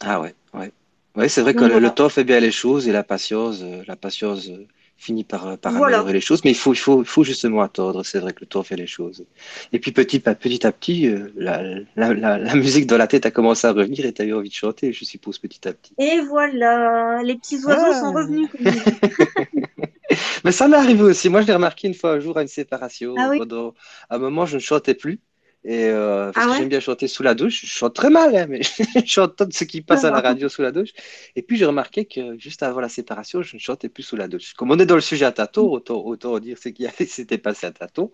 Ah 0.00 0.20
ouais, 0.20 0.34
ouais. 0.54 0.72
Ouais, 1.14 1.28
c'est 1.28 1.42
vrai 1.42 1.54
que 1.54 1.60
Donc, 1.60 1.68
le, 1.68 1.74
voilà. 1.74 1.88
le 1.88 1.94
temps 1.94 2.08
fait 2.08 2.24
bien 2.24 2.40
les 2.40 2.50
choses 2.50 2.88
et 2.88 2.92
la 2.92 3.04
patience, 3.04 3.62
la 3.86 3.94
patience 3.94 4.50
finit 4.96 5.24
par, 5.24 5.58
par 5.58 5.72
Voilà. 5.72 5.98
améliorer 5.98 6.14
les 6.14 6.20
choses, 6.20 6.42
mais 6.44 6.50
il 6.52 6.56
faut, 6.56 6.72
il 6.72 6.78
faut, 6.78 7.02
il 7.02 7.06
faut 7.06 7.24
justement 7.24 7.60
attendre. 7.62 8.04
C'est 8.04 8.18
vrai 8.20 8.32
que 8.32 8.40
le 8.40 8.46
temps 8.46 8.62
fait 8.62 8.76
les 8.76 8.86
choses. 8.86 9.24
Et 9.72 9.78
puis 9.78 9.92
petit 9.92 10.28
à 10.28 10.34
petit, 10.34 10.66
à 10.66 10.72
petit 10.72 11.06
euh, 11.08 11.32
la, 11.36 11.62
la, 11.96 12.14
la, 12.14 12.38
la 12.38 12.54
musique 12.54 12.86
dans 12.86 12.96
la 12.96 13.06
tête 13.06 13.26
a 13.26 13.30
commencé 13.30 13.66
à 13.66 13.72
revenir 13.72 14.04
et 14.06 14.12
tu 14.12 14.22
as 14.22 14.24
eu 14.24 14.32
envie 14.34 14.48
de 14.48 14.54
chanter, 14.54 14.92
je 14.92 15.04
suppose, 15.04 15.38
petit 15.38 15.66
à 15.68 15.72
petit. 15.72 15.92
Et 15.98 16.20
voilà, 16.20 17.22
les 17.22 17.34
petits 17.36 17.56
oiseaux 17.64 17.92
Ah. 17.92 18.00
sont 18.00 18.12
revenus. 18.12 18.48
Mais 20.44 20.52
ça 20.52 20.68
m'est 20.68 20.76
arrivé 20.76 21.02
aussi. 21.02 21.28
Moi, 21.28 21.40
je 21.42 21.46
l'ai 21.46 21.54
remarqué 21.54 21.88
une 21.88 21.94
fois 21.94 22.12
un 22.12 22.20
jour 22.20 22.36
à 22.36 22.42
une 22.42 22.48
séparation. 22.48 23.14
Ah 23.18 23.28
oui 23.30 23.38
Pendant 23.38 23.74
un 24.10 24.18
moment, 24.18 24.46
je 24.46 24.56
ne 24.56 24.60
chantais 24.60 24.94
plus. 24.94 25.20
Et 25.66 25.86
euh, 25.88 26.30
parce 26.32 26.46
Ah 26.46 26.50
que 26.50 26.52
j'aime 26.52 26.68
bien 26.68 26.80
chanter 26.80 27.08
sous 27.08 27.22
la 27.22 27.34
douche. 27.34 27.62
Je 27.62 27.70
chante 27.70 27.94
très 27.94 28.10
mal, 28.10 28.36
hein, 28.36 28.46
mais 28.48 28.60
j'entends 29.06 29.46
ce 29.50 29.64
qui 29.64 29.80
passe 29.80 30.04
à 30.04 30.10
la 30.10 30.20
radio 30.20 30.50
sous 30.50 30.60
la 30.60 30.72
douche. 30.72 30.90
Et 31.36 31.42
puis, 31.42 31.56
j'ai 31.56 31.64
remarqué 31.64 32.04
que 32.04 32.38
juste 32.38 32.62
avant 32.62 32.80
la 32.80 32.90
séparation, 32.90 33.40
je 33.42 33.56
ne 33.56 33.60
chantais 33.60 33.88
plus 33.88 34.02
sous 34.02 34.16
la 34.16 34.28
douche. 34.28 34.52
Comme 34.54 34.70
on 34.72 34.78
est 34.78 34.84
dans 34.84 34.94
le 34.94 35.00
sujet 35.00 35.24
à 35.24 35.32
tâtons, 35.32 35.70
autant, 35.72 36.04
autant 36.04 36.38
dire 36.38 36.58
ce 36.58 36.68
qui 36.68 36.86
s'était 37.06 37.38
passé 37.38 37.66
à 37.66 37.72
tâtons. 37.72 38.12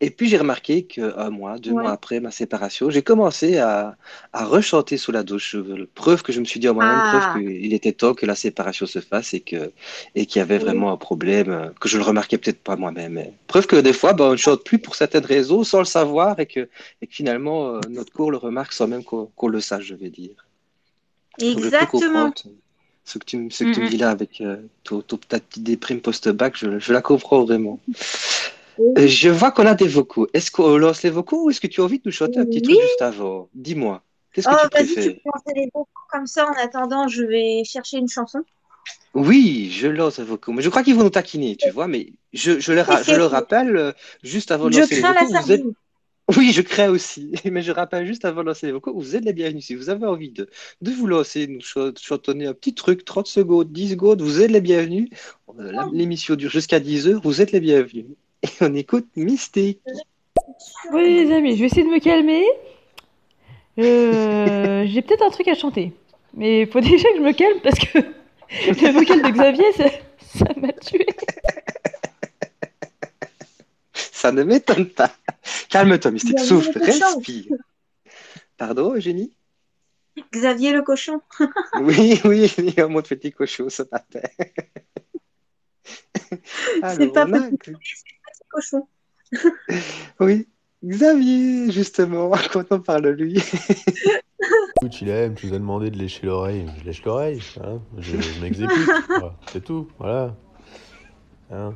Et 0.00 0.10
puis, 0.10 0.28
j'ai 0.28 0.36
remarqué 0.38 0.86
qu'un 0.86 1.30
mois, 1.30 1.58
deux 1.58 1.72
Ouais. 1.72 1.82
mois 1.82 1.92
après 1.92 2.20
ma 2.20 2.30
séparation, 2.30 2.90
j'ai 2.90 3.02
commencé 3.02 3.58
à, 3.58 3.96
à 4.32 4.44
rechanter 4.44 4.96
sous 4.98 5.12
la 5.12 5.22
douche. 5.22 5.56
Preuve 5.94 6.22
que 6.22 6.32
je 6.32 6.40
me 6.40 6.44
suis 6.44 6.60
dit 6.60 6.68
en 6.68 6.74
moi-même, 6.74 7.02
Ah. 7.02 7.02
preuve 7.02 7.28
qu'il 7.28 7.72
était 7.74 7.92
temps 7.92 8.14
que 8.14 8.26
la 8.26 8.34
séparation 8.34 8.86
se 8.86 8.98
fasse 9.00 9.34
et 9.34 9.40
que 9.40 9.72
et 10.14 10.26
qu'il 10.26 10.40
y 10.40 10.42
avait 10.42 10.58
vraiment 10.58 10.92
un 10.92 10.96
problème 10.96 11.50
euh, 11.50 11.70
que 11.80 11.88
je 11.88 11.98
ne 11.98 12.02
remarquais 12.02 12.38
peut-être 12.38 12.62
pas 12.62 12.76
moi-même. 12.76 13.22
Preuve 13.46 13.66
que 13.66 13.76
des 13.76 13.92
fois, 13.92 14.12
ben, 14.12 14.24
on 14.26 14.32
ne 14.32 14.36
chante 14.36 14.64
plus 14.64 14.78
pour 14.78 14.94
certaines 14.96 15.24
raisons 15.24 15.64
sans 15.64 15.78
le 15.80 15.84
savoir 15.84 16.38
et 16.40 16.46
que, 16.46 16.68
et 17.02 17.06
que 17.06 17.14
finalement 17.14 17.74
euh, 17.76 17.80
notre 17.88 18.12
corps 18.12 18.30
le 18.30 18.36
remarque 18.36 18.72
sans 18.72 18.86
même 18.86 19.04
qu'on 19.04 19.48
le 19.48 19.60
sache, 19.60 19.84
je 19.84 19.94
vais 19.94 20.10
dire. 20.10 20.46
Je 21.38 21.44
peux 21.54 21.58
Exactement. 21.58 22.32
ce 23.04 23.18
que 23.18 23.24
tu, 23.24 23.38
me- 23.38 23.50
ce 23.50 23.64
que 23.64 23.72
tu 23.72 23.80
me 23.80 23.88
dis 23.88 23.96
là 23.96 24.10
avec 24.10 24.40
euh, 24.40 24.56
ton, 24.84 25.00
ton- 25.00 25.16
ta 25.16 25.40
petite 25.40 25.62
déprime 25.62 26.00
post-bac, 26.00 26.56
je, 26.56 26.78
je 26.78 26.92
la 26.92 27.02
comprends 27.02 27.44
vraiment. 27.44 27.80
Euh, 28.78 29.06
je 29.06 29.28
vois 29.28 29.50
qu'on 29.50 29.66
a 29.66 29.74
des 29.74 29.88
vocaux. 29.88 30.26
Est-ce 30.32 30.50
qu'on 30.50 30.76
lance 30.78 31.02
les 31.02 31.10
vocaux 31.10 31.44
ou 31.44 31.50
est-ce 31.50 31.60
que 31.60 31.66
tu 31.66 31.80
as 31.80 31.84
envie 31.84 31.98
de 31.98 32.02
nous 32.06 32.12
chanter 32.12 32.38
un 32.38 32.44
petit 32.46 32.62
truc 32.62 32.78
juste 32.80 33.02
avant? 33.02 33.48
Dis-moi, 33.54 34.02
qu'est-ce 34.32 34.48
que 34.48 34.54
Oh, 34.54 34.68
tu 34.70 34.78
vas-y, 34.78 34.86
tu 34.86 34.94
préfères? 34.94 35.14
peux 35.14 35.30
lancer 35.34 35.52
les 35.60 35.70
vocaux 35.74 35.88
comme 36.10 36.26
ça. 36.26 36.46
En 36.46 36.52
attendant, 36.64 37.08
je 37.08 37.22
vais 37.22 37.62
chercher 37.64 37.98
une 37.98 38.08
chanson. 38.08 38.40
Oui, 39.12 39.70
je 39.72 39.88
lance 39.88 40.18
un 40.18 40.24
vocaux. 40.24 40.52
Mais 40.52 40.62
je 40.62 40.68
crois 40.70 40.82
qu'ils 40.82 40.94
vont 40.94 41.02
nous 41.02 41.10
taquiner, 41.10 41.56
tu 41.56 41.70
vois. 41.70 41.88
Mais 41.88 42.12
je, 42.32 42.58
je, 42.60 42.72
le, 42.72 42.80
ra- 42.82 43.02
je 43.02 43.12
le 43.14 43.24
rappelle, 43.26 43.76
euh, 43.76 43.92
juste 44.22 44.50
avant 44.50 44.68
de 44.70 44.78
lancer 44.78 44.96
les 44.96 45.02
vocaux, 45.02 45.26
vous 45.42 45.52
êtes... 45.52 45.62
Oui, 46.36 46.52
je 46.52 46.62
crée 46.62 46.88
aussi, 46.88 47.32
mais 47.50 47.62
je 47.62 47.72
rappelle 47.72 48.06
juste 48.06 48.24
avant 48.24 48.42
de 48.42 48.48
lancer 48.48 48.66
les 48.66 48.72
vocaux, 48.72 48.92
vous 48.94 49.16
êtes 49.16 49.24
les 49.24 49.32
bienvenus. 49.32 49.64
Si 49.66 49.74
vous 49.74 49.90
avez 49.90 50.06
envie 50.06 50.30
de, 50.30 50.48
de 50.80 50.90
vous 50.92 51.06
lancer, 51.06 51.46
nous 51.46 51.60
ch- 51.60 51.94
chantonner 52.00 52.46
un 52.46 52.54
petit 52.54 52.74
truc, 52.74 53.04
30 53.04 53.26
secondes, 53.26 53.72
10 53.72 53.90
secondes, 53.90 54.22
vous 54.22 54.40
êtes 54.40 54.50
les 54.50 54.60
bienvenus. 54.60 55.08
L'émission 55.92 56.36
dure 56.36 56.50
jusqu'à 56.50 56.78
10 56.78 57.08
heures, 57.08 57.20
vous 57.22 57.40
êtes 57.40 57.52
les 57.52 57.60
bienvenus. 57.60 58.06
Et 58.42 58.48
on 58.60 58.74
écoute 58.74 59.06
Mystique. 59.16 59.80
Bon, 60.92 60.98
les 60.98 61.32
amis, 61.32 61.54
je 61.56 61.60
vais 61.60 61.66
essayer 61.66 61.84
de 61.84 61.88
me 61.88 61.98
calmer. 62.00 62.44
Euh, 63.78 64.84
j'ai 64.88 65.02
peut-être 65.02 65.24
un 65.24 65.30
truc 65.30 65.48
à 65.48 65.54
chanter. 65.54 65.92
Mais 66.34 66.62
il 66.62 66.66
faut 66.68 66.80
déjà 66.80 67.08
que 67.10 67.16
je 67.16 67.22
me 67.22 67.32
calme 67.32 67.58
parce 67.62 67.78
que 67.78 67.98
le 67.98 68.92
vocal 68.92 69.22
de 69.22 69.30
Xavier, 69.30 69.72
ça 70.20 70.44
m'a 70.56 70.72
tué. 70.74 71.06
Ça 74.20 74.32
ne 74.32 74.42
m'étonne 74.42 74.84
pas. 74.86 75.10
Calme-toi, 75.70 76.10
Mystique, 76.10 76.38
souffle, 76.40 76.76
respire. 76.76 77.56
Pardon, 78.58 78.92
Eugénie? 78.94 79.32
Xavier 80.30 80.74
le 80.74 80.82
cochon. 80.82 81.22
Oui, 81.80 82.20
oui, 82.26 82.52
il 82.58 82.74
y 82.74 82.80
a 82.80 82.86
mon 82.86 83.00
petit 83.00 83.32
cochon 83.32 83.70
ce 83.70 83.82
matin. 83.90 84.20
Alors, 86.82 87.12
pas 87.14 87.22
a- 87.22 87.50
Cochon. 88.50 88.86
Oui, 90.20 90.46
Xavier, 90.84 91.70
justement, 91.72 92.30
quand 92.52 92.66
on 92.72 92.80
parle 92.80 93.02
de 93.04 93.08
lui. 93.10 93.36
Écoute, 94.82 95.00
il 95.00 95.08
aime, 95.08 95.34
tu 95.34 95.46
nous 95.46 95.54
as 95.54 95.58
demandé 95.58 95.90
de 95.90 95.96
lécher 95.96 96.26
l'oreille. 96.26 96.66
Je 96.78 96.84
lèche 96.84 97.02
l'oreille, 97.04 97.40
hein. 97.64 97.80
je, 97.96 98.20
je 98.20 98.40
m'exécute. 98.42 98.90
C'est 99.50 99.64
tout, 99.64 99.88
voilà. 99.98 100.36
Hein. 101.50 101.74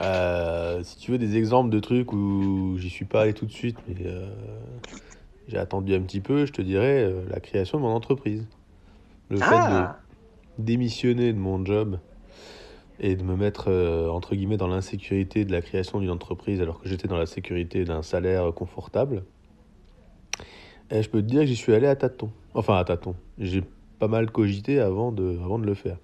Euh, 0.00 0.82
si 0.84 0.96
tu 0.98 1.10
veux 1.10 1.18
des 1.18 1.36
exemples 1.36 1.70
de 1.70 1.80
trucs 1.80 2.12
où 2.12 2.76
j'y 2.78 2.90
suis 2.90 3.04
pas 3.04 3.22
allé 3.22 3.34
tout 3.34 3.46
de 3.46 3.52
suite, 3.52 3.78
mais 3.88 3.96
euh, 4.06 4.28
j'ai 5.48 5.58
attendu 5.58 5.94
un 5.94 6.00
petit 6.00 6.20
peu, 6.20 6.46
je 6.46 6.52
te 6.52 6.62
dirais 6.62 7.02
euh, 7.02 7.22
la 7.28 7.40
création 7.40 7.78
de 7.78 7.82
mon 7.82 7.90
entreprise. 7.90 8.46
Le 9.28 9.38
fait 9.38 9.44
Ah, 9.50 9.98
de 10.58 10.64
démissionner 10.64 11.32
de 11.32 11.38
mon 11.38 11.64
job 11.64 11.98
et 13.00 13.14
de 13.14 13.22
me 13.22 13.36
mettre 13.36 13.70
entre 14.10 14.34
guillemets 14.34 14.56
dans 14.56 14.66
l'insécurité 14.66 15.44
de 15.44 15.52
la 15.52 15.60
création 15.60 16.00
d'une 16.00 16.10
entreprise 16.10 16.60
alors 16.60 16.80
que 16.80 16.88
j'étais 16.88 17.06
dans 17.06 17.18
la 17.18 17.26
sécurité 17.26 17.84
d'un 17.84 18.02
salaire 18.02 18.52
confortable. 18.54 19.22
Et 20.90 21.02
je 21.02 21.10
peux 21.10 21.20
te 21.20 21.26
dire 21.26 21.40
que 21.40 21.46
j'y 21.46 21.56
suis 21.56 21.74
allé 21.74 21.86
à 21.86 21.94
tâtons. 21.94 22.30
Enfin, 22.54 22.76
à 22.76 22.84
tâtons. 22.84 23.14
J'ai 23.38 23.62
pas 23.98 24.08
mal 24.08 24.30
cogité 24.30 24.80
avant 24.80 25.12
de, 25.12 25.38
avant 25.44 25.58
de 25.58 25.66
le 25.66 25.74
faire. 25.74 25.98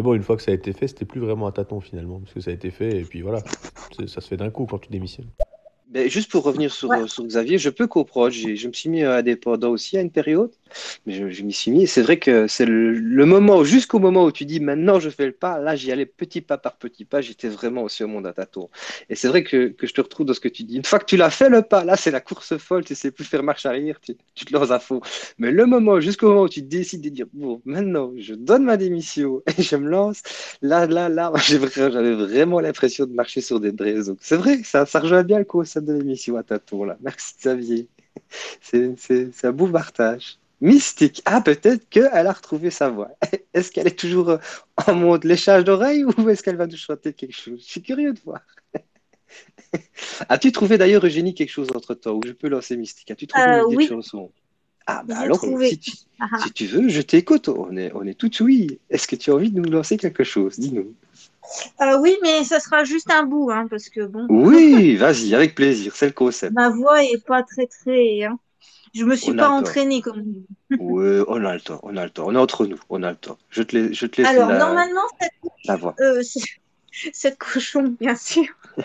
Mais 0.00 0.04
bon, 0.04 0.14
une 0.14 0.22
fois 0.22 0.38
que 0.38 0.42
ça 0.42 0.50
a 0.50 0.54
été 0.54 0.72
fait, 0.72 0.88
c'était 0.88 1.04
plus 1.04 1.20
vraiment 1.20 1.46
à 1.46 1.52
tâtons 1.52 1.78
finalement, 1.82 2.20
parce 2.20 2.32
que 2.32 2.40
ça 2.40 2.50
a 2.50 2.54
été 2.54 2.70
fait 2.70 3.00
et 3.00 3.02
puis 3.02 3.20
voilà. 3.20 3.40
Ça 4.06 4.22
se 4.22 4.28
fait 4.28 4.38
d'un 4.38 4.48
coup 4.48 4.64
quand 4.64 4.78
tu 4.78 4.88
démissionnes. 4.88 5.28
Ben, 5.88 6.08
juste 6.08 6.30
pour 6.30 6.42
revenir 6.42 6.72
sur, 6.72 6.88
Ouais. 6.88 7.06
sur 7.06 7.22
Xavier, 7.26 7.58
je 7.58 7.68
peux 7.68 7.86
comprendre. 7.86 8.30
J'ai- 8.30 8.56
Je 8.56 8.66
me 8.68 8.72
suis 8.72 8.88
mis 8.88 9.02
indépendant 9.02 9.68
aussi 9.68 9.98
à 9.98 10.00
une 10.00 10.10
période, 10.10 10.52
mais 11.06 11.30
je, 11.30 11.42
m'y 11.42 11.52
suis 11.52 11.70
mis. 11.70 11.86
C'est 11.86 12.02
vrai 12.02 12.18
que 12.18 12.46
c'est 12.46 12.66
le, 12.66 13.26
moment, 13.26 13.64
jusqu'au 13.64 13.98
moment 13.98 14.24
où 14.24 14.32
tu 14.32 14.44
dis 14.44 14.60
maintenant 14.60 15.00
je 15.00 15.10
fais 15.10 15.26
le 15.26 15.32
pas, 15.32 15.58
là 15.58 15.76
j'y 15.76 15.92
allais 15.92 16.06
petit 16.06 16.40
pas 16.40 16.58
par 16.58 16.76
petit 16.76 17.04
pas, 17.04 17.20
j'étais 17.20 17.48
vraiment 17.48 17.82
aussi 17.82 18.04
au 18.04 18.08
monde 18.08 18.26
à 18.26 18.32
tâtons. 18.32 18.70
Et 19.08 19.14
c'est 19.14 19.28
vrai 19.28 19.44
que, 19.44 19.68
que 19.68 19.86
je 19.86 19.94
te 19.94 20.00
retrouve 20.00 20.26
dans 20.26 20.34
ce 20.34 20.40
que 20.40 20.48
tu 20.48 20.64
dis. 20.64 20.76
Une 20.76 20.84
fois 20.84 20.98
que 20.98 21.04
tu 21.04 21.16
l'as 21.16 21.30
fait 21.30 21.48
le 21.48 21.62
pas, 21.62 21.84
là 21.84 21.96
c'est 21.96 22.10
la 22.10 22.20
course 22.20 22.56
folle, 22.58 22.84
tu 22.84 22.94
sais 22.94 23.10
plus 23.10 23.24
faire 23.24 23.42
marche 23.42 23.66
arrière, 23.66 24.00
tu, 24.00 24.14
te 24.14 24.52
lances 24.52 24.70
à 24.70 24.78
fond. 24.80 25.00
Mais 25.38 25.50
le 25.50 25.66
moment, 25.66 26.00
jusqu'au 26.00 26.28
moment 26.28 26.42
où 26.42 26.48
tu 26.48 26.62
décides 26.62 27.02
de 27.02 27.08
dire 27.08 27.26
bon, 27.32 27.60
maintenant 27.64 28.12
je 28.18 28.34
donne 28.34 28.64
ma 28.64 28.76
démission 28.76 29.42
et 29.58 29.62
je 29.62 29.76
me 29.76 29.88
lance, 29.88 30.22
là, 30.62 30.86
là, 30.86 31.08
là, 31.08 31.32
j'avais 31.36 32.14
vraiment 32.14 32.60
l'impression 32.60 33.06
de 33.06 33.12
marcher 33.12 33.40
sur 33.40 33.60
des 33.60 33.72
braises. 33.72 34.14
C'est 34.20 34.36
vrai, 34.36 34.62
ça, 34.64 34.86
ça 34.86 35.00
rejoint 35.00 35.22
bien 35.22 35.38
le 35.38 35.44
concept 35.44 35.86
de 35.86 35.92
l'émission 35.94 36.36
à 36.36 36.42
tâtons, 36.42 36.84
là. 36.84 36.96
Merci 37.00 37.34
Xavier. 37.38 37.88
C'est 38.60 39.44
un 39.44 39.52
beau 39.52 39.68
partage. 39.68 40.39
Mystique. 40.60 41.22
Ah, 41.24 41.40
peut-être 41.40 41.88
qu'elle 41.88 42.06
a 42.26 42.32
retrouvé 42.32 42.70
sa 42.70 42.90
voix. 42.90 43.10
Est-ce 43.54 43.70
qu'elle 43.70 43.86
est 43.86 43.98
toujours 43.98 44.28
euh, 44.30 44.38
en 44.86 44.94
mode 44.94 45.24
léchage 45.24 45.64
d'oreille 45.64 46.04
ou 46.04 46.28
est-ce 46.28 46.42
qu'elle 46.42 46.56
va 46.56 46.66
nous 46.66 46.76
chanter 46.76 47.12
quelque 47.14 47.34
chose? 47.34 47.60
Je 47.66 47.70
suis 47.70 47.82
curieux 47.82 48.12
de 48.12 48.20
voir. 48.24 48.40
As-tu 50.28 50.52
trouvé 50.52 50.78
d'ailleurs, 50.78 51.04
Eugénie, 51.04 51.34
quelque 51.34 51.50
chose 51.50 51.68
entre-temps 51.74 52.14
où 52.14 52.20
je 52.26 52.32
peux 52.32 52.48
lancer 52.48 52.76
Mystique? 52.76 53.10
As-tu 53.10 53.26
trouvé 53.26 53.44
Euh, 53.46 53.68
une 53.70 53.76
oui. 53.76 53.86
chanson? 53.86 54.30
Ah, 54.86 55.02
bah 55.06 55.18
alors, 55.18 55.38
trouvé. 55.38 55.68
si 55.70 55.78
tu, 55.78 55.92
Ah, 56.18 56.26
ah. 56.32 56.38
si 56.44 56.52
tu 56.52 56.66
veux, 56.66 56.88
je 56.88 57.00
t'écoute. 57.02 57.48
On 57.48 57.76
est, 57.76 57.92
on 57.94 58.04
est 58.04 58.14
tout 58.14 58.30
oui. 58.42 58.80
Est-ce 58.90 59.06
que 59.06 59.16
tu 59.16 59.30
as 59.30 59.34
envie 59.34 59.50
de 59.50 59.60
nous 59.60 59.70
lancer 59.70 59.96
quelque 59.96 60.24
chose? 60.24 60.58
Dis-nous. 60.58 60.94
Euh, 61.80 61.98
oui, 62.00 62.16
mais 62.22 62.44
ça 62.44 62.60
sera 62.60 62.84
juste 62.84 63.10
un 63.10 63.22
bout, 63.24 63.50
hein, 63.50 63.66
parce 63.70 63.88
que 63.88 64.04
bon, 64.06 64.26
Oui, 64.28 64.96
vas-y, 64.96 65.34
avec 65.34 65.54
plaisir, 65.54 65.94
c'est 65.96 66.06
le 66.06 66.12
concept. 66.12 66.52
ma 66.54 66.68
voix 66.70 67.02
est 67.04 67.24
pas 67.24 67.42
très 67.42 67.66
très. 67.66 68.24
Hein. 68.24 68.38
Je 68.94 69.04
me 69.04 69.14
suis 69.16 69.30
On 69.32 69.36
pas 69.36 69.48
entraînée 69.48 70.02
comme 70.02 70.22
vous. 70.22 70.44
Oui, 70.78 71.22
on 71.28 71.44
a 71.44 71.54
le 71.54 71.60
temps, 71.60 71.78
on 71.84 71.96
a 71.96 72.04
le 72.04 72.10
temps. 72.10 72.26
On 72.26 72.34
est 72.34 72.38
entre 72.38 72.66
nous, 72.66 72.78
on 72.88 73.02
a 73.04 73.10
le 73.10 73.16
temps. 73.16 73.38
Je 73.50 73.62
te 73.62 73.76
laisse, 73.76 73.92
je 73.96 74.06
te 74.06 74.20
laisse 74.20 74.30
Alors, 74.30 74.48
la, 74.50 74.58
normalement, 74.58 75.02
cette, 75.20 75.32
la 75.64 75.76
voix. 75.76 75.94
euh, 76.00 76.22
cette 77.12 77.38
cochon, 77.38 77.94
bien 78.00 78.16
sûr. 78.16 78.44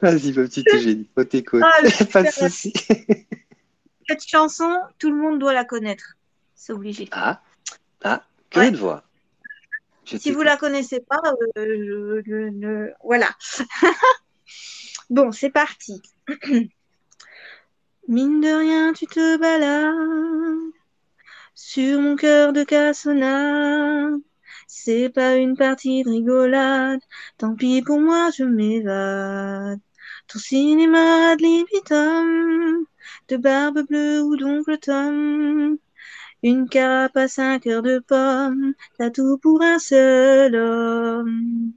Vas-y, 0.00 0.32
ma 0.32 0.42
petite 0.44 0.66
Eugénie, 0.72 1.08
on 1.16 1.24
t'écoute. 1.24 1.62
Ah, 1.64 1.78
Pas 2.12 2.22
de 2.22 2.28
souci. 2.30 2.72
Cette 4.08 4.26
chanson, 4.26 4.70
tout 4.98 5.10
le 5.10 5.16
monde 5.16 5.38
doit 5.38 5.52
la 5.52 5.64
connaître. 5.64 6.16
C'est 6.54 6.72
obligé. 6.72 7.08
Ah, 7.12 7.42
ah, 8.04 8.22
que 8.50 8.60
Ouais. 8.60 8.70
de 8.70 8.76
voix. 8.76 9.02
Je 10.04 10.16
Si 10.16 10.30
vous 10.30 10.42
la 10.42 10.56
connaissez 10.56 11.00
pas, 11.00 11.20
euh, 11.58 11.64
je- 11.66 12.22
je- 12.24 12.50
je- 12.62 12.92
voilà. 13.02 13.28
Bon, 15.10 15.32
c'est 15.32 15.50
parti. 15.50 16.02
Mine 18.08 18.40
de 18.40 18.48
rien, 18.48 18.92
tu 18.92 19.06
te 19.06 19.36
balades 19.36 20.72
sur 21.56 22.00
mon 22.00 22.16
cœur 22.16 22.52
de 22.52 22.62
cassonade. 22.64 24.20
C'est 24.68 25.08
pas 25.10 25.36
une 25.36 25.56
partie 25.56 26.02
de 26.04 26.10
rigolade. 26.10 27.00
Tant 27.38 27.54
pis 27.56 27.82
pour 27.82 28.00
moi, 28.00 28.30
je 28.36 28.44
m'évade. 28.44 29.80
Ton 30.28 30.38
cinéma 30.38 31.36
de 31.36 31.42
libitum, 31.42 32.86
de 33.28 33.36
barbe 33.36 33.86
bleue 33.88 34.22
ou 34.22 34.36
d'oncle 34.36 34.78
Tom. 34.78 35.78
Une 36.42 36.68
carapace, 36.68 37.38
un 37.38 37.58
cœur 37.58 37.82
de 37.82 37.98
pomme, 38.00 38.74
t'as 38.98 39.10
tout 39.10 39.38
pour 39.38 39.62
un 39.62 39.78
seul 39.78 40.54
homme. 40.54 41.72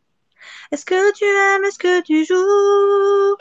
Est-ce 0.72 0.86
que 0.86 1.14
tu 1.14 1.26
aimes, 1.26 1.64
est-ce 1.66 1.80
que 1.80 2.02
tu 2.02 2.26
joues? 2.26 3.38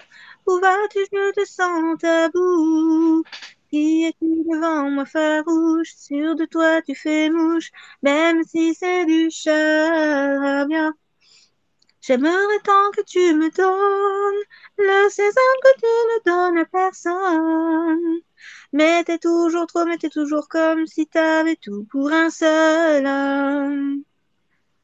Où 0.47 0.61
vas-tu, 0.61 1.01
je 1.13 1.33
te 1.33 1.45
sens 1.45 1.99
tabou 2.01 3.23
Qui 3.71 4.05
es-tu 4.05 4.45
devant 4.49 4.91
moi 4.91 5.05
farouche 5.05 5.95
Sûr 5.95 6.35
de 6.37 6.47
toi, 6.47 6.81
tu 6.83 6.95
fais 6.95 7.29
mouche, 7.31 7.71
même 8.03 8.43
si 8.45 8.75
c'est 8.75 9.05
du 9.05 9.31
charabia. 9.31 10.93
J'aimerais 12.01 12.61
tant 12.65 12.91
que 12.97 13.03
tu 13.03 13.35
me 13.35 13.51
donnes 13.55 14.45
le 14.79 15.11
sésame 15.11 15.59
que 15.63 15.81
tu 15.81 15.87
ne 15.87 16.25
donnes 16.25 16.59
à 16.59 16.65
personne. 16.65 18.21
Mais 18.73 19.05
t'es 19.05 19.19
toujours 19.19 19.67
trop, 19.67 19.85
mais 19.85 19.99
t'es 19.99 20.09
toujours 20.09 20.49
comme 20.49 20.87
si 20.87 21.07
t'avais 21.07 21.57
tout 21.57 21.87
pour 21.91 22.11
un 22.11 22.31
seul 22.31 23.07
homme. 23.07 24.03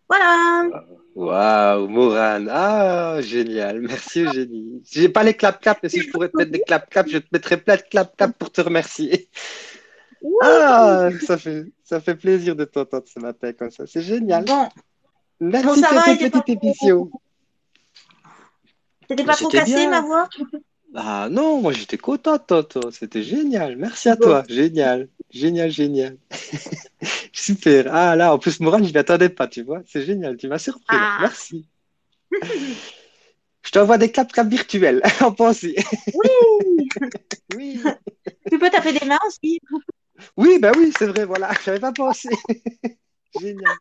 Voilà. 0.09 0.69
Waouh, 1.15 1.87
Morane. 1.89 2.49
Ah, 2.51 3.19
génial. 3.21 3.81
Merci, 3.81 4.23
Eugénie. 4.23 4.83
J'ai 4.91 5.09
pas 5.09 5.23
les 5.23 5.35
clap-clap, 5.35 5.79
mais 5.83 5.89
si 5.89 6.01
je 6.03 6.11
pourrais 6.11 6.29
te 6.29 6.37
mettre 6.37 6.51
des 6.51 6.61
clap-clap, 6.61 7.09
je 7.09 7.19
te 7.19 7.27
mettrais 7.33 7.57
plein 7.57 7.77
de 7.77 7.83
clap-clap 7.83 8.37
pour 8.37 8.51
te 8.51 8.61
remercier. 8.61 9.29
Ah, 10.43 11.11
ça 11.25 11.37
fait, 11.39 11.67
ça 11.85 12.01
fait 12.01 12.15
plaisir 12.17 12.57
de 12.57 12.65
t'entendre 12.65 13.05
ce 13.07 13.21
matin 13.21 13.53
comme 13.53 13.71
ça. 13.71 13.87
C'est 13.87 14.03
génial. 14.03 14.45
Bon, 14.45 14.69
Merci 15.41 15.67
Bon, 15.67 15.75
ça 15.77 15.89
pour 15.89 15.97
va, 15.99 16.05
cette 16.05 16.33
petite 16.33 16.63
émission. 16.65 17.11
t'étais 19.09 19.25
pas 19.25 19.35
trop 19.35 19.49
cassé 19.49 19.87
ma 19.87 20.01
voix? 20.01 20.29
Ah 20.95 21.29
non, 21.31 21.61
moi 21.61 21.73
j'étais 21.73 21.99
content, 21.99 22.39
Toto. 22.39 22.91
C'était 22.93 23.23
génial. 23.23 23.77
Merci 23.77 24.09
à 24.09 24.17
Bon. 24.17 24.23
toi. 24.27 24.45
Génial. 24.49 25.09
Génial, 25.35 25.71
génial. 25.71 26.17
Super. 27.33 27.93
Ah 27.93 28.15
là, 28.15 28.33
en 28.33 28.39
plus, 28.39 28.61
Morane, 28.61 28.85
je 28.87 28.93
m'y 28.93 28.99
attendais 28.99 29.29
pas, 29.29 29.49
tu 29.49 29.63
vois. 29.63 29.83
C'est 29.87 30.03
génial. 30.03 30.37
Tu 30.37 30.47
m'as 30.47 30.61
surpris. 30.61 30.85
Ah. 30.89 31.19
Merci. 31.23 31.67
Je 33.63 33.71
t'envoie 33.73 33.99
des 33.99 34.13
clap-clap 34.13 34.47
virtuels 34.47 35.03
en 35.21 35.33
pensée. 35.33 35.75
Oui. 36.15 36.89
Oui. 37.57 37.83
Tu 38.51 38.59
peux 38.59 38.71
taper 38.71 38.93
des 38.93 39.07
mains 39.07 39.19
aussi. 39.27 39.61
Oui, 40.37 40.59
bah 40.61 40.71
oui, 40.77 40.93
c'est 40.97 41.07
vrai, 41.07 41.25
voilà. 41.25 41.51
J'avais 41.65 41.81
pas 41.81 41.93
pensé. 41.93 42.29
Génial. 43.41 43.77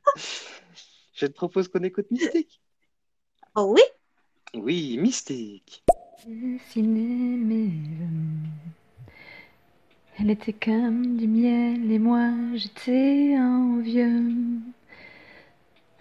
Je 1.13 1.27
te 1.27 1.31
propose 1.31 1.67
qu'on 1.67 1.83
écoute 1.83 2.09
Mystique. 2.09 2.59
Oh 3.55 3.73
oui. 3.75 3.81
Oui, 4.55 4.97
Mystique. 4.97 5.83
Elle 10.19 10.29
était 10.29 10.53
comme 10.53 11.17
du 11.17 11.27
miel 11.27 11.91
et 11.91 11.99
moi 11.99 12.29
j'étais 12.53 13.35
envieux. 13.37 14.23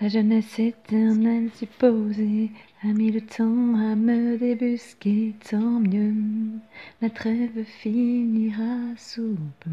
La 0.00 0.08
jeunesse 0.08 0.58
éternelle 0.58 1.50
supposée 1.54 2.50
a 2.82 2.88
mis 2.88 3.10
le 3.10 3.20
temps 3.20 3.74
à 3.74 3.94
me 3.94 4.36
débusquer, 4.36 5.34
tant 5.48 5.80
mieux. 5.80 6.14
La 7.00 7.08
trêve 7.08 7.64
finira 7.64 8.96
sous 8.98 9.38
peu. 9.60 9.70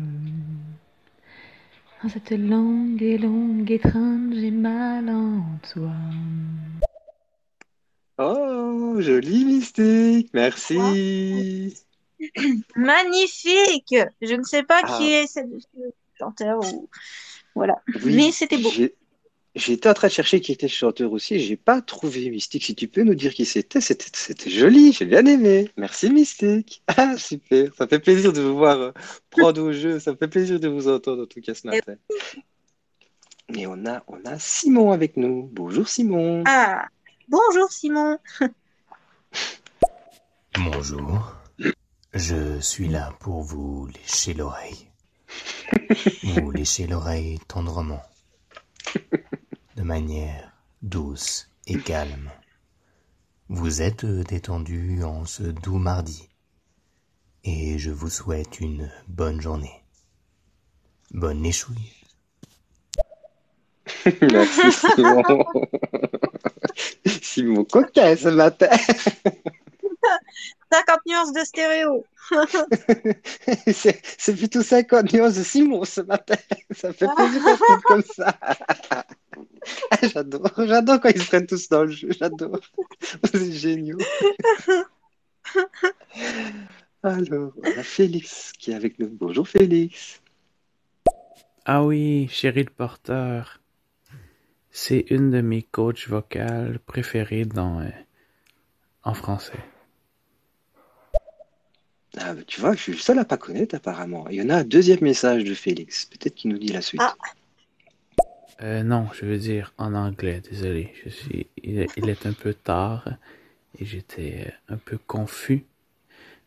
En 2.04 2.08
cette 2.08 2.32
longue 2.32 3.02
et 3.02 3.18
longue 3.18 3.70
étreinte, 3.70 4.34
j'ai 4.34 4.52
mal 4.52 5.10
en 5.10 5.44
toi. 5.74 5.92
Oh, 8.20 8.96
joli 9.00 9.46
mystique, 9.46 10.30
merci. 10.34 11.76
Magnifique. 12.76 13.96
Je 14.22 14.36
ne 14.36 14.44
sais 14.44 14.64
pas 14.64 14.82
Ah. 14.84 14.98
qui 14.98 15.12
est 15.12 15.28
ce 15.28 15.40
ce 15.60 15.80
chanteur 16.18 16.60
ou 16.74 16.90
voilà. 17.56 17.82
Oui, 18.04 18.16
Mais 18.16 18.32
c'était 18.32 18.58
beau. 18.58 18.72
J'étais 19.56 19.90
en 19.90 19.94
train 19.96 20.08
de 20.08 20.14
chercher 20.14 20.42
qui 20.42 20.52
était 20.52 20.68
le 20.68 20.72
chanteur 20.72 21.12
aussi, 21.12 21.40
j'ai 21.40 21.58
pas 21.58 21.82
trouvé 21.82 22.30
Mystique. 22.30 22.64
Si 22.64 22.76
tu 22.76 22.88
peux 22.88 23.02
nous 23.02 23.16
dire 23.16 23.34
qui 23.34 23.46
c'était, 23.46 23.82
c'était 23.82 24.50
joli, 24.50 24.94
j'ai 24.94 25.06
bien 25.06 25.26
aimé. 25.26 25.72
Merci 25.76 26.10
Mystique. 26.12 26.84
Ah, 26.96 27.18
super, 27.18 27.74
ça 27.76 27.88
fait 27.88 28.00
plaisir 28.00 28.32
de 28.32 28.42
vous 28.42 28.56
voir 28.56 28.78
euh, 28.80 28.92
prendre 29.32 29.62
au 29.64 29.72
jeu, 29.74 30.00
ça 30.00 30.12
me 30.12 30.18
fait 30.18 30.28
plaisir 30.28 30.60
de 30.60 30.68
vous 30.68 30.88
entendre 30.88 31.24
en 31.24 31.26
tout 31.26 31.42
cas 31.42 31.56
ce 31.56 31.66
matin. 31.68 31.96
Et 33.56 33.66
on 33.66 33.84
a, 33.88 34.04
on 34.08 34.24
a 34.26 34.38
Simon 34.38 34.92
avec 34.92 35.18
nous. 35.18 35.50
Bonjour 35.52 35.90
Simon. 35.90 36.44
Ah, 36.46 36.86
bonjour 37.28 37.72
Simon. 37.72 38.20
Bonjour. 40.56 41.39
Je 42.14 42.60
suis 42.60 42.88
là 42.88 43.14
pour 43.20 43.44
vous 43.44 43.86
lécher 43.86 44.34
l'oreille. 44.34 44.88
Vous 46.24 46.50
lécher 46.50 46.88
l'oreille 46.88 47.38
tendrement. 47.48 48.02
De 49.76 49.84
manière 49.84 50.52
douce 50.82 51.48
et 51.68 51.78
calme. 51.78 52.32
Vous 53.48 53.84
êtes 53.84 54.06
détendu 54.06 55.04
en 55.04 55.26
ce 55.26 55.44
doux 55.44 55.78
mardi. 55.78 56.28
Et 57.44 57.78
je 57.78 57.92
vous 57.92 58.10
souhaite 58.10 58.60
une 58.60 58.92
bonne 59.08 59.40
journée. 59.40 59.84
Bonne 61.12 61.46
échouille. 61.46 61.94
Merci 64.22 64.72
Simon. 64.72 65.46
Simon 67.22 67.68
ce 67.72 68.30
matin. 68.30 68.70
50 70.72 71.00
nuances 71.08 71.34
de 71.34 71.40
stéréo. 71.42 72.06
C'est 73.74 74.36
plutôt 74.36 74.62
50 74.62 75.14
nuances 75.14 75.36
de 75.36 75.44
Simon 75.44 75.84
ce 75.84 76.02
matin. 76.02 76.36
Ça 76.72 76.94
fait 76.94 77.08
plaisir 77.16 77.42
qu'on 77.60 77.82
comme 77.82 78.04
ça. 78.04 78.36
Ah, 79.92 79.98
J'adore, 80.02 80.52
j'adore 80.58 81.00
quand 81.00 81.10
ils 81.10 81.22
se 81.22 81.28
prennent 81.28 81.46
tous 81.46 81.70
dans 81.70 81.84
le 81.84 81.92
jeu, 81.92 82.10
j'adore. 82.18 82.60
C'est 83.24 83.52
génial. 83.52 83.98
Alors, 87.04 87.54
on 87.58 87.80
a 87.80 87.84
Félix 87.84 88.52
qui 88.58 88.72
est 88.72 88.76
avec 88.76 89.00
nous. 89.00 89.10
Bonjour 89.10 89.48
Félix. 89.48 90.22
Ah 91.66 91.84
oui, 91.84 92.28
Cheryl 92.30 92.70
Porter. 92.70 93.44
C'est 94.72 95.06
une 95.10 95.30
de 95.30 95.42
mes 95.42 95.64
coachs 95.64 96.08
vocales 96.08 96.80
préférées 96.86 97.46
dans, 97.46 97.80
euh, 97.80 97.90
en 99.04 99.14
français. 99.14 99.60
Ah, 102.18 102.34
bah, 102.34 102.42
tu 102.48 102.60
vois, 102.60 102.74
je 102.74 102.82
suis 102.82 102.92
le 102.94 102.98
seul 102.98 103.20
à 103.20 103.26
pas 103.26 103.38
connaître 103.38 103.76
apparemment. 103.76 104.28
Il 104.30 104.38
y 104.38 104.42
en 104.42 104.50
a 104.50 104.58
un 104.58 104.64
deuxième 104.64 105.02
message 105.02 105.44
de 105.44 105.54
Félix. 105.54 106.06
Peut-être 106.06 106.36
qu'il 106.36 106.52
nous 106.52 106.58
dit 106.58 106.70
la 106.72 106.82
suite. 106.82 107.02
Ah. 107.04 107.16
Euh, 108.62 108.84
non, 108.84 109.08
je 109.14 109.26
veux 109.26 109.38
dire 109.38 109.74
en 109.78 109.94
anglais, 109.94 110.42
désolé. 110.50 110.94
Je 111.04 111.10
suis, 111.10 111.48
il, 111.64 111.80
est- 111.80 112.26
un 112.26 112.34
peu 112.34 112.54
tard 112.54 113.08
et 113.80 113.86
j'étais 113.86 114.54
un 114.68 114.78
peu 114.78 114.98
confus. 114.98 115.66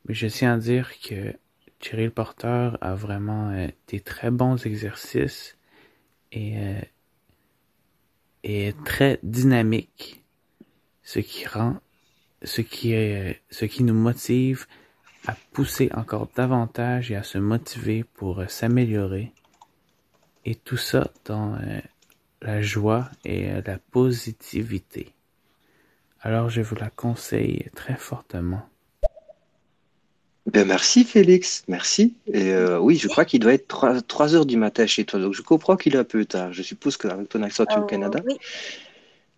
Mais 0.06 0.14
je 0.14 0.26
tiens 0.26 0.54
à 0.54 0.58
dire 0.58 0.90
que 1.00 1.32
Cheryl 1.80 2.10
Porter 2.10 2.70
a 2.80 2.94
vraiment 2.94 3.50
euh, 3.50 3.68
des 3.88 4.00
très 4.00 4.30
bons 4.30 4.66
exercices 4.66 5.56
et, 6.32 6.56
euh, 8.44 8.72
très 8.84 9.20
dynamique, 9.22 10.22
ce 11.02 11.20
qui 11.20 11.46
rend, 11.46 11.76
ce 12.42 12.60
qui 12.60 12.92
ce 13.50 13.64
qui 13.64 13.84
nous 13.84 13.94
motive 13.94 14.66
à 15.26 15.34
pousser 15.52 15.90
encore 15.94 16.28
davantage 16.36 17.10
et 17.10 17.16
à 17.16 17.22
se 17.22 17.38
motiver 17.38 18.04
pour 18.14 18.40
euh, 18.40 18.46
s'améliorer. 18.48 19.32
Et 20.44 20.54
tout 20.56 20.76
ça 20.76 21.10
dans 21.24 21.54
euh, 21.54 21.80
la 22.40 22.60
joie 22.62 23.08
et 23.24 23.50
euh, 23.50 23.62
la 23.64 23.78
positivité. 23.78 25.12
Alors 26.20 26.50
je 26.50 26.60
vous 26.60 26.74
la 26.76 26.90
conseille 26.90 27.66
très 27.74 27.94
fortement. 27.96 28.62
Ben 30.46 30.66
merci 30.66 31.04
Félix, 31.04 31.62
merci. 31.68 32.16
Et 32.26 32.50
euh, 32.50 32.78
oui, 32.80 32.96
je 32.96 33.06
crois 33.06 33.24
qu'il 33.24 33.38
doit 33.38 33.54
être 33.54 33.68
3, 33.68 34.02
3 34.02 34.34
heures 34.34 34.46
du 34.46 34.56
matin 34.56 34.86
chez 34.86 35.04
toi, 35.04 35.20
donc 35.20 35.34
je 35.34 35.42
comprends 35.42 35.76
qu'il 35.76 35.94
est 35.94 35.98
un 35.98 36.04
peu 36.04 36.24
tard. 36.24 36.52
Je 36.52 36.62
suppose 36.62 36.96
qu'avec 36.96 37.28
ton 37.28 37.42
accent, 37.44 37.64
tu 37.64 37.74
es 37.74 37.78
au 37.78 37.82
Euh, 37.82 37.86
Canada. 37.86 38.20
oui. 38.26 38.36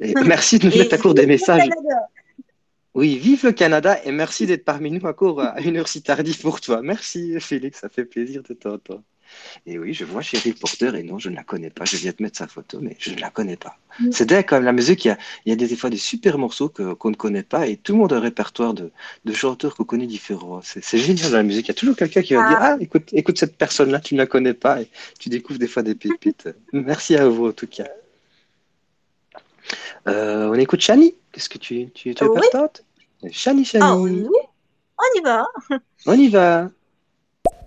Et 0.01 0.15
merci 0.27 0.59
de 0.59 0.67
nous 0.67 0.73
Et 0.75 0.79
mettre 0.79 0.95
à 0.95 0.99
court 0.99 1.15
des 1.15 1.27
messages. 1.27 1.61
Canada. 1.69 2.09
Oui, 2.95 3.19
vive 3.19 3.45
le 3.45 3.53
Canada 3.53 3.99
et 4.05 4.13
merci 4.13 4.47
d'être 4.47 4.65
parmi 4.65 4.91
nous 4.91 5.01
encore 5.05 5.41
à 5.41 5.61
une 5.61 5.77
heure 5.77 5.89
si 5.89 6.01
tardive 6.03 6.41
pour 6.41 6.61
toi. 6.61 6.81
Merci 6.83 7.39
Félix, 7.41 7.81
ça 7.81 7.89
fait 7.89 8.05
plaisir 8.05 8.43
de 8.45 8.55
t'entendre. 8.55 9.03
Et 9.67 9.79
oui, 9.81 9.95
je 9.95 10.05
vois 10.05 10.23
Chérie 10.23 10.53
Porter 10.53 10.93
et 10.95 11.03
non, 11.03 11.19
je 11.19 11.29
ne 11.29 11.35
la 11.35 11.43
connais 11.43 11.71
pas. 11.71 11.85
Je 11.85 11.97
viens 11.97 12.13
de 12.17 12.23
mettre 12.23 12.39
sa 12.39 12.47
photo, 12.47 12.79
mais 12.81 12.97
je 13.01 13.11
ne 13.11 13.19
la 13.21 13.31
connais 13.31 13.57
pas. 13.57 13.79
C'est 14.13 14.27
dingue 14.27 14.45
quand 14.47 14.57
même 14.57 14.65
la 14.65 14.73
musique, 14.73 15.05
il 15.07 15.09
y 15.09 15.11
a, 15.11 15.19
il 15.45 15.51
y 15.51 15.53
a 15.53 15.57
des, 15.57 15.67
des 15.67 15.75
fois 15.77 15.91
des 15.91 15.97
super 15.97 16.39
morceaux 16.39 16.69
que- 16.69 16.93
qu'on 16.95 17.11
ne 17.11 17.17
connaît 17.17 17.43
pas 17.43 17.67
et 17.67 17.77
tout 17.77 17.93
le 17.95 17.99
monde 17.99 18.13
a 18.13 18.17
un 18.17 18.21
répertoire 18.21 18.75
de, 18.75 18.93
de 19.25 19.33
chanteurs 19.33 19.75
qu'on 19.75 19.85
connaît 19.85 20.07
différents. 20.07 20.61
C'est 20.63 20.85
c'est 20.85 20.99
génial 20.99 21.31
dans 21.33 21.37
la 21.39 21.43
musique. 21.43 21.67
Il 21.67 21.71
y 21.71 21.73
a 21.73 21.75
toujours 21.75 21.97
quelqu'un 21.97 22.23
qui 22.23 22.35
va 22.35 22.43
Ah. 22.45 22.49
dire 22.49 22.59
Ah, 22.61 22.77
écoute, 22.81 23.09
écoute 23.13 23.39
cette 23.39 23.57
personne-là, 23.57 23.99
tu 23.99 24.15
ne 24.15 24.21
la 24.21 24.27
connais 24.27 24.55
pas 24.55 24.83
et 24.83 24.89
tu 25.19 25.31
découvres 25.31 25.59
des 25.59 25.69
fois 25.69 25.83
des 25.83 25.97
pépites. 25.97 26.49
Merci 26.73 27.17
à 27.17 27.27
vous 27.29 27.47
en 27.49 27.53
tout 27.53 27.67
cas. 27.67 27.89
Euh, 30.07 30.49
on 30.51 30.55
écoute 30.55 30.81
Chani. 30.81 31.15
Qu'est-ce 31.35 31.49
que 31.49 31.59
tu, 31.59 31.91
tu, 31.91 32.15
tu 32.15 32.25
es 32.25 32.29
Oui. 32.29 32.35
partante 32.41 32.85
Chani, 33.33 33.65
Chani. 33.65 33.85
Ah 33.85 33.97
oui, 33.97 34.25
on 34.99 35.19
y 35.19 35.21
va. 35.23 35.47
On 36.07 36.13
y 36.15 36.29
va. 36.29 36.71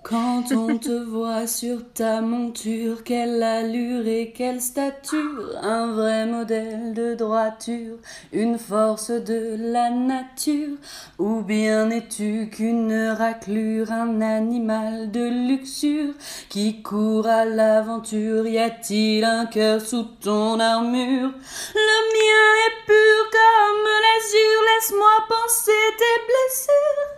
Quand 0.10 0.54
on 0.54 0.78
te 0.78 1.04
voit 1.04 1.48
sur 1.48 1.80
ta 1.93 2.22
monture, 2.22 3.04
quelle 3.04 3.43
allure 3.43 4.08
et 4.08 4.32
quelle 4.32 4.62
stature, 4.62 5.52
un 5.62 5.91
vrai 5.91 6.26
modèle 6.26 6.93
de 6.93 7.13
droiture, 7.13 7.98
une 8.32 8.58
force 8.58 9.12
de 9.12 9.58
la 9.60 9.89
nature, 9.89 10.78
ou 11.20 11.41
bien 11.41 11.89
es-tu 11.89 12.50
qu'une 12.50 13.10
raclure, 13.17 13.91
un 13.91 14.22
animal 14.22 15.12
de 15.12 15.28
luxure 15.50 16.13
qui 16.48 16.82
court 16.82 17.28
à 17.28 17.43
l'aventure, 17.43 18.48
y 18.48 18.60
a-t-il 18.60 19.26
un 19.26 19.46
cœur 19.46 19.82
sous 19.82 20.06
ton 20.24 20.58
armure? 20.62 21.34
Le 21.76 22.00
mien 22.15 22.48
est 22.65 22.86
pur 22.86 23.30
comme 23.30 23.84
l'azur, 24.04 24.62
laisse-moi 24.70 25.26
penser 25.28 25.72
tes 25.98 26.24
blessures. 26.28 27.16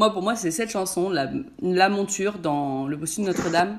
Moi, 0.00 0.14
pour 0.14 0.22
moi, 0.22 0.34
c'est 0.34 0.50
cette 0.50 0.70
chanson, 0.70 1.10
la, 1.10 1.28
la 1.60 1.90
monture 1.90 2.38
dans 2.38 2.86
Le 2.86 2.96
Bossu 2.96 3.20
de 3.20 3.26
Notre-Dame, 3.26 3.78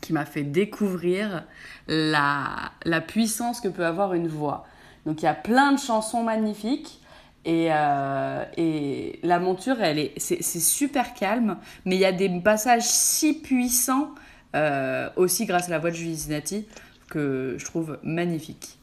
qui 0.00 0.12
m'a 0.12 0.24
fait 0.24 0.42
découvrir 0.42 1.44
la, 1.86 2.72
la 2.84 3.00
puissance 3.00 3.60
que 3.60 3.68
peut 3.68 3.86
avoir 3.86 4.14
une 4.14 4.26
voix. 4.26 4.66
Donc, 5.06 5.22
il 5.22 5.26
y 5.26 5.28
a 5.28 5.34
plein 5.34 5.70
de 5.70 5.78
chansons 5.78 6.24
magnifiques. 6.24 7.00
Et, 7.44 7.68
euh, 7.70 8.44
et 8.56 9.20
la 9.22 9.38
monture, 9.38 9.80
elle 9.80 10.00
est, 10.00 10.14
c'est, 10.16 10.42
super 10.42 11.14
calme, 11.14 11.58
mais 11.84 11.94
il 11.94 12.00
y 12.00 12.04
a 12.04 12.10
des 12.10 12.28
passages 12.40 12.82
si 12.82 13.34
puissants, 13.40 14.08
euh, 14.56 15.08
aussi 15.14 15.46
grâce 15.46 15.68
à 15.68 15.70
la 15.70 15.78
voix 15.78 15.92
de 15.92 15.94
Julie 15.94 16.16
Zinati, 16.16 16.66
que 17.08 17.54
je 17.60 17.64
trouve 17.64 18.00
magnifique. 18.02 18.80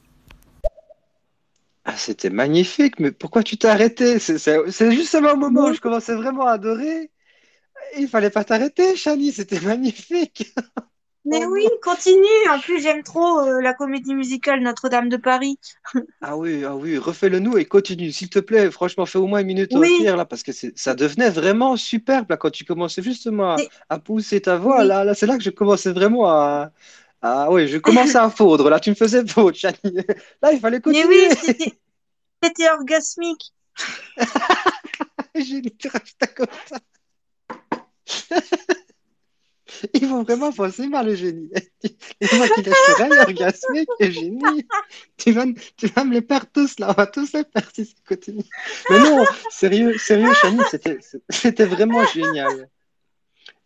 Ah, 1.94 1.98
c'était 1.98 2.30
magnifique, 2.30 3.00
mais 3.00 3.12
pourquoi 3.12 3.44
tu 3.44 3.58
t'es 3.58 3.68
arrêté? 3.68 4.20
C'est 4.20 4.92
justement 4.92 5.32
au 5.34 5.36
moment 5.36 5.68
où 5.70 5.74
je 5.74 5.82
commençais 5.82 6.16
vraiment 6.16 6.48
à 6.48 6.54
adorer. 6.54 7.12
Il 7.98 8.08
fallait 8.08 8.30
pas 8.32 8.44
t'arrêter, 8.46 8.96
Chani, 8.96 9.32
c'était 9.32 9.60
magnifique. 9.62 10.54
Mais 11.26 11.46
oui, 11.46 11.64
continue. 11.84 12.50
En 12.50 12.60
plus, 12.60 12.82
j'aime 12.82 13.04
trop 13.04 13.40
euh, 13.40 13.62
la 13.62 13.74
comédie 13.74 14.16
musicale 14.16 14.62
Notre-Dame 14.62 15.10
de 15.10 15.18
Paris. 15.18 15.60
Ah 16.24 16.38
oui, 16.38 16.64
ah 16.64 16.76
oui, 16.76 17.00
refais-le 17.00 17.40
nous 17.40 17.58
et 17.58 17.66
continue, 17.66 18.12
s'il 18.12 18.30
te 18.30 18.38
plaît. 18.38 18.70
Franchement, 18.70 19.08
fais 19.08 19.18
au 19.18 19.26
moins 19.26 19.40
une 19.42 19.48
minute 19.48 19.76
Oui. 19.76 19.90
entière 19.98 20.16
là, 20.18 20.26
parce 20.26 20.44
que 20.44 20.52
ça 20.76 20.94
devenait 20.94 21.32
vraiment 21.32 21.76
superbe 21.78 22.30
là 22.30 22.38
quand 22.38 22.52
tu 22.52 22.64
commençais 22.64 23.02
justement 23.02 23.54
à, 23.56 23.58
Mais- 23.58 23.70
à 23.90 23.98
pousser 24.00 24.40
ta 24.42 24.58
voix. 24.58 24.82
Oui. 24.82 24.88
Là, 24.88 25.04
là, 25.04 25.16
c'est 25.16 25.26
là 25.26 25.38
que 25.38 25.44
je 25.44 25.50
commençais 25.50 25.92
vraiment 25.92 26.30
à. 26.30 26.72
Ah 27.24 27.50
oui, 27.52 27.68
je 27.68 27.78
commençais 27.80 28.18
à 28.20 28.30
fondre. 28.30 28.70
Là, 28.70 28.80
tu 28.80 28.92
me 28.92 28.96
faisais 28.96 29.26
faute, 29.26 29.56
Chani. 29.56 29.78
Là, 30.42 30.54
il 30.54 30.60
fallait 30.60 30.82
Mais 30.86 31.04
continuer. 31.04 31.06
oui, 31.06 31.30
c'était 32.42 32.70
orgasmique. 32.70 33.54
J'ai 35.36 35.62
dit, 35.62 35.76
reste 35.86 36.36
comme 36.36 36.48
ça. 36.68 36.80
Ils 39.94 40.08
vont 40.08 40.24
vraiment 40.24 40.52
penser 40.52 40.88
mal, 40.88 41.08
le 41.08 41.16
génie. 41.16 41.50
Et 41.84 42.36
moi 42.36 42.48
qui 42.50 42.62
l'oreille, 42.64 43.20
orgasmique, 43.20 43.90
et 44.00 44.12
génie. 44.12 44.68
Tu 45.18 45.32
vas, 45.32 45.46
tu 45.78 45.88
vas 45.88 46.04
me 46.04 46.14
les 46.14 46.22
perdre 46.22 46.48
tous 46.54 46.78
là, 46.80 46.90
on 46.90 46.94
va 46.94 47.08
tous 47.08 47.34
les 47.34 47.44
perdre 47.44 47.70
si 47.74 47.86
ça 47.86 47.94
continue. 48.08 48.44
Mais 48.90 49.00
non, 49.00 49.26
sérieux, 49.50 49.98
sérieux, 49.98 50.34
Chani, 50.34 50.60
c'était, 51.30 51.66
vraiment 51.66 52.06
génial. 52.08 52.70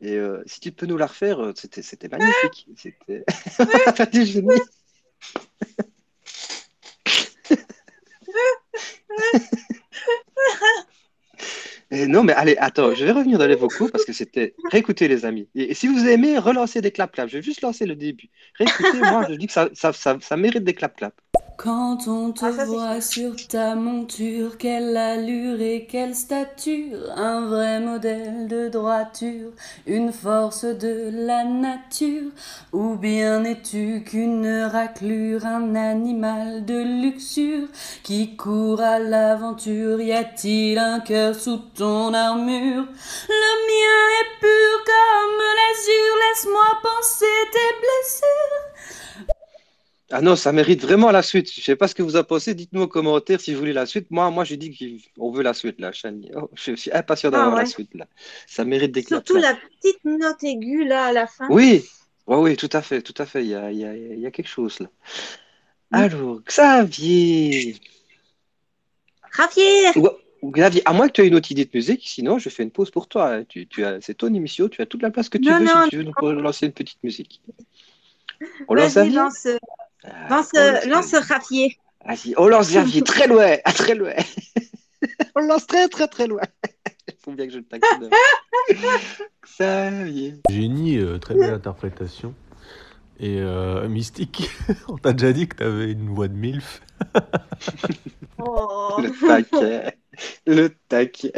Et 0.02 0.14
euh, 0.14 0.42
si 0.46 0.60
tu 0.60 0.72
peux 0.72 0.86
nous 0.86 0.98
la 0.98 1.08
refaire, 1.08 1.40
euh, 1.40 1.54
c'était, 1.56 2.08
magnifique. 2.08 2.68
C'était 2.78 3.26
dit 4.12 4.26
génie. 4.26 4.62
Et 11.92 12.08
non, 12.08 12.24
mais 12.24 12.34
allez, 12.34 12.58
attends, 12.58 12.96
je 12.96 13.06
vais 13.06 13.12
revenir 13.12 13.38
dans 13.38 13.46
les 13.46 13.56
vocaux 13.56 13.88
parce 13.90 14.06
que 14.06 14.14
c'était. 14.14 14.56
Réécoutez, 14.72 15.08
les 15.08 15.24
amis. 15.26 15.48
Et, 15.54 15.74
si 15.76 15.88
vous 15.88 16.08
aimez, 16.08 16.40
relancez 16.40 16.82
des 16.82 16.92
clap-clap. 16.92 17.30
Je 17.30 17.38
vais 17.38 17.44
juste 17.44 17.62
lancer 17.62 17.86
le 17.86 17.96
début. 17.96 18.30
Réécoutez, 18.56 19.00
moi, 19.00 19.26
je 19.30 19.36
dis 19.36 19.48
que 19.48 19.54
ça, 19.54 19.70
ça, 19.74 19.94
ça, 19.94 20.18
ça 20.20 20.36
mérite 20.36 20.64
des 20.64 20.74
clap-clap. 20.74 21.14
Quand 21.58 22.08
on 22.08 22.34
te 22.34 22.46
Ah, 22.46 22.52
ça, 22.52 22.65
voit 22.65 23.02
sur 23.02 23.36
ta 23.48 23.76
monture, 23.76 24.58
quelle 24.58 24.98
allure 24.98 25.62
et 25.62 25.88
quelle 25.89 26.13
stature, 26.13 27.00
un 27.15 27.48
vrai 27.48 27.80
modèle 27.80 28.48
de 28.50 28.68
droiture, 28.68 29.52
une 29.88 30.12
force 30.12 30.65
de 30.65 31.10
la 31.13 31.46
nature, 31.46 32.32
ou 32.74 32.96
bien 32.96 33.46
es-tu 33.46 34.04
qu'une 34.04 34.63
raclure, 34.63 35.46
un 35.46 35.76
animal 35.76 36.65
de 36.65 37.02
luxure 37.02 37.70
qui 38.04 38.36
court 38.36 38.82
à 38.82 39.00
l'aventure, 39.00 40.02
y 40.02 40.12
a-t-il 40.12 40.78
un 40.78 41.00
cœur 41.00 41.36
sous 41.36 41.58
ton 41.74 42.13
armure? 42.13 42.86
Le 43.30 43.54
mien 43.70 44.02
est 44.20 44.39
pur 44.41 44.84
comme 44.91 45.39
l'azur, 45.58 46.15
laisse-moi 46.22 46.80
penser 46.84 47.50
tes 47.54 47.74
blessures. 47.80 48.65
Ah 50.17 50.21
non, 50.21 50.38
ça 50.38 50.54
mérite 50.54 50.82
vraiment 50.82 51.12
la 51.12 51.21
suite. 51.21 51.51
Je 51.54 51.60
sais 51.60 51.75
pas 51.75 51.89
ce 51.89 51.93
que 51.93 52.01
vous 52.01 52.15
en 52.15 52.23
pensez. 52.23 52.54
Dites-nous 52.56 52.84
en 52.84 52.88
commentaire 52.88 53.41
si 53.41 53.51
vous 53.54 53.60
voulez 53.60 53.73
la 53.73 53.86
suite. 53.86 54.10
Moi, 54.12 54.32
moi, 54.32 54.45
j'ai 54.45 54.56
dit 54.56 55.04
qu'on 55.17 55.30
veut 55.30 55.43
la 55.43 55.54
suite 55.54 55.78
là, 55.82 55.91
Chani. 55.91 56.32
Oh, 56.34 56.49
je 56.54 56.73
suis 56.73 56.89
impatient 56.93 57.32
d'avoir 57.32 57.49
Ah 57.51 57.56
ouais. 57.56 57.63
la 57.63 57.65
suite 57.65 57.93
là. 57.95 58.08
Ça 58.47 58.63
mérite 58.63 58.93
clap 58.93 59.28
Surtout 59.28 59.36
la 59.36 59.54
petite 59.56 60.06
note 60.06 60.41
aiguë 60.41 60.86
là 60.86 61.08
à 61.08 61.12
la 61.12 61.28
fin. 61.28 61.47
Oui, 61.49 61.84
oui, 62.28 62.38
oui, 62.38 62.56
tout 62.56 62.69
à 62.71 62.82
fait, 62.82 63.01
tout 63.01 63.13
à 63.17 63.25
fait. 63.25 63.43
Il 63.43 63.49
y 63.49 63.56
a, 63.56 63.69
il 63.73 63.78
y 63.78 63.84
a, 63.84 63.93
il 63.93 64.19
y 64.21 64.25
a 64.25 64.32
quelque 64.32 64.47
chose 64.47 64.80
là. 64.80 64.88
Mm. 65.91 65.95
Alors, 65.95 66.41
Xavier. 66.47 67.75
Javier 69.36 69.91
ou 70.41 70.51
Xavier, 70.51 70.82
à 70.86 70.93
moins 70.93 71.08
que 71.10 71.13
tu 71.13 71.21
aies 71.23 71.28
une 71.28 71.36
autre 71.36 71.51
idée 71.51 71.65
de 71.65 71.71
musique, 71.73 72.08
sinon 72.08 72.38
je 72.39 72.47
fais 72.47 72.63
une 72.63 72.71
pause 72.71 72.89
pour 72.89 73.10
toi. 73.10 73.43
Tu, 73.43 73.67
tu 73.67 73.84
as, 73.84 73.99
c'est 73.99 74.13
ton 74.13 74.34
émission, 74.34 74.69
tu 74.69 74.82
as 74.82 74.86
toute 74.86 75.01
la 75.01 75.12
place 75.12 75.28
que 75.28 75.38
tu 75.38 75.49
Non, 75.49 75.60
veux 75.60 75.65
non, 75.65 75.84
si 75.84 75.89
tu 75.89 75.97
veux 75.97 76.04
nous 76.04 76.41
lancer 76.41 76.67
une 76.67 76.71
petite 76.71 77.04
musique. 77.04 77.41
On 78.69 78.75
lance 78.75 78.91
Xavier 78.91 79.15
lance, 79.15 79.45
Ah, 79.47 79.85
lance, 80.30 80.50
on 80.54 80.89
lance 80.89 81.12
lance. 81.12 81.28
Javier. 81.28 81.78
Vas-y, 82.06 82.34
on 82.38 82.48
lance 82.48 82.70
Xavier 82.70 83.02
très 83.02 83.28
loin, 83.28 83.58
à 83.63 83.74
très 83.74 83.96
loin. 83.96 84.13
on 85.36 85.41
le 85.41 85.48
lance 85.48 85.65
très 85.65 85.88
très 85.88 86.08
très 86.08 86.28
loin. 86.28 86.44
Il 87.08 87.15
faut 87.24 87.32
bien 87.32 87.48
que 87.48 87.54
je 87.54 87.58
le 87.58 87.65
taquine. 87.65 88.10
Xavier. 89.44 90.36
Génie, 90.50 90.98
euh, 90.98 91.18
très 91.18 91.34
belle 91.34 91.54
interprétation. 91.54 92.36
Et 93.20 93.39
euh, 93.39 93.88
Mystique, 93.88 94.50
on 94.88 94.98
t'a 94.98 95.13
déjà 95.13 95.34
dit 95.34 95.48
que 95.48 95.56
t'avais 95.56 95.91
une 95.91 96.10
voix 96.10 96.28
de 96.28 96.34
MILF. 96.34 96.82
Oh. 98.38 98.98
Le 99.00 99.10
taquet. 99.28 99.98
Le 100.46 100.70
taquet. 100.89 101.32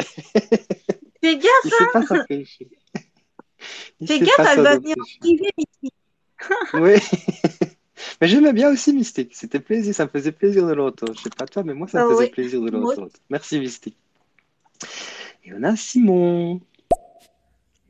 Fais 1.21 1.37
gaffe, 1.37 1.65
Il 1.65 1.71
sait 1.71 1.85
pas 1.93 2.01
fais 4.05 4.19
gaffe, 4.19 4.39
elle 4.39 4.61
va 4.61 4.77
venir 4.77 4.95
empêcher. 4.99 5.19
priver, 5.19 5.49
Miki. 5.57 5.93
Oui. 6.73 6.95
Mais 8.21 8.27
j'aimais 8.27 8.53
bien 8.53 8.71
aussi 8.71 8.93
Mystique. 8.93 9.31
C'était 9.33 9.59
plaisir, 9.59 9.93
ça 9.93 10.05
me 10.05 10.09
faisait 10.09 10.31
plaisir 10.31 10.65
de 10.67 10.73
l'entendre. 10.73 11.13
Je 11.15 11.21
sais 11.23 11.29
pas 11.29 11.45
toi, 11.45 11.63
mais 11.63 11.73
moi, 11.73 11.87
ça 11.87 11.99
me 11.99 12.05
Ah 12.05 12.09
faisait 12.13 12.25
oui. 12.25 12.29
plaisir 12.31 12.61
de 12.61 12.71
Moi 12.71 12.89
l'entendre. 12.91 13.11
Merci 13.29 13.59
Mystique. 13.59 13.97
Et 15.45 15.53
on 15.53 15.63
a 15.63 15.75
Simon. 15.75 16.61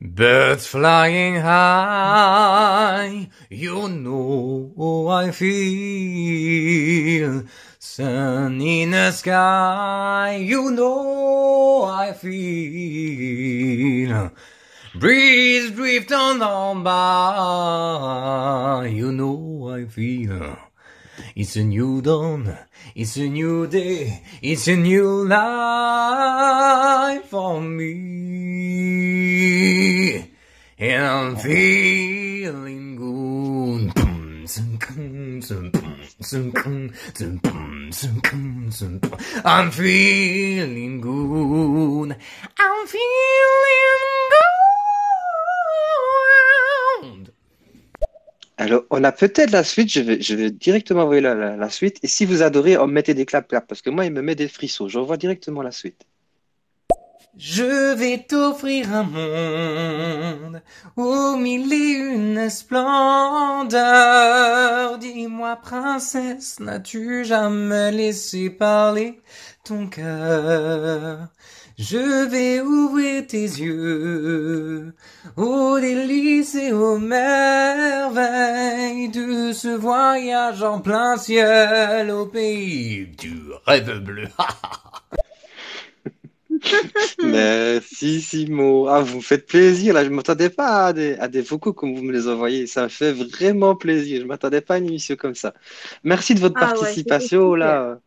Birds 0.00 0.64
flying 0.64 1.34
high, 1.42 3.28
you 3.50 3.88
know 3.88 5.08
I 5.10 5.32
feel. 5.32 7.42
Sun 7.80 8.60
in 8.60 8.92
the 8.92 9.10
sky, 9.10 10.36
you 10.40 10.70
know 10.70 11.82
I 11.84 12.12
feel. 12.12 14.30
Breeze 14.98 15.70
drift 15.70 16.10
on 16.10 16.42
on 16.42 16.82
by, 16.82 18.90
you 18.92 19.12
know 19.12 19.70
I 19.72 19.84
feel. 19.84 20.58
It's 21.36 21.54
a 21.54 21.62
new 21.62 22.02
dawn, 22.02 22.58
it's 22.96 23.16
a 23.16 23.28
new 23.28 23.68
day, 23.68 24.24
it's 24.42 24.66
a 24.66 24.74
new 24.74 25.24
life 25.28 27.26
for 27.26 27.60
me. 27.60 28.48
And 30.80 31.06
I'm 31.06 31.36
feeling 31.36 32.96
good. 32.96 33.92
I'm 39.44 39.70
feeling 39.70 41.00
good. 41.00 42.16
I'm 42.58 42.86
feeling 42.86 44.28
good. 44.30 44.77
Alors, 48.60 48.82
on 48.90 49.04
a 49.04 49.12
peut-être 49.12 49.52
la 49.52 49.62
suite. 49.62 49.90
Je 49.90 50.00
vais, 50.00 50.20
je 50.20 50.34
vais 50.34 50.50
directement 50.50 51.02
envoyer 51.02 51.20
la, 51.20 51.34
la, 51.34 51.56
la 51.56 51.70
suite. 51.70 51.98
Et 52.02 52.08
si 52.08 52.24
vous 52.26 52.42
adorez, 52.42 52.76
on 52.76 52.88
mettez 52.88 53.14
des 53.14 53.24
clap 53.24 53.46
clap 53.46 53.66
parce 53.68 53.82
que 53.82 53.90
moi, 53.90 54.04
il 54.04 54.12
me 54.12 54.20
met 54.20 54.34
des 54.34 54.48
frissons. 54.48 54.88
J'envoie 54.88 55.16
directement 55.16 55.62
la 55.62 55.70
suite. 55.70 56.06
Je 57.38 57.94
vais 57.94 58.24
t'offrir 58.26 58.92
un 58.92 59.04
monde 59.04 60.60
au 60.96 61.36
mille 61.36 61.72
et 61.72 61.92
une 62.16 62.50
splendeurs. 62.50 63.78
Dis-moi, 64.98 65.54
princesse, 65.62 66.58
n'as-tu 66.58 67.24
jamais 67.24 67.92
laissé 67.92 68.50
parler 68.50 69.20
ton 69.62 69.86
cœur? 69.86 71.28
Je 71.78 72.26
vais 72.28 72.60
ouvrir 72.60 73.24
tes 73.28 73.44
yeux 73.44 74.92
aux 75.36 75.78
délices 75.78 76.56
et 76.56 76.72
aux 76.72 76.98
merveilles 76.98 77.88
de 79.10 79.52
ce 79.52 79.68
voyage 79.68 80.64
en 80.64 80.80
plein 80.80 81.16
ciel 81.16 82.10
au 82.10 82.26
pays 82.26 83.06
du 83.16 83.42
rêve 83.64 84.00
bleu. 84.00 84.26
Merci 87.22 88.22
Simon. 88.22 88.88
Ah, 88.88 89.02
vous 89.02 89.18
me 89.18 89.22
faites 89.22 89.46
plaisir. 89.46 89.94
Là, 89.94 90.02
je 90.02 90.08
ne 90.08 90.16
m'attendais 90.16 90.50
pas 90.50 90.86
à 90.86 90.92
des, 90.92 91.14
à 91.14 91.28
des 91.28 91.42
vocaux 91.42 91.72
comme 91.72 91.94
vous 91.94 92.02
me 92.02 92.12
les 92.12 92.26
envoyez. 92.26 92.66
Ça 92.66 92.82
me 92.82 92.88
fait 92.88 93.12
vraiment 93.12 93.76
plaisir. 93.76 94.18
Je 94.18 94.22
ne 94.24 94.28
m'attendais 94.28 94.62
pas 94.62 94.74
à 94.74 94.78
une 94.78 94.86
émission 94.86 95.14
comme 95.14 95.36
ça. 95.36 95.54
Merci 96.02 96.34
de 96.34 96.40
votre 96.40 96.56
Ah 96.60 96.66
participation 96.66 97.54
là. 97.54 98.00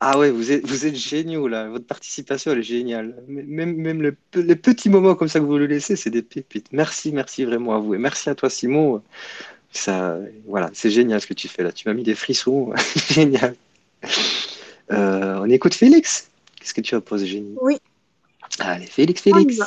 Ah 0.00 0.16
ouais, 0.16 0.30
vous 0.30 0.52
êtes, 0.52 0.64
vous 0.64 0.86
êtes 0.86 0.94
géniaux 0.94 1.48
là. 1.48 1.68
Votre 1.68 1.86
participation, 1.86 2.52
elle 2.52 2.58
est 2.60 2.62
géniale. 2.62 3.16
Même, 3.26 3.74
même 3.76 4.00
le 4.00 4.12
pe- 4.12 4.38
les 4.40 4.54
petits 4.54 4.88
moments 4.88 5.16
comme 5.16 5.26
ça 5.28 5.40
que 5.40 5.44
vous 5.44 5.58
le 5.58 5.66
laissez, 5.66 5.96
c'est 5.96 6.10
des 6.10 6.22
pépites. 6.22 6.68
Merci, 6.70 7.10
merci 7.10 7.44
vraiment 7.44 7.74
à 7.74 7.78
vous. 7.78 7.94
Et 7.94 7.98
merci 7.98 8.30
à 8.30 8.36
toi, 8.36 8.48
Simon. 8.48 9.02
Ça, 9.72 10.18
voilà, 10.46 10.70
c'est 10.72 10.90
génial 10.90 11.20
ce 11.20 11.26
que 11.26 11.34
tu 11.34 11.48
fais 11.48 11.64
là. 11.64 11.72
Tu 11.72 11.88
m'as 11.88 11.94
mis 11.94 12.04
des 12.04 12.14
frissons. 12.14 12.72
génial. 13.10 13.56
Euh, 14.92 15.40
on 15.40 15.50
écoute 15.50 15.74
Félix. 15.74 16.30
Qu'est-ce 16.60 16.74
que 16.74 16.80
tu 16.80 16.94
as 16.94 17.00
posé, 17.00 17.26
génie? 17.26 17.56
Oui. 17.60 17.78
Allez, 18.60 18.86
Félix, 18.86 19.20
Félix. 19.22 19.58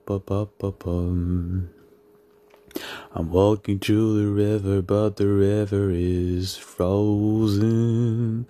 bum 0.05 0.49
bum 0.59 0.73
bum 0.79 1.69
I'm 3.15 3.31
walking 3.31 3.79
to 3.79 4.21
the 4.21 4.27
river, 4.27 4.83
but 4.83 5.15
the 5.15 5.25
river 5.27 5.89
is 5.89 6.55
frozen. 6.55 8.45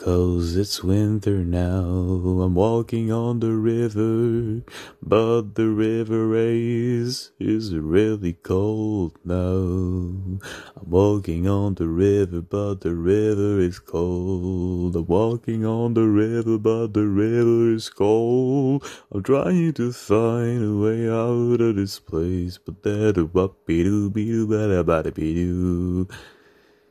Cause 0.00 0.56
it's 0.56 0.82
winter 0.82 1.44
now, 1.44 1.84
I'm 1.84 2.54
walking 2.54 3.12
on 3.12 3.40
the 3.40 3.52
river, 3.52 4.62
but 5.02 5.56
the 5.56 5.68
river 5.68 6.34
is, 6.36 7.32
is 7.38 7.74
really 7.74 8.32
cold 8.32 9.18
now. 9.26 10.40
I'm 10.74 10.86
walking 10.86 11.46
on 11.46 11.74
the 11.74 11.86
river, 11.86 12.40
but 12.40 12.80
the 12.80 12.94
river 12.94 13.60
is 13.60 13.78
cold. 13.78 14.96
I'm 14.96 15.04
walking 15.04 15.66
on 15.66 15.92
the 15.92 16.08
river, 16.08 16.56
but 16.56 16.94
the 16.94 17.06
river 17.06 17.74
is 17.74 17.90
cold. 17.90 18.82
I'm 19.12 19.22
trying 19.22 19.74
to 19.74 19.92
find 19.92 20.64
a 20.64 20.76
way 20.82 21.10
out 21.10 21.60
of 21.60 21.76
this 21.76 21.98
place, 21.98 22.56
but 22.56 22.82
that 22.84 23.18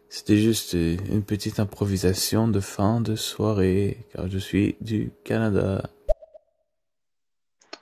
C'était 0.09 0.37
juste 0.37 0.73
euh, 0.73 0.97
une 1.09 1.23
petite 1.23 1.59
improvisation 1.59 2.47
de 2.47 2.59
fin 2.59 2.99
de 2.99 3.15
soirée, 3.15 4.07
car 4.11 4.27
je 4.27 4.39
suis 4.39 4.75
du 4.81 5.11
Canada. 5.23 5.87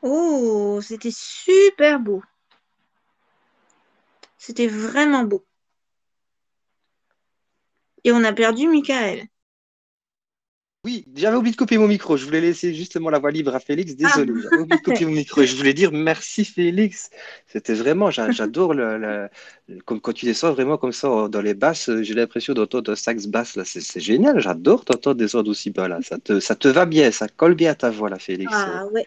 Oh, 0.01 0.79
c'était 0.81 1.13
super 1.13 1.99
beau. 2.01 2.21
C'était 4.37 4.67
vraiment 4.67 5.23
beau. 5.23 5.45
Et 8.03 8.11
on 8.11 8.23
a 8.23 8.33
perdu 8.33 8.67
Michael. 8.67 9.25
Oui, 10.85 11.05
j'avais 11.15 11.35
oublié 11.35 11.51
de 11.51 11.57
couper 11.57 11.77
mon 11.77 11.87
micro. 11.87 12.15
Je 12.15 12.23
voulais 12.25 12.39
laisser 12.39 12.73
justement 12.73 13.09
la 13.09 13.19
voix 13.19 13.31
libre 13.31 13.53
à 13.53 13.59
Félix. 13.59 13.95
Désolé, 13.95 14.31
Ah. 14.37 14.41
j'avais 14.43 14.61
oublié 14.61 14.77
de 14.79 14.83
couper 14.83 15.05
mon 15.05 15.11
micro. 15.11 15.43
Je 15.43 15.55
voulais 15.55 15.73
dire 15.73 15.91
merci 15.91 16.45
Félix. 16.45 17.09
C'était 17.47 17.73
vraiment, 17.73 18.09
j'a- 18.09 18.31
j'adore 18.31 18.73
le, 18.73 18.97
le- 18.97 19.27
le- 19.67 19.81
comme 19.81 19.99
quand 19.99 20.13
tu 20.13 20.25
descends 20.25 20.53
vraiment 20.53 20.77
comme 20.77 20.93
ça 20.93 21.27
dans 21.29 21.41
les 21.41 21.55
basses. 21.55 21.89
J'ai 22.03 22.13
l'impression 22.13 22.53
d'entendre 22.53 22.91
un 22.91 22.95
sax 22.95 23.25
basse 23.27 23.55
là. 23.57 23.63
C'est 23.65 23.99
génial. 23.99 24.39
J'adore 24.39 24.85
t'entendre 24.85 25.17
descendre 25.17 25.49
aussi 25.49 25.71
bas 25.71 25.87
là. 25.89 25.99
Ça 26.03 26.19
te, 26.19 26.39
ça 26.39 26.55
te 26.55 26.67
va 26.69 26.85
bien, 26.85 27.11
ça 27.11 27.27
colle 27.27 27.55
bien 27.55 27.71
à 27.71 27.75
ta 27.75 27.89
voix 27.89 28.09
là, 28.09 28.19
Félix. 28.19 28.51
Ah 28.55 28.85
ouais. 28.93 29.05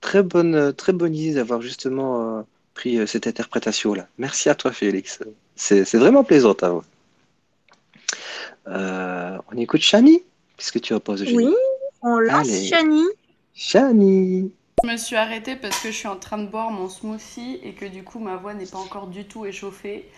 Très 0.00 0.22
bonne, 0.22 0.54
euh, 0.54 0.72
très 0.72 0.92
bonne 0.92 1.14
idée 1.16 1.34
d'avoir 1.34 1.62
justement 1.62 2.38
euh, 2.38 2.42
pris 2.74 2.98
euh, 2.98 3.06
cette 3.06 3.26
interprétation 3.26 3.94
là. 3.94 4.06
Merci 4.18 4.50
à 4.50 4.54
toi, 4.54 4.70
Félix. 4.72 5.18
C'est 5.56 5.84
c'est 5.84 5.98
vraiment 5.98 6.22
plaisant 6.22 6.54
ta 6.54 6.68
voix. 6.70 6.84
Euh, 8.68 9.36
on 9.50 9.56
écoute 9.56 9.80
Chani. 9.80 10.22
Qu'est-ce 10.56 10.72
que 10.72 10.78
tu 10.78 10.98
penses, 11.00 11.20
Eugénie 11.22 11.46
Oui, 11.48 11.54
on 12.02 12.18
lance 12.18 12.48
Allez. 12.48 12.66
Shani. 12.66 13.04
Chani. 13.54 14.52
Je 14.84 14.88
me 14.90 14.96
suis 14.96 15.16
arrêtée 15.16 15.56
parce 15.56 15.78
que 15.80 15.90
je 15.90 15.96
suis 15.96 16.08
en 16.08 16.16
train 16.16 16.38
de 16.38 16.46
boire 16.46 16.70
mon 16.70 16.88
smoothie 16.88 17.60
et 17.62 17.72
que 17.72 17.84
du 17.84 18.02
coup 18.02 18.18
ma 18.18 18.36
voix 18.36 18.54
n'est 18.54 18.66
pas 18.66 18.78
encore 18.78 19.06
du 19.06 19.24
tout 19.24 19.46
échauffée 19.46 20.08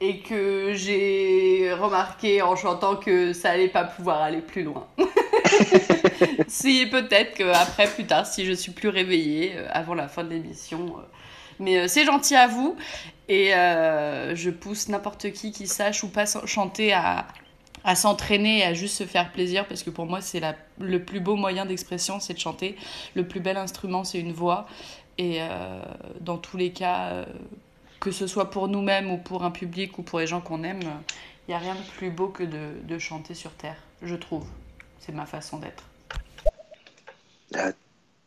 et 0.00 0.18
que 0.20 0.72
j'ai 0.74 1.72
remarqué 1.72 2.42
en 2.42 2.54
chantant 2.56 2.96
que 2.96 3.32
ça 3.32 3.50
allait 3.50 3.68
pas 3.68 3.84
pouvoir 3.84 4.20
aller 4.22 4.40
plus 4.40 4.62
loin. 4.64 4.86
si 6.48 6.86
peut-être 6.86 7.34
qu'après 7.34 7.88
plus 7.88 8.04
tard 8.06 8.26
si 8.26 8.44
je 8.44 8.52
suis 8.52 8.72
plus 8.72 8.88
réveillée 8.88 9.52
euh, 9.56 9.66
avant 9.70 9.94
la 9.94 10.08
fin 10.08 10.24
de 10.24 10.30
l'émission 10.30 10.94
euh, 10.98 11.02
mais 11.58 11.78
euh, 11.78 11.88
c'est 11.88 12.04
gentil 12.04 12.34
à 12.34 12.46
vous 12.46 12.76
et 13.28 13.54
euh, 13.54 14.34
je 14.36 14.50
pousse 14.50 14.88
n'importe 14.88 15.32
qui 15.32 15.52
qui 15.52 15.66
sache 15.66 16.04
ou 16.04 16.08
pas 16.08 16.26
ch- 16.26 16.46
chanter 16.46 16.92
à, 16.92 17.26
à 17.84 17.94
s'entraîner 17.94 18.58
et 18.58 18.64
à 18.64 18.74
juste 18.74 18.96
se 18.96 19.04
faire 19.04 19.32
plaisir 19.32 19.66
parce 19.66 19.82
que 19.82 19.90
pour 19.90 20.06
moi 20.06 20.20
c'est 20.20 20.40
le 20.78 21.04
plus 21.04 21.20
beau 21.20 21.36
moyen 21.36 21.66
d'expression 21.66 22.20
c'est 22.20 22.34
de 22.34 22.38
chanter. 22.38 22.76
Le 23.14 23.26
plus 23.26 23.40
bel 23.40 23.56
instrument 23.56 24.04
c'est 24.04 24.18
une 24.20 24.32
voix. 24.32 24.66
Et 25.18 25.42
euh, 25.42 25.82
dans 26.20 26.38
tous 26.38 26.56
les 26.56 26.72
cas 26.72 27.10
euh, 27.10 27.24
que 28.00 28.10
ce 28.10 28.26
soit 28.26 28.50
pour 28.50 28.68
nous-mêmes 28.68 29.10
ou 29.10 29.18
pour 29.18 29.44
un 29.44 29.50
public 29.50 29.98
ou 29.98 30.02
pour 30.02 30.18
les 30.18 30.26
gens 30.26 30.40
qu'on 30.40 30.64
aime 30.64 30.80
il 31.48 31.50
n'y 31.50 31.54
a 31.54 31.58
rien 31.58 31.74
de 31.74 31.90
plus 31.96 32.10
beau 32.10 32.28
que 32.28 32.44
de, 32.44 32.70
de 32.82 32.98
chanter 32.98 33.34
sur 33.34 33.52
terre 33.52 33.76
je 34.02 34.16
trouve. 34.16 34.46
C'est 34.98 35.12
ma 35.12 35.26
façon 35.26 35.58
d'être 35.58 35.84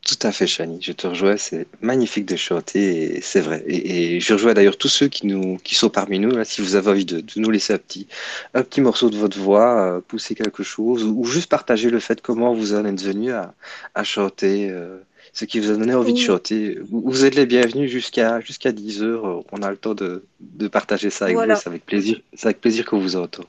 tout 0.06 0.16
à 0.28 0.32
fait, 0.32 0.48
Chani. 0.48 0.80
Je 0.82 0.92
te 0.94 1.08
rejoins. 1.08 1.36
C'est 1.38 1.68
magnifique 1.82 2.26
de 2.26 2.36
chanter 2.38 3.16
et 3.18 3.22
c'est 3.22 3.42
vrai. 3.42 3.64
Et, 3.68 4.16
et 4.16 4.20
je 4.22 4.34
rejoins 4.34 4.54
d'ailleurs 4.54 4.78
tous 4.78 4.88
ceux 4.88 5.08
qui 5.08 5.26
nous, 5.28 5.58
qui 5.64 5.76
sont 5.76 5.90
parmi 5.90 6.20
nous. 6.20 6.32
Là, 6.32 6.46
si 6.46 6.62
vous 6.62 6.76
avez 6.76 6.90
envie 6.92 7.06
de, 7.06 7.20
de 7.22 7.34
nous 7.38 7.50
laisser 7.52 7.74
un 7.74 7.78
petit, 7.80 8.08
un 8.54 8.64
petit 8.64 8.82
morceau 8.82 9.10
de 9.10 9.18
votre 9.18 9.38
voix, 9.40 9.98
euh, 9.98 10.02
pousser 10.02 10.36
quelque 10.36 10.64
chose, 10.64 11.04
ou, 11.04 11.20
ou 11.22 11.26
juste 11.26 11.50
partager 11.50 11.90
le 11.90 12.00
fait 12.00 12.22
comment 12.22 12.54
vous 12.54 12.74
en 12.76 12.86
êtes 12.86 13.02
venu 13.02 13.32
à, 13.32 13.54
à 13.96 14.04
chanter, 14.04 14.70
euh, 14.70 14.98
ce 15.34 15.46
qui 15.46 15.60
vous 15.60 15.72
a 15.72 15.76
donné 15.76 15.94
envie 15.96 16.14
de 16.14 16.20
chanter. 16.20 16.78
Vous, 16.90 17.02
vous 17.06 17.26
êtes 17.26 17.36
les 17.36 17.46
bienvenus 17.48 17.90
jusqu'à 17.92 18.40
jusqu'à 18.42 18.72
10 18.72 19.04
heures. 19.04 19.44
On 19.52 19.62
a 19.64 19.70
le 19.72 19.78
temps 19.78 19.96
de, 19.96 20.24
de 20.40 20.68
partager 20.68 21.10
ça 21.10 21.26
avec 21.26 21.36
Voilà. 21.36 21.56
vous. 21.56 21.62
C'est 21.62 21.70
avec 21.70 21.86
plaisir. 21.86 22.22
C'est 22.34 22.46
avec 22.48 22.62
plaisir 22.62 22.86
qu'on 22.86 23.00
vous 23.00 23.16
entend. 23.18 23.44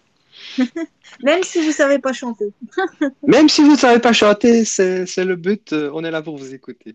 Même 1.23 1.43
si 1.43 1.65
vous 1.65 1.73
savez 1.73 1.99
pas 1.99 2.13
chanter. 2.13 2.47
Même 3.27 3.49
si 3.49 3.63
vous 3.63 3.73
ne 3.73 3.77
savez 3.77 4.01
pas 4.01 4.13
chanter, 4.13 4.65
c'est 4.65 5.07
c'est 5.07 5.25
le 5.25 5.37
but. 5.37 5.73
euh, 5.73 5.91
On 5.95 6.05
est 6.05 6.11
là 6.11 6.23
pour 6.23 6.37
vous 6.37 6.55
écouter. 6.55 6.95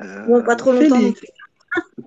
Euh, 0.00 0.26
Bon, 0.26 0.42
pas 0.42 0.56
trop 0.56 0.72
longtemps 0.72 0.96
non 0.96 1.12
Félix. 1.12 1.20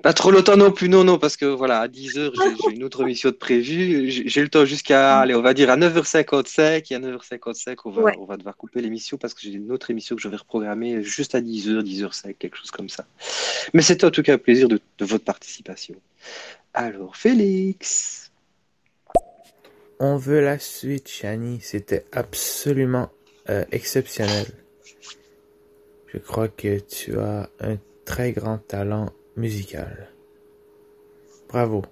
Pas 0.01 0.13
trop 0.13 0.31
longtemps 0.31 0.55
non 0.55 0.71
plus, 0.71 0.87
non, 0.87 1.03
non, 1.03 1.17
parce 1.19 1.35
que 1.35 1.43
voilà, 1.45 1.81
à 1.81 1.87
10h, 1.89 2.31
j'ai 2.41 2.55
j'ai 2.69 2.75
une 2.77 2.85
autre 2.85 3.01
émission 3.01 3.31
de 3.31 3.35
prévue. 3.35 4.09
J'ai 4.09 4.25
j'ai 4.29 4.41
le 4.41 4.47
temps 4.47 4.63
jusqu'à, 4.63 5.19
allez, 5.19 5.35
on 5.35 5.41
va 5.41 5.53
dire 5.53 5.69
à 5.69 5.75
9h55. 5.75 6.85
Et 6.89 6.95
à 6.95 6.99
9h55, 6.99 7.75
on 7.83 7.89
va, 7.91 8.01
Ouais. 8.03 8.13
on 8.17 8.23
va 8.23 8.37
devoir 8.37 8.55
couper 8.55 8.79
l'émission 8.81 9.17
parce 9.17 9.33
que 9.33 9.41
j'ai 9.41 9.51
une 9.51 9.69
autre 9.73 9.89
émission 9.91 10.15
que 10.15 10.21
je 10.21 10.29
vais 10.29 10.37
reprogrammer 10.37 11.03
juste 11.03 11.35
à 11.35 11.41
10h, 11.41 11.81
10h05, 11.83 12.35
quelque 12.39 12.55
chose 12.57 12.71
comme 12.71 12.87
ça. 12.87 13.05
Mais 13.73 13.81
c'était 13.81 14.05
en 14.05 14.11
tout 14.11 14.23
cas 14.23 14.35
un 14.35 14.37
plaisir 14.37 14.69
de, 14.69 14.79
de 14.99 15.05
votre 15.05 15.25
participation. 15.25 15.95
Alors, 16.73 17.17
Félix. 17.17 18.26
On 19.99 20.17
veut 20.17 20.41
la 20.41 20.59
suite, 20.59 21.07
Shani. 21.07 21.59
C'était 21.61 22.05
absolument 22.11 23.09
euh, 23.49 23.65
exceptionnel. 23.71 24.45
Je 26.07 26.17
crois 26.19 26.47
que 26.47 26.79
tu 26.79 27.17
as 27.19 27.49
un 27.59 27.77
très 28.05 28.31
grand 28.31 28.57
talent 28.59 29.09
musical. 29.35 30.09
Bravo. 31.49 31.83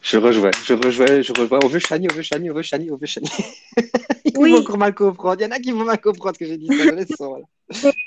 Je 0.00 0.16
rejoins, 0.16 0.50
je 0.64 0.72
rejoins, 0.74 1.20
je 1.20 1.32
rejoins. 1.38 1.58
On 1.62 1.68
veut 1.68 1.78
Chani, 1.80 2.06
on 2.10 2.14
veut 2.14 2.22
Chani, 2.22 2.50
on 2.50 2.54
veut 2.54 2.62
Chani, 2.62 2.90
on 2.90 2.96
veut 2.96 3.06
Chani. 3.06 3.28
Ils 4.24 4.32
Oui. 4.38 4.52
vont 4.52 4.58
encore 4.60 4.78
mal 4.78 4.94
comprendre. 4.94 5.40
Il 5.40 5.44
y 5.44 5.46
en 5.46 5.50
a 5.50 5.58
qui 5.58 5.72
vont 5.72 5.84
mal 5.84 6.00
comprendre 6.00 6.38
que 6.38 6.46
j'ai 6.46 6.56
dit 6.56 6.68
ça. 6.68 7.28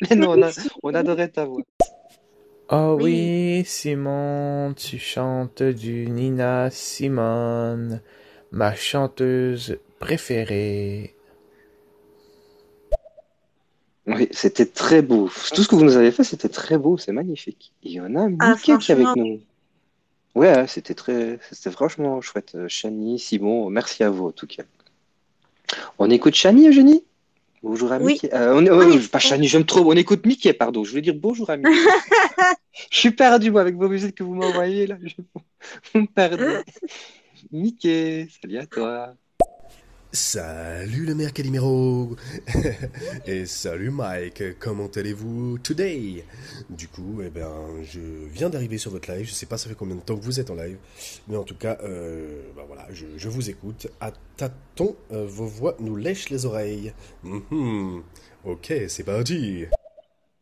Mais 0.10 0.16
non, 0.16 0.32
on, 0.32 0.42
a- 0.42 0.52
on 0.82 0.94
adorait 0.96 1.28
ta 1.30 1.46
voix. 1.46 1.62
Oh 2.72 2.98
Oui. 2.98 3.04
oui, 3.60 3.66
Simon, 3.66 4.74
tu 4.74 4.98
chantes 4.98 5.62
du 5.62 6.08
Nina 6.08 6.70
Simone, 6.72 8.02
ma 8.52 8.74
chanteuse 8.76 9.78
préférée. 10.00 11.16
Oui, 14.08 14.28
c'était 14.32 14.66
très 14.66 15.02
beau. 15.02 15.30
Tout 15.54 15.64
ce 15.64 15.68
que 15.68 15.76
vous 15.76 15.84
nous 15.84 15.98
avez 15.98 16.12
fait, 16.12 16.24
c'était 16.24 16.50
très 16.50 16.78
beau, 16.78 16.98
c'est 16.98 17.12
magnifique. 17.12 17.74
Il 17.84 17.92
y 17.92 18.00
en 18.02 18.16
a 18.16 18.28
Ah, 18.40 18.56
Mickey 18.56 18.78
qui 18.78 18.92
est 18.92 18.96
avec 18.96 19.16
nous. 19.16 19.42
Ouais, 20.36 20.68
c'était 20.68 20.94
très, 20.96 21.40
c'était 21.52 21.72
franchement 21.72 22.22
chouette. 22.22 22.54
Euh, 22.56 22.68
Chani, 22.70 23.20
Simon, 23.20 23.70
merci 23.70 24.04
à 24.04 24.10
vous 24.10 24.28
en 24.28 24.32
tout 24.32 24.48
cas. 24.48 24.64
On 26.00 26.10
écoute 26.10 26.36
Chani, 26.36 26.68
Eugénie? 26.68 27.04
Bonjour 27.64 27.92
à 27.92 27.98
Oui. 28.00 28.14
Mickey. 28.14 28.34
Euh, 28.34 28.56
on, 28.56 28.66
On 28.66 28.92
oh, 28.96 29.00
pas 29.12 29.20
Chani, 29.20 29.48
je 29.48 29.58
me 29.58 29.64
trompe. 29.64 29.86
On 29.88 29.94
écoute 29.96 30.26
Mickey, 30.26 30.54
pardon. 30.54 30.84
Je 30.84 30.90
voulais 30.90 31.02
dire 31.02 31.14
bonjour 31.16 31.50
à 31.50 31.58
Mickey. 31.58 31.70
Je 32.90 32.98
suis 32.98 33.12
perdu, 33.12 33.52
moi, 33.52 33.62
avec 33.62 33.76
vos 33.76 33.90
musiques 33.90 34.16
que 34.16 34.24
vous 34.24 34.34
m'envoyez 34.34 34.88
là. 34.88 34.98
Je- 35.04 35.16
Vous 35.94 36.02
me 36.02 36.08
perdez. 36.08 36.62
Mickey, 37.52 38.28
salut 38.42 38.58
à 38.58 38.66
toi. 38.66 39.14
Salut 40.14 41.06
le 41.06 41.16
maire 41.16 41.32
Calimero 41.32 42.18
Et 43.26 43.46
salut 43.46 43.92
Mike, 43.92 44.60
comment 44.60 44.88
allez-vous 44.88 45.58
today? 45.60 46.26
Du 46.70 46.90
coup, 46.90 47.22
eh 47.24 47.30
ben, 47.30 47.50
je 47.82 48.02
viens 48.30 48.50
d'arriver 48.50 48.78
sur 48.78 48.92
votre 48.92 49.10
live, 49.10 49.26
je 49.26 49.32
sais 49.32 49.46
pas 49.46 49.58
ça 49.58 49.70
fait 49.70 49.76
combien 49.76 49.96
de 49.96 50.02
temps 50.02 50.18
que 50.18 50.24
vous 50.24 50.42
êtes 50.42 50.50
en 50.50 50.56
live, 50.56 50.78
mais 51.30 51.38
en 51.38 51.44
tout 51.46 51.56
cas, 51.56 51.78
euh, 51.84 52.42
ben 52.58 52.64
voilà, 52.68 52.88
je, 52.92 53.06
je 53.16 53.30
vous 53.30 53.50
écoute. 53.50 53.88
À 54.02 54.12
tâtons, 54.36 54.98
euh, 55.14 55.26
vos 55.26 55.46
voix 55.46 55.78
nous 55.80 55.96
lèchent 55.96 56.30
les 56.30 56.46
oreilles. 56.46 56.94
Mhm. 57.24 58.04
Ok, 58.44 58.74
c'est 58.90 59.06
parti 59.06 59.66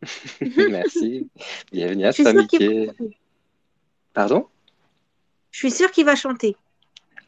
Merci. 0.42 1.30
Bienvenue 1.72 2.06
à 2.06 2.34
Mickey. 2.34 2.90
Pardon? 4.16 4.48
Je 5.52 5.60
suis 5.60 5.72
sûre 5.72 5.92
qu'il 5.92 6.06
va 6.06 6.16
chanter. 6.16 6.56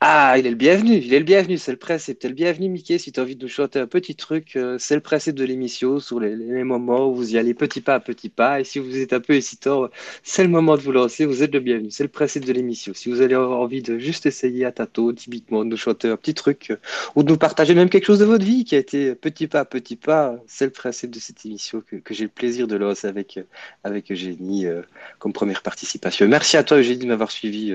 Ah, 0.04 0.34
il 0.39 0.47
est 0.47 0.49
le 0.49 0.56
bienvenu, 0.56 0.95
il 0.95 1.14
est 1.14 1.20
le 1.20 1.26
bienvenu, 1.26 1.60
c'est 1.60 1.70
le 1.70 1.78
principe. 1.78 2.18
T'es 2.18 2.28
le 2.28 2.34
bienvenu, 2.34 2.70
Mickey, 2.70 2.97
si 2.97 3.12
tu 3.12 3.20
as 3.20 3.24
envie 3.24 3.36
de 3.36 3.43
nous 3.43 3.47
chanter 3.47 3.78
un 3.78 3.86
petit 3.86 4.16
truc, 4.16 4.56
euh, 4.56 4.78
c'est 4.80 4.95
le 4.95 5.02
principe 5.02 5.36
de 5.36 5.43
l'émission, 5.45 5.99
sur 5.99 6.20
les, 6.20 6.64
moments 6.64 7.08
où 7.08 7.14
vous 7.14 7.36
y 7.36 7.38
allez 7.38 7.54
petit 7.54 7.82
pas 7.82 7.93
à 7.93 7.99
petit 7.99 8.30
pas. 8.30 8.60
Et 8.60 8.64
si 8.64 8.80
vous 8.80 8.97
êtes 8.97 9.14
un 9.14 9.20
peu 9.20 9.34
hésitant, 9.34 9.89
c'est 10.24 10.41
le 10.41 10.49
moment 10.49 10.76
de 10.76 10.82
vous 10.82 10.91
lancer, 10.91 11.26
vous 11.28 11.43
êtes 11.43 11.54
le 11.54 11.60
bienvenu. 11.60 11.91
C'est 11.91 12.02
le 12.02 12.10
principe 12.10 12.45
de 12.45 12.52
l'émission. 12.52 12.93
Si 12.95 13.10
vous 13.12 13.22
avez 13.22 13.36
envie 13.36 13.84
de 13.84 13.99
juste 13.99 14.26
essayer 14.26 14.66
à 14.66 14.72
tâtons, 14.72 15.14
typiquement, 15.14 15.64
de 15.64 15.70
nous 15.70 15.78
chanter 15.78 16.08
un 16.08 16.18
petit 16.18 16.34
truc, 16.34 16.72
euh, 16.72 16.78
ou 17.16 17.22
de 17.22 17.30
nous 17.30 17.38
partager 17.38 17.76
même 17.76 17.89
quelque 17.89 18.06
chose 18.06 18.20
de 18.20 18.26
votre 18.26 18.43
vie 18.43 18.66
qui 18.66 18.74
a 18.74 18.80
été 18.80 19.14
petit 19.14 19.45
pas 19.45 19.60
à 19.60 19.66
petit 19.66 19.97
pas, 19.97 20.36
c'est 20.47 20.66
le 20.66 20.72
principe 20.72 21.12
de 21.12 21.20
cette 21.20 21.45
émission 21.45 21.84
que, 21.86 22.02
j'ai 22.12 22.24
le 22.24 22.30
plaisir 22.30 22.68
de 22.68 22.76
lancer 22.76 23.06
avec, 23.06 23.38
euh, 23.38 23.43
avec 23.84 24.12
Eugénie 24.12 24.66
comme 25.20 25.32
première 25.32 25.62
participation. 25.62 26.28
Merci 26.28 26.58
à 26.58 26.64
toi, 26.64 26.78
Eugénie, 26.78 27.02
de 27.02 27.06
m'avoir 27.06 27.30
suivi 27.30 27.72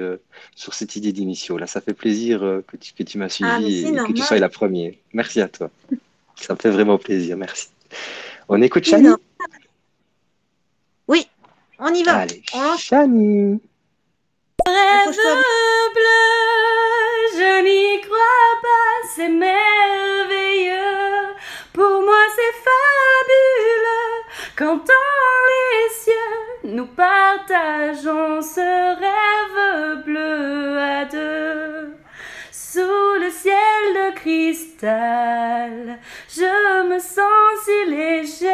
sur 0.57 0.75
cette 0.75 0.97
idée 0.97 1.13
d'émission. 1.13 1.57
Là, 1.57 1.69
ça 1.69 1.81
fait 1.81 1.95
plaisir 1.95 2.16
plaisir 2.17 2.43
euh, 2.43 2.65
que 2.67 2.77
tu, 2.77 2.93
que 2.95 3.03
tu 3.03 3.19
m'as 3.19 3.29
suivi 3.29 3.51
Ah, 3.51 3.61
et 3.61 4.07
que 4.09 4.13
tu 4.13 4.23
sois 4.23 4.39
la 4.39 4.49
première. 4.49 4.93
Merci 5.13 5.41
à 5.41 5.49
toi. 5.49 5.71
Ça 6.37 6.55
me 6.55 6.59
fait 6.59 6.71
vraiment 6.71 6.99
plaisir, 6.99 7.37
merci. 7.37 7.69
On 8.49 8.61
écoute 8.63 8.85
Chani. 8.85 9.09
Oui, 11.09 11.27
on 11.79 11.93
y 11.93 12.03
va. 12.03 12.19
Allez, 12.19 12.43
On. 12.55 12.77
Chani 12.77 13.61
bien. 14.67 15.13
bleu, 15.95 16.27
je 17.35 17.63
n'y 17.65 18.01
crois 18.03 18.53
pas, 18.63 19.09
c'est 19.15 19.29
merveilleux. 19.29 20.75
Pour 21.73 22.03
moi, 22.03 22.23
c'est 22.35 22.57
fabuleux. 22.67 24.17
Quand 24.57 24.77
dans 24.77 25.39
les 25.51 25.95
cieux, 25.95 26.73
nous 26.75 26.87
partageons 26.87 28.43
ce 28.43 28.99
rêve 28.99 29.16
cristal, 34.77 35.99
je 36.29 36.89
me 36.89 36.99
sens 36.99 37.65
si 37.65 37.91
légère. 37.91 38.53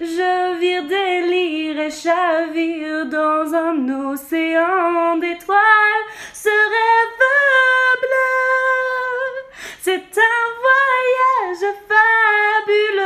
Je 0.00 0.58
vire 0.58 0.86
délire 0.86 1.80
et 1.80 1.90
chavire 1.90 3.06
dans 3.06 3.54
un 3.54 4.12
océan 4.12 5.16
d'étoiles. 5.18 5.58
Ce 6.32 6.48
rêve 6.48 7.20
bleu, 8.00 9.44
c'est 9.80 10.18
un 10.18 10.44
voyage 10.64 11.74
fabuleux. 11.88 13.04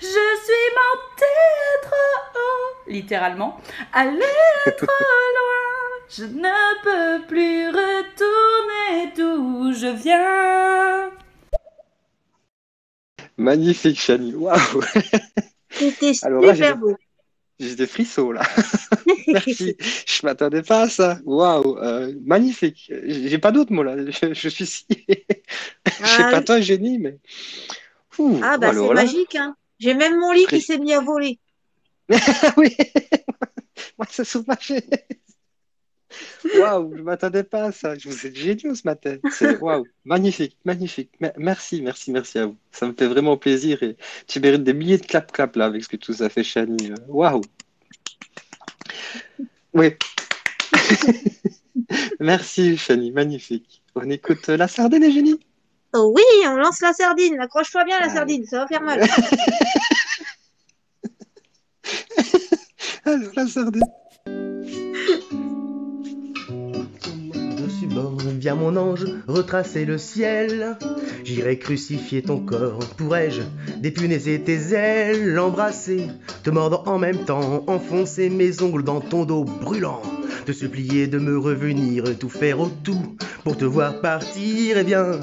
Je 0.00 0.26
suis 0.44 0.68
montée 0.80 1.82
trop 1.82 2.40
haut, 2.40 2.90
littéralement, 2.90 3.60
aller 3.92 4.20
trop 4.76 4.86
loin. 4.86 5.85
Je 6.08 6.24
ne 6.24 6.82
peux 6.82 7.26
plus 7.26 7.68
retourner 7.68 9.12
d'où 9.16 9.72
je 9.72 9.88
viens. 10.02 11.10
Magnifique, 13.36 14.00
Chani. 14.00 14.34
Waouh 14.34 14.82
C'était 15.70 16.14
super 16.14 16.52
des- 16.54 16.74
beau. 16.74 16.96
J'ai 17.58 17.74
des 17.74 17.86
frissons 17.86 18.32
là. 18.32 18.42
Merci. 19.28 19.76
Je 20.06 20.26
m'attendais 20.26 20.62
pas 20.62 20.82
à 20.82 20.88
ça. 20.90 21.18
Waouh, 21.24 21.78
euh, 21.78 22.12
magnifique. 22.24 22.92
J'ai 23.06 23.38
pas 23.38 23.50
d'autres 23.50 23.72
mots 23.72 23.82
là. 23.82 23.96
Je, 23.98 24.32
je 24.34 24.48
suis 24.48 24.66
si. 24.66 24.86
Je 25.08 26.06
sais 26.06 26.22
Ah 26.22 26.30
pas 26.30 26.42
toi, 26.42 26.60
génie, 26.60 26.98
mais. 26.98 27.18
Ouh, 28.18 28.38
Ah 28.42 28.58
bah 28.58 28.72
c'est 28.74 28.80
là- 28.88 28.94
magique, 28.94 29.34
hein. 29.36 29.56
J'ai 29.78 29.94
même 29.94 30.18
mon 30.18 30.32
lit 30.32 30.46
qui 30.46 30.60
s'est 30.60 30.78
mis 30.78 30.92
à 30.92 31.00
voler. 31.00 31.38
oui. 32.56 32.76
Moi, 33.98 34.06
ça 34.10 34.24
s'ouvre 34.24 34.44
ma 34.48 34.58
chaise. 34.58 34.82
Waouh, 36.58 36.96
je 36.96 37.02
m'attendais 37.02 37.42
pas 37.44 37.64
à 37.64 37.72
ça. 37.72 37.94
Vous 38.04 38.26
êtes 38.26 38.36
géniaux 38.36 38.74
ce 38.74 38.82
matin. 38.84 39.16
C'est 39.32 39.58
waouh, 39.60 39.84
magnifique, 40.04 40.56
magnifique. 40.64 41.10
Me- 41.20 41.32
Merci, 41.36 41.82
merci, 41.82 42.10
merci 42.12 42.38
à 42.38 42.46
vous. 42.46 42.56
Ça 42.72 42.86
me 42.86 42.92
fait 42.92 43.06
vraiment 43.06 43.36
plaisir 43.36 43.82
et 43.82 43.96
tu 44.26 44.38
mérites 44.40 44.62
des 44.64 44.72
milliers 44.74 44.98
de 44.98 45.06
clap-clap 45.06 45.56
là 45.56 45.64
avec 45.66 45.82
ce 45.84 45.88
que 45.88 45.96
tout 45.96 46.12
ça 46.12 46.28
fait, 46.28 46.44
Chani. 46.44 46.90
Euh, 46.92 46.94
Waouh. 47.08 47.40
Oui. 49.74 49.94
Merci, 52.20 52.76
Chani, 52.76 53.10
magnifique. 53.12 53.82
On 53.94 54.08
écoute 54.10 54.48
euh, 54.48 54.56
la 54.56 54.68
sardine 54.68 55.02
et 55.04 55.12
génie. 55.12 55.38
Oh 55.94 56.12
oui, 56.14 56.22
on 56.46 56.56
lance 56.56 56.80
la 56.80 56.92
sardine. 56.92 57.38
Accroche-toi 57.40 57.84
bien 57.84 57.98
la 57.98 58.06
Allez. 58.06 58.14
sardine, 58.14 58.44
ça 58.46 58.58
va 58.60 58.66
faire 58.66 58.82
mal. 58.82 59.00
Alors, 63.04 63.30
la 63.36 63.46
sardine. 63.46 63.82
Viens 68.38 68.54
mon 68.54 68.76
ange, 68.76 69.06
retracer 69.26 69.84
le 69.84 69.98
ciel. 69.98 70.76
J'irai 71.24 71.58
crucifier 71.58 72.22
ton 72.22 72.38
corps, 72.38 72.78
pourrais-je 72.96 73.42
dépunaiser 73.78 74.40
tes 74.40 74.74
ailes, 74.74 75.32
l'embrasser, 75.32 76.06
te 76.42 76.50
mordre 76.50 76.82
en 76.86 76.98
même 76.98 77.24
temps, 77.24 77.64
enfoncer 77.66 78.30
mes 78.30 78.62
ongles 78.62 78.84
dans 78.84 79.00
ton 79.00 79.24
dos 79.24 79.44
brûlant, 79.44 80.02
te 80.46 80.52
supplier 80.52 81.08
de 81.08 81.18
me 81.18 81.36
revenir, 81.36 82.04
tout 82.20 82.28
faire 82.28 82.60
au 82.60 82.68
tout 82.68 83.16
pour 83.42 83.56
te 83.56 83.64
voir 83.64 84.00
partir. 84.00 84.78
Eh 84.78 84.84
bien, 84.84 85.18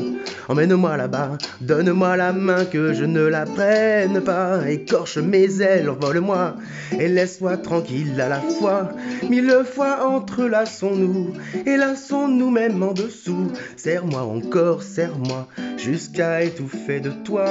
emmène-moi 0.49 0.97
là-bas, 0.97 1.37
donne-moi 1.61 2.17
la 2.17 2.33
main 2.33 2.65
que 2.65 2.93
je 2.93 3.05
ne 3.05 3.21
la 3.21 3.45
prenne 3.45 4.19
pas, 4.21 4.69
écorche 4.69 5.17
mes 5.17 5.61
ailes, 5.61 5.89
envole-moi 5.89 6.57
et 6.99 7.07
laisse-moi 7.07 7.55
tranquille 7.55 8.19
à 8.19 8.27
la 8.27 8.41
fois. 8.41 8.89
Mille 9.29 9.63
fois 9.63 10.05
entrelaçons-nous 10.05 11.31
et 11.65 11.77
laissons-nous 11.77 12.51
même 12.51 12.83
en 12.83 12.91
dessous. 12.91 13.47
Serre-moi 13.77 14.23
encore, 14.23 14.83
serre-moi 14.83 15.47
jusqu'à 15.77 16.43
étouffer 16.43 16.99
de 16.99 17.11
toi. 17.23 17.45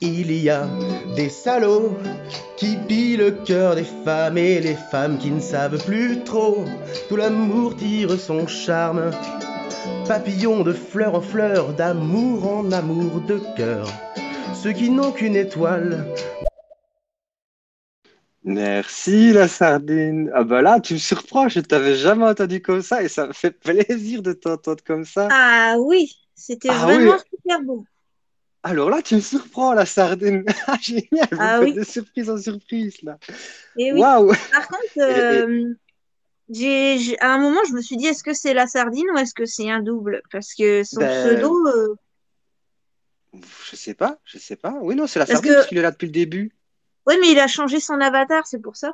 Il 0.00 0.32
y 0.32 0.50
a 0.50 0.68
des 1.16 1.30
salauds 1.30 1.96
qui 2.56 2.76
pillent 2.88 3.16
le 3.16 3.30
cœur 3.32 3.74
des 3.74 3.86
femmes 4.04 4.38
et 4.38 4.60
les 4.60 4.74
femmes 4.74 5.18
qui 5.18 5.30
ne 5.30 5.40
savent 5.40 5.82
plus 5.84 6.22
trop. 6.24 6.64
Tout 7.08 7.16
l'amour 7.16 7.74
tire 7.76 8.18
son 8.20 8.46
charme. 8.46 9.10
Papillon 10.06 10.62
de 10.62 10.72
fleur 10.72 11.14
en 11.14 11.20
fleur, 11.20 11.72
d'amour 11.72 12.46
en 12.48 12.70
amour 12.70 13.20
de 13.22 13.40
cœur. 13.56 13.88
Ceux 14.54 14.72
qui 14.72 14.90
n'ont 14.90 15.12
qu'une 15.12 15.36
étoile 15.36 16.06
Merci 18.44 19.32
la 19.32 19.48
sardine. 19.48 20.30
Ah 20.32 20.44
bah 20.44 20.62
là, 20.62 20.80
tu 20.80 20.94
me 20.94 20.98
surprends, 20.98 21.48
je 21.48 21.60
t'avais 21.60 21.96
jamais 21.96 22.24
entendu 22.26 22.62
comme 22.62 22.80
ça 22.82 23.02
et 23.02 23.08
ça 23.08 23.26
me 23.26 23.32
fait 23.32 23.50
plaisir 23.50 24.22
de 24.22 24.32
t'entendre 24.32 24.84
comme 24.84 25.04
ça. 25.04 25.28
Ah 25.30 25.76
oui, 25.80 26.12
c'était 26.34 26.68
Ah 26.70 26.84
vraiment 26.84 27.16
oui. 27.16 27.22
super 27.30 27.60
beau. 27.62 27.84
Alors 28.68 28.90
là, 28.90 29.00
tu 29.00 29.14
me 29.14 29.20
surprends 29.20 29.74
la 29.74 29.86
sardine. 29.86 30.44
Ah, 30.66 30.76
Génial, 30.80 31.28
vous 31.30 31.38
Ah 31.40 31.60
oui. 31.62 31.72
de 31.72 31.84
surprise 31.84 32.28
en 32.28 32.36
surprise 32.36 33.00
là. 33.02 33.16
Et 33.78 33.92
oui. 33.92 34.00
Waouh. 34.00 34.32
Par 34.50 34.66
contre, 34.66 34.82
euh, 34.98 35.74
à 37.20 37.34
un 37.34 37.38
moment, 37.38 37.60
je 37.68 37.74
me 37.74 37.80
suis 37.80 37.96
dit, 37.96 38.06
est-ce 38.06 38.24
que 38.24 38.32
c'est 38.34 38.54
la 38.54 38.66
sardine 38.66 39.06
ou 39.14 39.18
est-ce 39.18 39.34
que 39.34 39.44
c'est 39.44 39.70
un 39.70 39.82
double? 39.82 40.20
Parce 40.32 40.52
que 40.52 40.82
son 40.82 40.98
Ben, 41.00 41.08
pseudo, 41.08 41.54
euh, 41.68 41.94
Je 43.70 43.76
sais 43.76 43.94
pas, 43.94 44.18
je 44.24 44.38
sais 44.38 44.56
pas. 44.56 44.74
Oui, 44.80 44.96
non, 44.96 45.06
c'est 45.06 45.20
la 45.20 45.26
Parce 45.26 45.34
sardine 45.36 45.52
que- 45.52 45.56
parce 45.58 45.68
qu'il 45.68 45.78
est 45.78 45.82
là 45.82 45.92
depuis 45.92 46.06
le 46.06 46.12
début. 46.12 46.52
oui, 47.06 47.14
mais 47.20 47.30
il 47.30 47.38
a 47.38 47.46
changé 47.46 47.78
son 47.78 48.00
avatar, 48.00 48.46
c'est 48.48 48.60
pour 48.60 48.76
ça. 48.76 48.92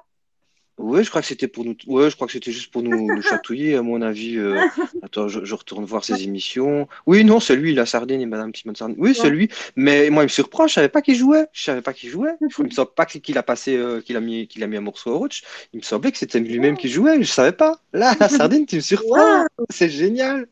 Oui, 0.78 1.04
je 1.04 1.10
crois 1.10 1.20
que 1.20 1.26
c'était 1.28 1.48
pour 1.48 1.64
nous. 1.64 1.76
Ouais, 1.86 2.10
je 2.10 2.14
crois 2.16 2.26
que 2.26 2.32
c'était 2.32 2.50
juste 2.50 2.72
pour 2.72 2.82
nous, 2.82 3.14
nous 3.14 3.22
chatouiller, 3.22 3.76
à 3.76 3.82
mon 3.82 4.00
avis. 4.02 4.38
euh. 4.38 4.58
Attends, 5.02 5.28
je, 5.28 5.44
je 5.44 5.54
retourne 5.54 5.84
voir 5.84 6.04
ses 6.04 6.22
émissions. 6.24 6.88
Oui, 7.06 7.24
non, 7.24 7.40
c'est 7.40 7.54
lui, 7.56 7.74
la 7.74 7.86
sardine 7.86 8.20
et 8.20 8.26
Madame 8.26 8.54
Simone 8.54 8.74
Sardine. 8.74 8.96
Oui, 8.98 9.14
c'est 9.14 9.24
Ouais. 9.24 9.30
lui. 9.30 9.48
Mais 9.76 10.10
moi, 10.10 10.22
il 10.22 10.26
me 10.26 10.28
surprend. 10.30 10.66
Je 10.66 10.72
savais 10.74 10.88
pas 10.88 11.02
qu'il 11.02 11.14
jouait. 11.14 11.46
Je 11.52 11.62
savais 11.62 11.82
pas 11.82 11.92
qu'il 11.92 12.08
jouait. 12.10 12.32
Il 12.58 12.64
me 12.64 12.70
semble 12.70 12.90
pas 12.96 13.06
qu'il 13.06 13.36
a 13.38 13.42
passé, 13.42 13.76
euh, 13.76 14.00
qu'il 14.00 14.16
a 14.16 14.20
mis, 14.20 14.48
qu'il 14.48 14.62
a 14.64 14.66
mis 14.66 14.76
un 14.76 14.80
morceau 14.80 15.10
au 15.12 15.18
roach. 15.18 15.42
Il 15.72 15.78
me 15.78 15.82
semblait 15.82 16.10
que 16.10 16.18
c'était 16.18 16.40
lui-même 16.40 16.76
qui 16.76 16.88
jouait. 16.88 17.22
Je 17.22 17.30
savais 17.30 17.52
pas. 17.52 17.78
Là, 17.92 18.14
la 18.18 18.28
sardine, 18.28 18.66
tu 18.66 18.76
me 18.76 18.80
surprends. 18.80 19.44
C'est 19.70 19.90
génial. 19.90 20.46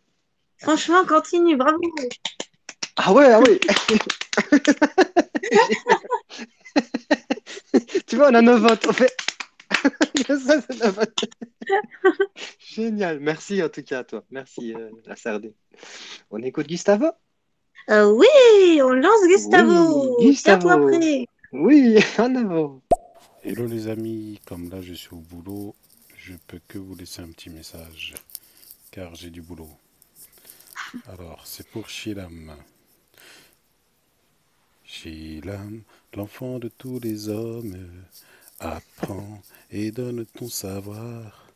Franchement, 0.59 1.05
continue, 1.07 1.57
bravo. 1.57 1.79
Ah 2.97 3.13
ouais, 3.15 3.33
ah 3.33 3.41
ouais. 3.41 3.59
tu 8.07 8.17
vois, 8.17 8.31
on 8.31 8.35
a 8.35 8.43
nos 8.43 8.59
votes. 8.59 8.87
On 8.89 8.93
fait. 8.93 9.13
Ça, 10.27 10.61
c'est. 10.61 11.37
Génial. 12.59 13.21
Merci 13.21 13.63
en 13.63 13.69
tout 13.69 13.83
cas 13.83 14.01
à 14.01 14.05
toi. 14.05 14.25
Merci, 14.31 14.75
euh, 14.75 14.91
la 15.07 15.17
sardine. 15.17 15.53
On 16.31 16.43
écoute 16.43 16.67
Gustavo? 16.67 17.11
Euh, 17.89 18.11
oui, 18.11 18.81
on 18.83 18.93
lance 18.93 19.27
Gustavo. 19.27 20.17
Oui, 20.19 20.27
Gustavo. 20.29 20.87
Prêt. 20.87 21.27
Oui, 21.53 21.99
en 22.19 22.35
avant. 22.37 22.81
Hello 23.43 23.67
les 23.67 23.89
amis, 23.89 24.39
comme 24.45 24.69
là 24.69 24.83
je 24.83 24.93
suis 24.93 25.15
au 25.15 25.21
boulot, 25.21 25.75
je 26.15 26.35
peux 26.47 26.61
que 26.69 26.79
vous 26.79 26.95
laisser 26.95 27.23
un 27.23 27.31
petit 27.31 27.49
message, 27.49 28.15
car 28.91 29.15
j'ai 29.15 29.31
du 29.31 29.41
boulot. 29.41 29.71
Alors, 31.09 31.43
c'est 31.47 31.67
pour 31.69 31.89
Shilam. 31.89 32.55
Shilam, 34.85 35.83
l'enfant 36.15 36.59
de 36.59 36.69
tous 36.69 37.01
les 37.01 37.29
hommes, 37.29 37.77
apprends 38.61 39.43
et 39.71 39.91
donne 39.91 40.25
ton 40.27 40.49
savoir. 40.49 41.47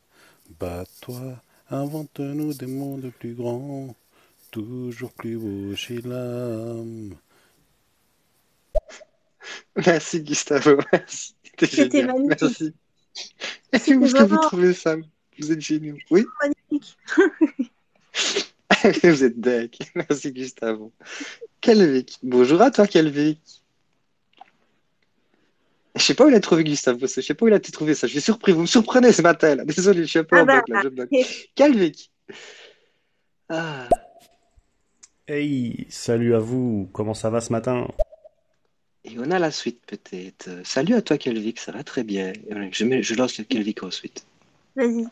Bats-toi, 0.59 1.41
invente-nous 1.71 2.55
des 2.55 2.67
mondes 2.67 3.13
plus 3.19 3.35
grands, 3.35 3.95
toujours 4.51 5.13
plus 5.13 5.37
beaux, 5.37 5.75
Shilam. 5.77 7.15
Merci 9.77 10.23
Gustavo. 10.23 10.79
Merci. 10.93 11.35
C'était 11.59 12.05
magnifique. 12.05 12.41
Merci. 12.41 12.75
C'était 13.73 13.95
Où 13.97 14.05
est-ce 14.05 14.15
que 14.15 14.23
vous 14.23 14.39
trouvez 14.39 14.75
ça 14.75 14.97
Vous 15.39 15.53
êtes 15.53 15.61
géniaux. 15.61 15.97
Oui, 16.11 16.25
magnifique. 16.41 16.97
vous 19.03 19.25
êtes 19.25 19.41
deck. 19.41 19.79
Merci 19.95 20.33
Gustavo. 20.33 20.93
Kelvic. 21.61 22.19
Bonjour 22.23 22.61
à 22.63 22.71
toi 22.71 22.87
Kelvic. 22.87 23.64
Je 25.97 26.03
sais 26.03 26.15
pas 26.15 26.25
où 26.25 26.29
il 26.29 26.35
a 26.35 26.41
trouvé 26.41 26.65
Gustave 26.65 26.99
Bossé, 26.99 27.23
je 27.23 27.27
sais 27.27 27.35
pas 27.35 27.45
où 27.45 27.49
il 27.49 27.55
a 27.55 27.61
trouvé 27.61 27.95
ça. 27.95 28.07
Je 28.07 28.13
suis 28.13 28.21
surpris, 28.21 28.53
vous 28.53 28.63
me 28.63 28.67
surprenez 28.67 29.13
ce 29.13 29.23
matin 29.23 29.55
là. 29.55 29.65
Désolé, 29.67 30.03
je 30.03 30.09
suis 30.09 30.19
un 30.19 30.25
peu 30.25 30.39
Ah 30.39 30.43
en 30.43 30.47
bah, 30.47 30.63
bug 30.67 30.85
là, 30.85 31.07
je. 31.13 31.25
Calvic. 31.55 32.11
Ah. 33.49 33.89
Hey, 35.29 35.87
salut 35.89 36.35
à 36.35 36.39
vous, 36.39 36.89
comment 36.93 37.15
ça 37.15 37.31
va 37.31 37.41
ce 37.41 37.53
matin? 37.53 37.87
Et 39.05 39.19
on 39.19 39.31
a 39.31 39.39
la 39.39 39.51
suite 39.51 39.81
peut-être. 39.87 40.49
Salut 40.65 40.95
à 40.95 41.03
toi 41.03 41.19
Calvic, 41.19 41.61
ça 41.61 41.73
va 41.73 41.85
très 41.85 42.05
bien. 42.05 42.33
Je, 42.73 42.85
mets, 42.85 43.03
je 43.03 43.15
lance 43.15 43.39
le 43.39 43.45
Calvic 43.45 43.83
ensuite. 43.83 44.27
Vas-y. 44.77 45.07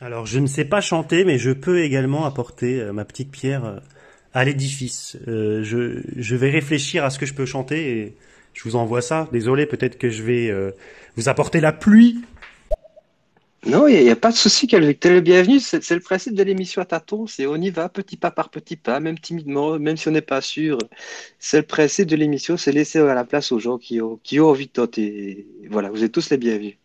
Alors, 0.00 0.26
je 0.26 0.38
ne 0.38 0.46
sais 0.46 0.64
pas 0.64 0.80
chanter, 0.80 1.24
mais 1.24 1.38
je 1.38 1.50
peux 1.50 1.80
également 1.80 2.24
apporter 2.24 2.80
euh, 2.80 2.92
ma 2.92 3.04
petite 3.04 3.30
pierre 3.30 3.64
euh, 3.64 3.78
à 4.34 4.44
l'édifice. 4.44 5.16
Euh, 5.28 5.62
je, 5.62 6.02
je 6.16 6.36
vais 6.36 6.50
réfléchir 6.50 7.04
à 7.04 7.10
ce 7.10 7.18
que 7.18 7.26
je 7.26 7.34
peux 7.34 7.46
chanter 7.46 8.00
et 8.00 8.16
je 8.56 8.62
vous 8.64 8.74
envoie 8.74 9.02
ça. 9.02 9.28
Désolé, 9.32 9.66
peut-être 9.66 9.98
que 9.98 10.08
je 10.08 10.22
vais 10.22 10.48
euh, 10.48 10.72
vous 11.16 11.28
apporter 11.28 11.60
la 11.60 11.72
pluie. 11.72 12.22
Non, 13.66 13.86
il 13.86 14.02
n'y 14.02 14.10
a, 14.10 14.16
pas 14.16 14.30
de 14.30 14.36
souci, 14.36 14.66
Calvic. 14.66 15.00
T'es 15.00 15.10
le 15.10 15.20
bienvenu. 15.20 15.60
C'est 15.60 15.82
c'est 15.82 15.94
le 15.94 16.00
principe 16.00 16.34
de 16.34 16.42
l'émission 16.42 16.80
à 16.80 16.84
tâtons. 16.84 17.26
C'est 17.26 17.46
on 17.46 17.56
y 17.56 17.70
va 17.70 17.88
petit 17.88 18.16
pas 18.16 18.30
par 18.30 18.48
petit 18.48 18.76
pas, 18.76 18.98
même 19.00 19.18
timidement, 19.18 19.78
même 19.78 19.96
si 19.96 20.08
on 20.08 20.12
n'est 20.12 20.20
pas 20.20 20.40
sûr. 20.40 20.78
C'est 21.38 21.58
le 21.58 21.66
principe 21.66 22.08
de 22.08 22.16
l'émission, 22.16 22.56
c'est 22.56 22.72
laisser 22.72 23.00
à 23.00 23.14
la 23.14 23.24
place 23.24 23.52
aux 23.52 23.58
gens 23.58 23.76
qui 23.76 24.00
ont, 24.00 24.18
qui 24.22 24.40
ont 24.40 24.48
envie 24.48 24.68
de 24.68 24.72
tenter. 24.72 25.46
Et 25.62 25.68
Voilà, 25.68 25.90
vous 25.90 26.02
êtes 26.04 26.12
tous 26.12 26.30
les 26.30 26.38
bienvenus. 26.38 26.76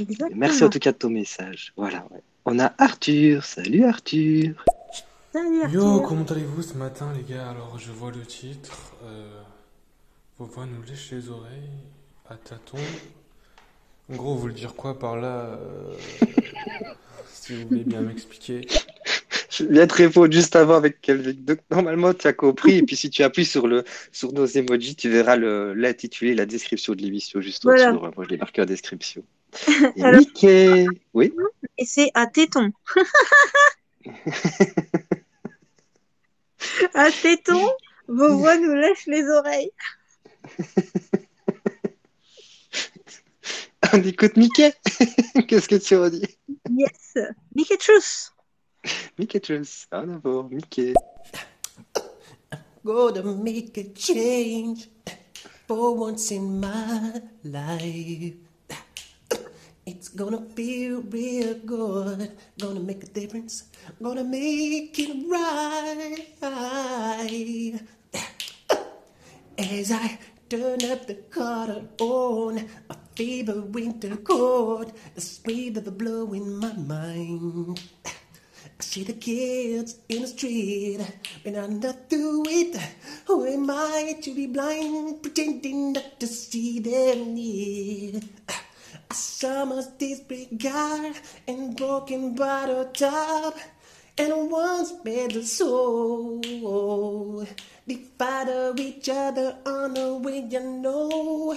Exactement. 0.00 0.30
Merci 0.36 0.64
en 0.64 0.70
tout 0.70 0.78
cas 0.78 0.92
de 0.92 0.98
ton 0.98 1.10
message. 1.10 1.72
Voilà, 1.76 2.06
ouais. 2.12 2.22
On 2.46 2.58
a 2.60 2.72
Arthur. 2.78 3.44
Salut 3.44 3.84
Arthur. 3.84 4.64
Salut 5.32 5.62
Arthur. 5.64 5.82
Yo, 5.82 6.00
comment 6.00 6.24
allez-vous 6.24 6.62
ce 6.62 6.74
matin, 6.74 7.12
les 7.14 7.34
gars? 7.34 7.50
Alors, 7.50 7.76
je 7.78 7.90
vois 7.90 8.12
le 8.12 8.22
titre. 8.22 8.94
Euh, 9.04 9.42
vos 10.38 10.46
voix 10.46 10.66
nous 10.66 10.82
lèchent 10.82 11.10
les 11.12 11.28
oreilles 11.28 11.70
à 12.28 12.34
tâtons. 12.36 12.78
En 14.12 14.16
gros, 14.16 14.34
vous 14.34 14.40
voulez 14.40 14.54
dire 14.54 14.74
quoi 14.74 14.98
par 14.98 15.16
là? 15.16 15.58
euh, 15.58 15.94
si 17.28 17.54
vous 17.54 17.68
voulez 17.68 17.84
bien 17.84 18.00
m'expliquer? 18.02 18.66
Je 19.50 19.64
viens 19.64 19.86
te 19.86 19.94
répondre 19.94 20.32
juste 20.32 20.56
avant 20.56 20.74
avec 20.74 21.00
Calvic. 21.00 21.44
Donc, 21.44 21.58
normalement, 21.70 22.12
tu 22.12 22.26
as 22.26 22.32
compris. 22.32 22.78
Et 22.78 22.82
puis, 22.82 22.96
si 22.96 23.08
tu 23.08 23.22
appuies 23.22 23.44
sur, 23.44 23.68
le, 23.68 23.84
sur 24.10 24.32
nos 24.32 24.46
emojis, 24.46 24.96
tu 24.96 25.08
verras 25.08 25.36
le- 25.36 25.72
l'intitulé, 25.74 26.34
la 26.34 26.44
description 26.44 26.94
de 26.94 27.02
l'émission 27.02 27.40
juste 27.40 27.62
Voilà. 27.62 27.90
au-dessous. 27.92 28.10
Moi, 28.16 28.24
je 28.24 28.30
l'ai 28.30 28.36
marqué 28.36 28.62
en 28.62 28.64
description. 28.64 29.22
Et 29.96 30.02
Alors- 30.02 30.18
Mickey. 30.20 30.86
Oui? 31.14 31.32
Et 31.78 31.84
c'est 31.84 32.10
à 32.14 32.26
téton. 32.26 32.72
à 36.94 37.10
téton, 37.10 37.70
vos 38.08 38.36
voix 38.38 38.56
nous 38.58 38.74
lèchent 38.74 39.06
les 39.06 39.24
oreilles. 39.28 39.70
On 43.92 44.02
écoute 44.02 44.36
Mickey. 44.36 44.72
Qu'est-ce 45.48 45.68
que 45.68 45.76
tu 45.76 45.96
en 45.96 46.08
dis? 46.08 46.38
Yes. 46.70 47.16
Mickey 47.54 47.76
Truth. 47.76 48.32
Mickey 49.18 49.40
Truss. 49.40 49.86
Ah, 49.90 50.04
d'abord, 50.04 50.48
Mickey. 50.50 50.94
Gonna 52.84 53.22
make 53.22 53.78
a 53.78 53.84
change 53.94 54.88
for 55.66 55.96
once 55.96 56.30
in 56.30 56.60
my 56.60 57.22
life. 57.44 58.34
It's 59.86 60.08
gonna 60.08 60.40
feel 60.56 61.02
real 61.02 61.54
good. 61.64 62.32
Gonna 62.58 62.80
make 62.80 63.04
a 63.04 63.06
difference. 63.06 63.64
Gonna 64.02 64.24
make 64.24 64.98
it 64.98 65.28
right. 65.28 66.26
As 69.58 69.92
I 69.92 70.18
turn 70.48 70.84
up 70.90 71.06
the 71.06 71.14
collar 71.30 71.84
on 72.00 72.68
a 72.90 72.96
fever 73.16 73.62
winter 73.62 74.16
cold, 74.16 74.92
the 75.14 75.20
speed 75.20 75.76
of 75.76 75.84
the 75.84 75.90
blow 75.90 76.32
in 76.32 76.58
my 76.58 76.72
mind. 76.74 77.80
I 78.06 78.82
see 78.82 79.04
the 79.04 79.12
kids 79.12 79.98
in 80.08 80.22
the 80.22 80.28
street, 80.28 81.00
and 81.44 81.56
I'm 81.56 81.80
not 81.80 82.10
through 82.10 82.44
it. 82.46 82.76
Who 83.26 83.46
am 83.46 83.70
I 83.70 84.16
to 84.22 84.34
be 84.34 84.46
blind, 84.46 85.22
pretending 85.22 85.92
not 85.92 86.20
to 86.20 86.26
see 86.26 86.80
their 86.80 87.16
need? 87.16 88.28
A 89.10 89.14
summer's 89.14 89.86
disregard 89.86 91.14
and 91.46 91.76
broken 91.76 92.34
bottle 92.34 92.86
top, 92.86 93.56
and 94.18 94.50
once 94.50 94.92
better 95.04 95.42
soul. 95.42 96.40
They 97.86 97.96
fight 98.18 98.78
each 98.78 99.08
other 99.08 99.56
on 99.66 99.94
the 99.94 100.14
way, 100.16 100.46
you 100.50 100.60
know. 100.60 101.56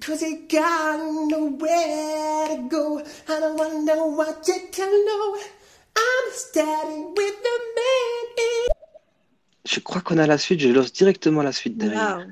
Cause 0.00 0.20
they 0.20 0.36
got 0.48 0.98
nowhere 1.28 2.48
to 2.48 2.68
go. 2.68 3.02
I 3.28 3.40
don't 3.40 3.56
wonder 3.56 3.96
what 4.16 4.48
you 4.48 4.68
can 4.72 4.90
know. 5.06 5.36
I'm 5.96 6.32
starting 6.32 7.14
with 7.14 7.36
the 7.42 7.58
man. 7.76 8.04
Je 9.64 9.80
crois 9.80 10.00
qu'on 10.00 10.18
a 10.18 10.26
la 10.26 10.38
suite. 10.38 10.60
Je 10.60 10.68
lance 10.68 10.92
directement 10.92 11.42
la 11.42 11.52
suite 11.52 11.78
derrière. 11.78 12.26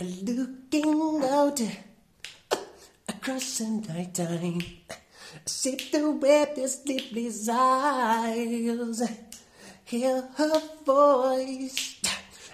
Looking 0.00 1.22
out 1.24 1.62
across 3.08 3.58
the 3.58 3.64
night 3.88 4.14
time. 4.14 4.60
See 5.46 5.76
the 5.90 6.10
weather's 6.10 6.82
sleepless 6.82 7.48
eyes. 7.50 9.02
Hear 9.84 10.28
her 10.36 10.62
voice. 10.84 12.00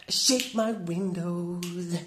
Shake 0.08 0.54
my 0.54 0.72
windows. 0.72 1.98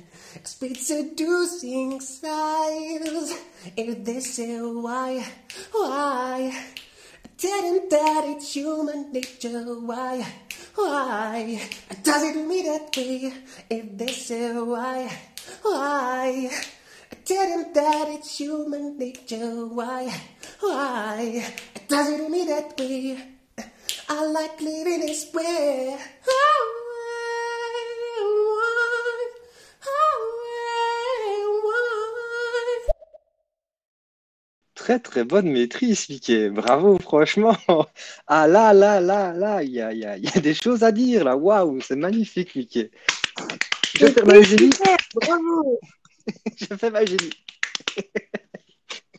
Speak 0.44 0.78
seducing 0.78 2.00
sighs. 2.02 3.34
If 3.78 4.04
they 4.04 4.20
say 4.20 4.58
why, 4.60 5.24
why? 5.72 6.52
Tell 7.38 7.62
them 7.62 7.90
that 7.90 8.24
it's 8.26 8.54
human 8.54 9.12
nature. 9.12 9.64
Why, 9.64 10.26
why? 10.76 11.62
Does 12.02 12.24
it 12.24 12.48
me 12.48 12.64
that 12.64 12.96
way? 12.96 13.34
If 13.70 13.98
they 13.98 14.08
say 14.08 14.54
why, 14.54 15.12
why? 15.62 16.50
Tell 17.26 17.50
them 17.50 17.74
that 17.74 18.08
it's 18.10 18.38
human 18.40 18.98
nature. 18.98 19.66
Why, 19.68 20.12
why? 20.60 21.46
Does 21.88 22.10
it 22.10 22.30
me 22.30 22.46
that 22.46 22.78
way? 22.80 23.18
I 24.10 24.26
like 24.26 24.60
living 24.62 25.02
this 25.02 25.32
way. 25.34 25.98
Très 34.76 35.00
très 35.00 35.24
bonne 35.24 35.52
maîtrise, 35.52 36.10
Mickey. 36.10 36.50
Bravo, 36.50 36.98
franchement. 37.00 37.56
Ah 38.28 38.48
là, 38.48 38.74
là, 38.74 39.00
là, 39.00 39.32
là, 39.32 39.62
il 39.64 39.72
y 39.72 39.80
a, 39.82 39.94
y 39.94 40.06
a- 40.06 40.18
y 40.18 40.28
a 40.28 40.40
des 40.40 40.56
choses 40.56 40.84
à 40.84 40.92
dire 40.92 41.24
là. 41.24 41.38
Waouh, 41.38 41.80
c'est 41.82 41.96
magnifique, 41.96 42.56
Mickey. 42.56 42.90
Je 43.94 44.08
génie. 44.44 44.72
Bravo. 45.16 45.80
Je 46.58 46.76
fais 46.76 46.90
ma 46.92 47.06
génie. 47.06 47.32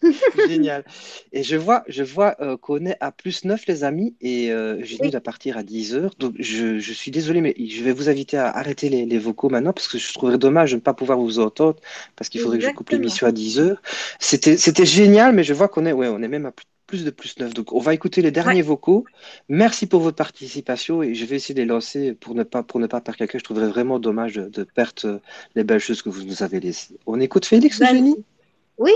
Génial. 0.49 0.85
Et 1.33 1.43
je 1.43 1.57
vois, 1.57 1.85
je 1.89 2.03
vois 2.03 2.37
euh, 2.41 2.57
qu'on 2.57 2.85
est 2.87 2.97
à 3.01 3.13
plus 3.13 3.45
9, 3.45 3.67
les 3.67 3.85
amis, 3.85 4.17
et 4.21 4.51
euh, 4.51 4.83
j'ai 4.83 4.99
de 4.99 5.19
partir 5.19 5.57
à 5.57 5.63
10 5.63 5.95
heures. 5.95 6.15
Donc, 6.19 6.35
je, 6.39 6.79
je 6.79 6.93
suis 6.93 7.11
désolé, 7.11 7.41
mais 7.41 7.55
je 7.59 7.83
vais 7.83 7.93
vous 7.93 8.09
inviter 8.09 8.37
à 8.37 8.49
arrêter 8.49 8.89
les, 8.89 9.07
les 9.07 9.19
vocaux 9.19 9.49
maintenant 9.49 9.73
parce 9.73 9.89
que 9.89 9.99
je 9.99 10.13
trouverais 10.13 10.39
dommage 10.39 10.73
de 10.73 10.77
ne 10.77 10.81
pas 10.81 10.95
pouvoir 10.95 11.19
vous 11.19 11.39
entendre 11.39 11.79
parce 12.17 12.29
qu'il 12.29 12.41
faudrait 12.41 12.59
que 12.59 12.65
je 12.65 12.71
coupe 12.71 12.91
l'émission 12.91 13.27
à 13.27 13.33
10 13.33 13.61
heures. 13.61 13.81
C'était, 14.19 14.57
c'était 14.57 14.87
génial, 14.87 15.35
mais 15.35 15.45
je 15.45 15.55
vois 15.55 15.69
qu'on 15.69 15.87
est, 15.87 15.93
ouais, 15.93 16.09
on 16.09 16.23
est 16.23 16.29
même 16.29 16.47
à 16.47 16.53
plus, 16.53 16.67
plus 16.93 17.05
de 17.07 17.11
plus 17.11 17.39
9. 17.39 17.55
Donc, 17.55 17.73
on 17.73 17.79
va 17.79 17.95
écouter 17.95 18.21
les 18.21 18.31
derniers 18.31 18.61
vocaux. 18.61 19.07
Merci 19.49 19.87
pour 19.87 20.03
votre 20.03 20.19
participation 20.19 21.03
et 21.03 21.15
je 21.15 21.25
vais 21.25 21.37
essayer 21.37 21.55
de 21.55 21.61
les 21.61 21.67
lancer 21.67 22.13
pour 22.13 22.35
ne 22.35 22.43
pas, 22.43 22.63
pour 22.63 22.81
ne 22.81 22.87
pas 22.87 23.01
perdre 23.01 23.17
quelqu'un. 23.17 23.39
Je 23.39 23.45
trouverais 23.45 23.69
vraiment 23.69 23.99
dommage 23.99 24.35
de, 24.35 24.51
de 24.51 24.65
perdre 24.65 25.07
euh, 25.07 25.19
les 25.55 25.65
belles 25.65 25.81
choses 25.81 26.03
que 26.03 26.11
vous 26.11 26.23
nous 26.25 26.43
avez 26.43 26.61
laissées. 26.61 26.99
On 27.07 27.19
écoute 27.19 27.47
Félix, 27.47 27.79
Vas-y. 27.79 27.93
Eugénie 27.93 28.25
Oui. 28.77 28.93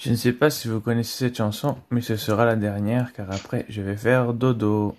Je 0.00 0.10
ne 0.10 0.16
sais 0.16 0.32
pas 0.32 0.50
si 0.50 0.66
vous 0.66 0.80
connaissez 0.80 1.26
cette 1.26 1.36
chanson, 1.36 1.76
mais 1.92 2.00
ce 2.00 2.16
sera 2.16 2.44
la 2.44 2.56
dernière 2.56 3.12
car 3.12 3.30
après 3.30 3.64
je 3.68 3.80
vais 3.80 3.96
faire 3.96 4.34
dodo. 4.34 4.96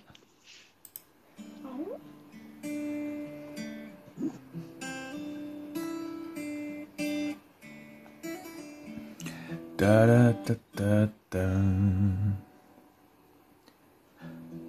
Da 9.80 10.04
da 10.04 10.32
da 10.44 10.54
da 10.76 11.08
da. 11.30 11.48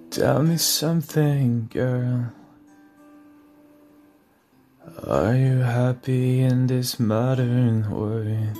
Tell 0.08 0.42
me 0.42 0.56
something, 0.56 1.68
girl. 1.70 2.32
Are 5.06 5.34
you 5.36 5.58
happy 5.58 6.40
in 6.40 6.66
this 6.66 6.98
modern 6.98 7.90
world? 7.90 8.56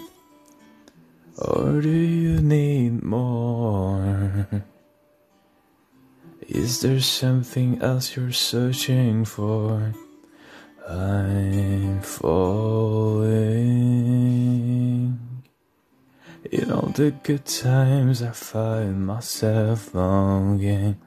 Or 1.38 1.80
do 1.80 1.88
you 1.88 2.42
need 2.42 3.02
more? 3.02 4.46
Is 6.48 6.82
there 6.82 7.00
something 7.00 7.80
else 7.80 8.14
you're 8.14 8.30
searching 8.30 9.24
for? 9.24 9.94
I'm 10.86 12.02
falling. 12.02 13.72
In 16.52 16.70
all 16.70 16.92
the 16.94 17.12
good 17.22 17.46
times, 17.46 18.22
I 18.22 18.32
find 18.32 19.06
myself 19.06 19.94
longing 19.94 20.98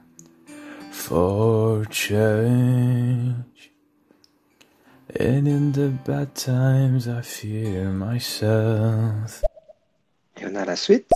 for 0.90 1.84
change. 1.84 3.70
And 5.14 5.46
in 5.46 5.70
the 5.70 5.90
bad 6.04 6.34
times, 6.34 7.06
I 7.06 7.20
fear 7.20 7.90
myself. 7.90 9.44
Et 10.36 10.46
on 10.46 10.56
a 10.56 10.64
la 10.64 10.74
suite. 10.74 11.12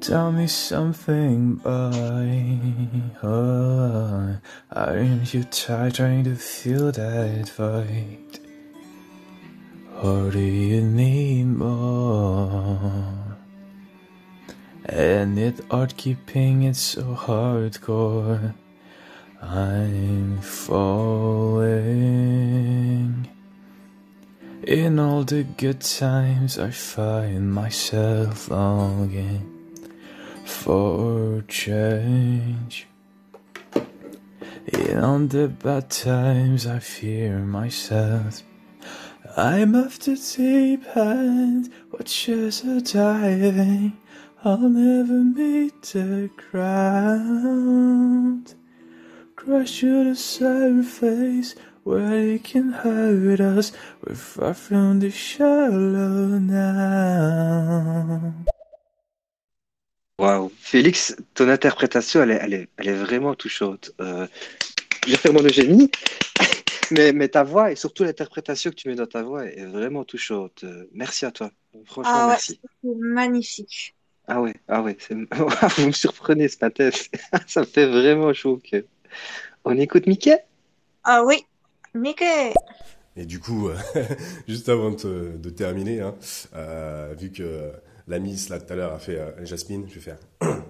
Tell 0.00 0.30
me 0.30 0.46
something, 0.46 1.56
boy. 1.56 2.60
Oh, 3.24 4.36
aren't 4.70 5.34
you 5.34 5.42
tired 5.42 5.94
trying 5.94 6.22
to 6.22 6.36
fill 6.36 6.92
that 6.92 7.48
void? 7.48 8.38
Or 10.04 10.30
do 10.30 10.38
you 10.38 10.82
need 10.82 11.46
more? 11.46 13.25
And 14.88 15.36
it 15.36 15.60
hard 15.68 15.96
keeping 15.96 16.62
it 16.62 16.76
so 16.76 17.02
hardcore. 17.02 18.54
I'm 19.42 20.40
falling. 20.40 21.76
In 24.62 24.98
all 25.00 25.24
the 25.24 25.42
good 25.42 25.80
times, 25.80 26.58
I 26.58 26.70
find 26.70 27.52
myself 27.52 28.48
longing 28.48 29.52
for 30.44 31.42
change. 31.48 32.86
In 34.72 34.98
all 34.98 35.18
the 35.18 35.48
bad 35.48 35.90
times, 35.90 36.66
I 36.66 36.78
fear 36.78 37.38
myself. 37.40 38.42
I'm 39.36 39.74
off 39.74 39.98
the 39.98 40.16
deep 40.16 40.96
end, 40.96 41.72
watches 41.92 42.64
are 42.64 42.80
diving. 42.80 43.98
I'll 44.46 44.70
never 44.70 45.24
meet 45.24 45.82
the 45.82 46.30
ground. 46.52 48.54
Crash 49.36 49.80
to 49.80 50.04
the 50.04 50.16
surface 50.16 51.56
where 51.84 52.20
it 52.36 52.44
can 52.44 52.72
hurt 52.72 53.40
us. 53.40 53.72
We're 54.06 54.16
far 54.16 54.54
from 54.54 55.00
the 55.00 55.10
shallow 55.10 56.38
now. 56.38 58.34
Waouh, 60.18 60.50
Félix, 60.58 61.14
ton 61.34 61.48
interprétation, 61.48 62.22
elle 62.22 62.30
est, 62.32 62.38
elle 62.42 62.54
est, 62.54 62.68
elle 62.78 62.88
est 62.88 62.94
vraiment 62.94 63.34
touchante. 63.34 63.92
Euh, 64.00 64.26
J'ai 65.06 65.16
fait 65.18 65.30
mon 65.32 65.42
Eugénie, 65.42 65.90
mais, 66.92 67.12
mais 67.12 67.28
ta 67.28 67.42
voix 67.44 67.70
et 67.72 67.76
surtout 67.76 68.04
l'interprétation 68.04 68.70
que 68.70 68.76
tu 68.76 68.88
mets 68.88 68.94
dans 68.96 69.06
ta 69.06 69.22
voix 69.22 69.44
est 69.46 69.66
vraiment 69.66 70.04
touchante. 70.04 70.64
Euh, 70.64 70.86
merci 70.92 71.26
à 71.26 71.32
toi. 71.32 71.50
Franchement, 71.86 72.10
Ah 72.12 72.26
ouais, 72.28 72.34
merci. 72.36 72.60
c'est 72.82 72.94
magnifique. 72.96 73.95
Ah 74.28 74.40
ouais, 74.42 74.54
ah 74.68 74.82
ouais, 74.82 74.96
c'est- 75.00 75.14
vous 75.78 75.86
me 75.86 75.92
surprenez 75.92 76.48
ce 76.48 76.58
matin. 76.60 76.90
Ça 77.46 77.60
me 77.60 77.66
fait 77.66 77.86
vraiment 77.86 78.32
chaud 78.32 78.52
au 78.54 78.56
cœur. 78.58 78.82
On 79.64 79.78
écoute 79.78 80.06
Mickey? 80.06 80.38
Ah 81.04 81.22
oui, 81.24 81.46
Mickey. 81.94 82.52
Et 83.16 83.24
du 83.24 83.40
coup, 83.40 83.68
euh, 83.68 83.76
juste 84.48 84.68
avant 84.68 84.90
de, 84.90 84.96
te- 84.96 85.36
de 85.36 85.50
terminer, 85.50 86.00
hein, 86.00 86.14
euh, 86.54 87.14
vu 87.18 87.30
que 87.32 87.72
la 88.08 88.18
Miss 88.18 88.48
là 88.50 88.60
tout 88.60 88.72
à 88.72 88.76
l'heure 88.76 88.92
a 88.92 88.98
fait 88.98 89.16
euh, 89.18 89.44
Jasmine, 89.44 89.86
je 89.88 89.94
vais 89.94 90.00
faire. 90.00 90.18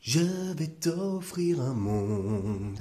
Je 0.00 0.20
vais 0.54 0.68
t'offrir 0.68 1.60
un 1.60 1.74
monde 1.74 2.78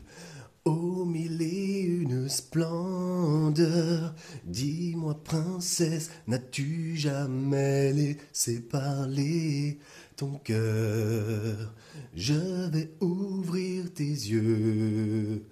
aux 0.66 1.06
mille 1.06 1.42
et 1.42 1.82
une 1.82 2.30
splendeurs. 2.30 4.16
Dis-moi, 4.46 5.16
princesse, 5.24 6.12
n'as-tu 6.28 6.96
jamais 6.98 7.94
laissé 7.94 8.62
parler 8.62 9.80
ton 10.18 10.40
cœur 10.44 11.74
Je 12.16 12.70
vais 12.72 12.90
ouvrir 13.00 13.94
tes 13.94 14.04
yeux 14.04 15.46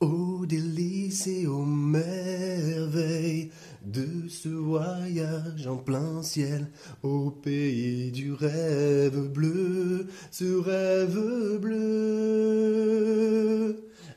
aux 0.00 0.44
délices 0.44 1.28
et 1.28 1.46
aux 1.46 1.64
merveilles 1.64 3.50
de 3.86 4.28
ce 4.28 4.48
voyage 4.48 5.68
en 5.68 5.76
plein 5.76 6.22
ciel 6.22 6.66
au 7.02 7.30
pays 7.30 8.10
du 8.10 8.32
rêve 8.32 9.28
bleu, 9.32 10.08
ce 10.32 10.56
rêve 10.56 11.58
bleu. 11.60 12.98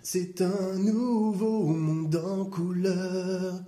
C'est 0.02 0.42
un 0.42 0.78
nouveau 0.80 1.68
monde 1.68 2.16
en 2.16 2.46
couleur 2.46 3.62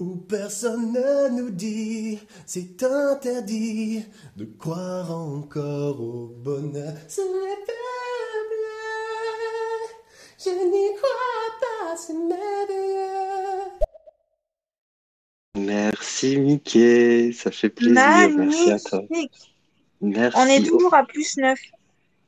où 0.00 0.16
personne 0.16 0.92
ne 0.92 1.28
nous 1.30 1.50
dit 1.50 2.18
c'est 2.46 2.82
interdit 2.82 4.04
de 4.36 4.44
croire 4.44 5.10
encore 5.10 6.00
au 6.00 6.28
bonheur. 6.36 6.94
Ce 7.08 7.20
bleu, 7.20 7.48
je 10.38 10.50
n'y 10.50 10.96
crois 10.96 11.58
pas, 11.60 11.96
c'est 11.96 12.14
merveilleux. 12.14 13.08
Merci 15.56 16.38
Mickey, 16.38 17.32
ça 17.32 17.50
fait 17.50 17.70
plaisir. 17.70 17.94
Merci 17.94 18.70
à 18.70 18.78
toi. 18.78 19.02
Merci. 20.00 20.38
On 20.38 20.46
est 20.46 20.62
toujours 20.62 20.94
à 20.94 21.04
plus 21.04 21.36
9. 21.36 21.58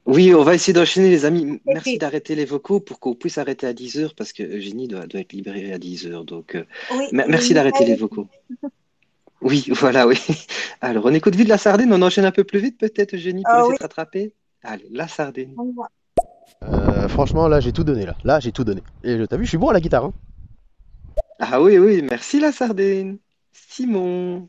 Oui, 0.06 0.34
on 0.34 0.42
va 0.42 0.54
essayer 0.54 0.72
d'enchaîner 0.72 1.08
les 1.10 1.24
amis. 1.24 1.60
Merci 1.66 1.98
d'arrêter 1.98 2.34
les 2.34 2.44
vocaux 2.44 2.80
pour 2.80 2.98
qu'on 3.00 3.14
puisse 3.14 3.38
arrêter 3.38 3.66
à 3.66 3.72
10h 3.72 4.14
parce 4.16 4.32
que 4.32 4.42
Eugénie 4.42 4.88
doit, 4.88 5.06
doit 5.06 5.20
être 5.20 5.32
libérée 5.32 5.72
à 5.72 5.78
10h. 5.78 6.24
Donc, 6.24 6.54
euh, 6.56 6.64
Oui, 6.96 7.04
merci 7.12 7.54
d'arrêter 7.54 7.84
les 7.84 7.94
vocaux. 7.96 8.26
Oui, 9.42 9.66
voilà, 9.70 10.06
oui. 10.06 10.18
Alors, 10.80 11.04
on 11.06 11.14
écoute 11.14 11.34
vite 11.36 11.48
la 11.48 11.58
sardine, 11.58 11.92
on 11.92 12.02
enchaîne 12.02 12.24
un 12.24 12.32
peu 12.32 12.44
plus 12.44 12.58
vite 12.58 12.78
peut-être 12.78 13.14
Eugénie 13.14 13.42
pour 13.42 13.52
Ah 13.54 13.58
essayer 13.60 13.70
oui. 13.72 13.76
de 13.78 13.82
rattraper. 13.82 14.32
Allez, 14.62 14.86
la 14.90 15.06
sardine. 15.06 15.54
Euh, 16.64 17.08
franchement, 17.08 17.46
là, 17.48 17.60
j'ai 17.60 17.72
tout 17.72 17.84
donné, 17.84 18.04
là. 18.06 18.16
Là, 18.24 18.40
j'ai 18.40 18.52
tout 18.52 18.64
donné. 18.64 18.82
Et 19.04 19.16
je- 19.18 19.24
t'as 19.24 19.36
vu, 19.36 19.44
je 19.44 19.50
suis 19.50 19.58
bon 19.58 19.68
à 19.68 19.72
la 19.72 19.80
guitare, 19.80 20.06
hein. 20.06 20.12
Ah 21.38 21.62
oui, 21.62 21.78
oui, 21.78 22.02
merci 22.08 22.40
la 22.40 22.52
sardine. 22.52 23.18
Simon. 23.52 24.48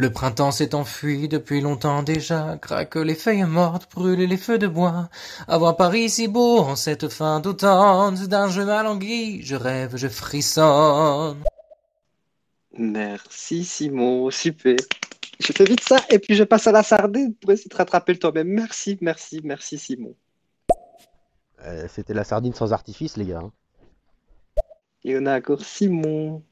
Le 0.00 0.10
printemps 0.12 0.52
s'est 0.52 0.76
enfui 0.76 1.26
depuis 1.26 1.60
longtemps 1.60 2.04
déjà, 2.04 2.56
craque 2.62 2.94
les 2.94 3.16
feuilles 3.16 3.42
mortes, 3.42 3.90
brûlent 3.92 4.28
les 4.28 4.36
feux 4.36 4.56
de 4.56 4.68
bois. 4.68 5.08
Avoir 5.48 5.76
Paris 5.76 6.08
si 6.08 6.28
beau 6.28 6.60
en 6.60 6.76
cette 6.76 7.08
fin 7.08 7.40
d'automne, 7.40 8.14
d'un 8.28 8.48
je 8.48 8.62
m'alanguis, 8.62 9.42
je 9.42 9.56
rêve, 9.56 9.96
je 9.96 10.06
frissonne. 10.06 11.42
Merci 12.78 13.64
Simon, 13.64 14.30
super. 14.30 14.76
Je 15.40 15.52
fais 15.52 15.64
vite 15.64 15.82
ça 15.82 15.96
et 16.10 16.20
puis 16.20 16.36
je 16.36 16.44
passe 16.44 16.68
à 16.68 16.72
la 16.72 16.84
sardine 16.84 17.34
pour 17.34 17.50
essayer 17.50 17.68
de 17.68 17.74
rattraper 17.74 18.12
le 18.12 18.20
temps. 18.20 18.30
Mais 18.32 18.44
merci, 18.44 18.98
merci, 19.00 19.40
merci 19.42 19.78
Simon. 19.78 20.14
Euh, 21.64 21.88
C'était 21.92 22.14
la 22.14 22.22
sardine 22.22 22.54
sans 22.54 22.72
artifice, 22.72 23.16
les 23.16 23.26
gars. 23.26 23.40
hein. 23.42 23.52
Et 25.02 25.18
on 25.18 25.26
a 25.26 25.38
encore 25.38 25.64
Simon. 25.64 26.44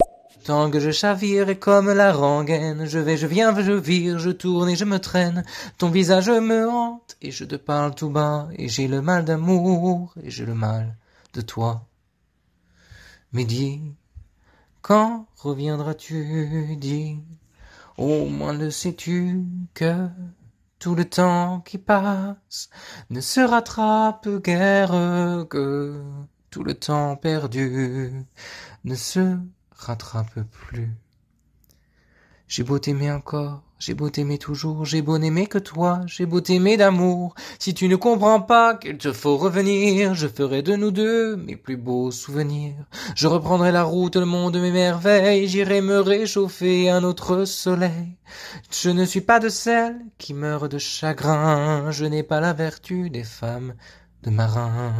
Tant 0.45 0.71
que 0.71 0.79
je 0.79 0.91
chavire 0.91 1.49
et 1.49 1.59
comme 1.59 1.93
la 1.93 2.13
rengaine, 2.13 2.87
je 2.87 2.99
vais, 2.99 3.17
je 3.17 3.27
viens, 3.27 3.59
je 3.61 3.73
vire, 3.73 4.19
je 4.19 4.31
tourne 4.31 4.69
et 4.69 4.77
je 4.77 4.85
me 4.85 4.99
traîne. 4.99 5.45
Ton 5.79 5.91
visage 5.91 6.31
me 6.31 6.69
hante 6.69 7.17
et 7.21 7.31
je 7.33 7.45
te 7.45 7.57
parle 7.57 7.95
tout 7.95 8.11
bas 8.11 8.49
et 8.57 8.69
j'ai 8.69 8.87
le 8.87 9.03
mal 9.03 9.25
d'amour 9.25 10.15
et 10.23 10.31
j'ai 10.31 10.47
le 10.47 10.55
mal 10.55 10.97
de 11.35 11.41
toi. 11.41 11.87
Mais 13.33 13.45
dis, 13.45 13.83
quand 14.83 15.27
reviendras-tu, 15.37 16.77
dis, 16.77 17.19
au 17.99 18.27
moins 18.27 18.53
le 18.53 18.71
sais-tu 18.71 19.43
que 19.75 20.09
tout 20.79 20.95
le 20.95 21.05
temps 21.07 21.61
qui 21.61 21.79
passe 21.79 22.71
ne 23.11 23.21
se 23.21 23.41
rattrape 23.41 24.29
guère 24.43 24.91
que 25.49 26.03
tout 26.51 26.63
le 26.63 26.75
temps 26.75 27.17
perdu 27.17 28.25
ne 28.85 28.95
se 28.95 29.37
rattrape 29.77 30.41
plus. 30.51 30.91
J'ai 32.49 32.63
beau 32.63 32.79
t'aimer 32.79 33.11
encore, 33.11 33.63
j'ai 33.81 33.95
beau 33.95 34.09
t'aimer 34.09 34.39
toujours, 34.39 34.85
j'ai 34.85 35.03
beau 35.03 35.19
n'aimer 35.19 35.49
que 35.49 35.59
toi, 35.59 36.03
j'ai 36.07 36.27
beau 36.27 36.41
t'aimer 36.41 36.77
d'amour. 36.77 37.35
Si 37.59 37.75
tu 37.75 37.89
ne 37.89 37.97
comprends 37.97 38.41
pas 38.41 38.77
qu'il 38.77 38.99
te 38.99 39.13
faut 39.13 39.37
revenir, 39.37 40.15
je 40.15 40.29
ferai 40.29 40.63
de 40.63 40.77
nous 40.77 40.93
deux 40.93 41.37
mes 41.37 41.57
plus 41.57 41.77
beaux 41.77 42.13
souvenirs. 42.13 42.77
Je 43.17 43.27
reprendrai 43.27 43.73
la 43.73 43.83
route, 43.83 44.15
le 44.15 44.27
monde 44.27 44.57
m'émerveille, 44.57 45.49
j'irai 45.49 45.81
me 45.81 45.99
réchauffer 45.99 46.89
un 46.89 47.03
autre 47.03 47.45
soleil. 47.45 48.17
Je 48.71 48.91
ne 48.91 49.05
suis 49.05 49.21
pas 49.21 49.41
de 49.41 49.49
celles 49.49 50.01
qui 50.17 50.33
meurent 50.33 50.69
de 50.69 50.79
chagrin, 50.79 51.91
je 51.91 52.05
n'ai 52.05 52.23
pas 52.23 52.41
la 52.41 52.53
vertu 52.53 53.11
des 53.11 53.25
femmes 53.25 53.75
de 54.23 54.31
marins. 54.31 54.95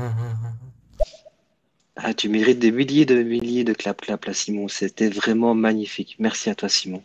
Ah, 1.97 2.13
tu 2.13 2.29
mérites 2.29 2.59
des 2.59 2.73
milliers 2.73 3.07
de 3.07 3.23
milliers 3.23 3.65
de 3.65 3.73
clap 3.73 4.01
clap 4.03 4.27
là, 4.27 4.35
Simon. 4.35 4.69
C'était 4.69 5.09
vraiment 5.09 5.55
magnifique. 5.55 6.17
Merci 6.19 6.51
à 6.51 6.55
toi, 6.55 6.69
Simon. 6.69 7.03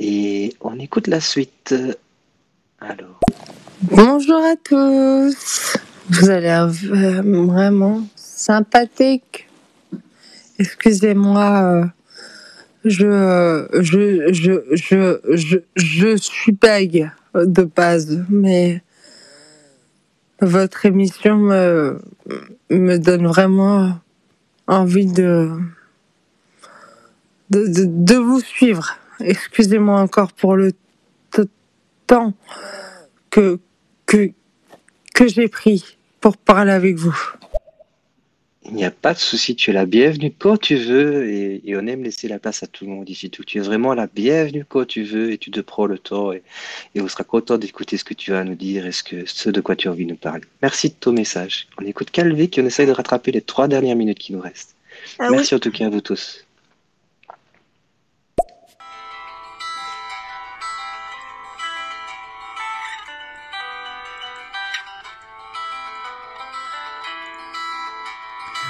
Et 0.00 0.54
on 0.60 0.78
écoute 0.80 1.06
la 1.06 1.20
suite. 1.20 1.74
Alors. 2.80 3.20
Bonjour 3.82 4.38
à 4.38 4.56
tous. 4.56 5.76
Vous 6.10 6.26
l'air 6.26 6.68
v- 6.68 7.20
vraiment 7.22 8.02
sympathique. 8.16 9.46
Excusez-moi, 10.58 11.62
euh, 11.62 11.84
je, 12.84 13.68
je, 13.80 14.32
je, 14.32 14.52
je, 14.72 15.20
je, 15.34 15.58
je 15.76 16.16
suis 16.16 16.52
bègue 16.52 17.08
de 17.34 17.62
base, 17.62 18.24
mais 18.28 18.82
votre 20.40 20.86
émission 20.86 21.36
me, 21.36 22.00
me 22.70 22.96
donne 22.96 23.26
vraiment 23.28 23.94
envie 24.68 25.06
de, 25.06 25.50
de, 27.50 27.84
de, 27.86 28.14
vous 28.14 28.40
suivre. 28.40 28.96
Excusez-moi 29.20 30.00
encore 30.00 30.32
pour 30.32 30.56
le 30.56 30.72
temps 32.06 32.34
que, 33.30 33.58
que, 34.06 34.30
que 35.14 35.28
j'ai 35.28 35.48
pris 35.48 35.98
pour 36.20 36.36
parler 36.36 36.72
avec 36.72 36.96
vous. 36.96 37.16
Il 38.70 38.74
n'y 38.74 38.84
a 38.84 38.90
pas 38.90 39.14
de 39.14 39.18
souci, 39.18 39.56
tu 39.56 39.70
es 39.70 39.72
la 39.72 39.86
bienvenue 39.86 40.32
quand 40.36 40.58
tu 40.58 40.76
veux 40.76 41.28
et, 41.30 41.62
et 41.64 41.76
on 41.76 41.86
aime 41.86 42.02
laisser 42.02 42.28
la 42.28 42.38
place 42.38 42.62
à 42.62 42.66
tout 42.66 42.84
le 42.84 42.90
monde 42.90 43.08
ici. 43.08 43.30
Tu 43.30 43.58
es 43.58 43.60
vraiment 43.60 43.94
la 43.94 44.06
bienvenue 44.06 44.64
quand 44.68 44.86
tu 44.86 45.02
veux 45.04 45.32
et 45.32 45.38
tu 45.38 45.50
te 45.50 45.60
prends 45.60 45.86
le 45.86 45.98
temps 45.98 46.32
et, 46.32 46.42
et 46.94 47.00
on 47.00 47.08
sera 47.08 47.24
content 47.24 47.56
d'écouter 47.56 47.96
ce 47.96 48.04
que 48.04 48.14
tu 48.14 48.34
as 48.34 48.40
à 48.40 48.44
nous 48.44 48.54
dire 48.54 48.86
et 48.86 48.92
ce, 48.92 49.02
que, 49.02 49.24
ce 49.26 49.48
de 49.48 49.60
quoi 49.60 49.76
tu 49.76 49.88
as 49.88 49.90
envie 49.90 50.04
de 50.04 50.10
nous 50.10 50.16
parler. 50.16 50.44
Merci 50.62 50.90
de 50.90 50.94
ton 51.00 51.12
message. 51.12 51.68
On 51.80 51.84
écoute 51.84 52.10
Calvic 52.10 52.58
et 52.58 52.62
on 52.62 52.66
essaye 52.66 52.86
de 52.86 52.92
rattraper 52.92 53.32
les 53.32 53.40
trois 53.42 53.68
dernières 53.68 53.96
minutes 53.96 54.18
qui 54.18 54.32
nous 54.32 54.40
restent. 54.40 54.74
Ah 55.18 55.30
Merci 55.30 55.54
en 55.54 55.58
tout 55.58 55.70
cas 55.70 55.86
à 55.86 55.90
vous 55.90 56.00
tous. 56.00 56.44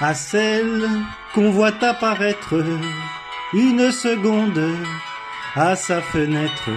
à 0.00 0.14
celle 0.14 0.88
qu'on 1.34 1.50
voit 1.50 1.84
apparaître 1.84 2.64
une 3.52 3.92
seconde 3.92 4.74
à 5.54 5.76
sa 5.76 6.00
fenêtre 6.00 6.70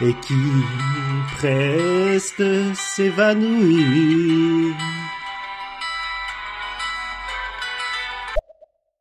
et 0.00 0.14
qui 0.14 0.34
preste 1.36 2.42
s'évanouit. 2.74 4.74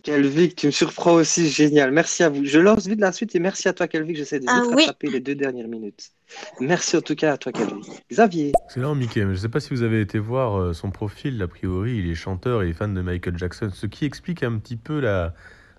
Calvic, 0.06 0.56
tu 0.56 0.68
me 0.68 0.72
surprends 0.72 1.14
aussi, 1.16 1.50
génial. 1.50 1.92
Merci 1.92 2.22
à 2.22 2.30
vous. 2.30 2.46
Je 2.46 2.60
lance 2.60 2.86
vite 2.86 3.00
la 3.02 3.12
suite 3.12 3.36
et 3.36 3.40
merci 3.40 3.68
à 3.68 3.74
toi, 3.74 3.88
Calvic. 3.88 4.16
J'essaie 4.16 4.40
de 4.40 4.46
Ah 4.48 4.62
vite 4.62 4.72
oui. 4.76 4.84
rattraper 4.84 5.10
les 5.10 5.20
deux 5.20 5.34
dernières 5.34 5.68
minutes. 5.68 6.12
Merci 6.60 6.96
en 6.96 7.02
tout 7.02 7.16
cas 7.16 7.34
à 7.34 7.38
toi, 7.38 7.52
Calvic. 7.52 7.86
Xavier. 8.12 8.52
Excellent, 8.66 8.94
Mickey. 8.94 9.22
Je 9.22 9.26
ne 9.28 9.36
sais 9.36 9.50
pas 9.50 9.60
si 9.60 9.72
vous 9.72 9.82
avez 9.82 10.02
été 10.02 10.20
voir 10.20 10.60
euh, 10.62 10.74
son 10.74 10.92
profil. 10.92 11.42
A 11.42 11.48
priori, 11.48 11.98
il 11.98 12.10
est 12.10 12.14
chanteur 12.16 12.62
et 12.62 12.72
fan 12.74 12.94
de 12.94 13.02
Michael 13.02 13.36
Jackson, 13.38 13.72
ce 13.74 13.88
qui 13.88 14.06
explique 14.06 14.44
un 14.44 14.60
petit 14.60 14.78
peu 14.78 15.00
la, 15.00 15.34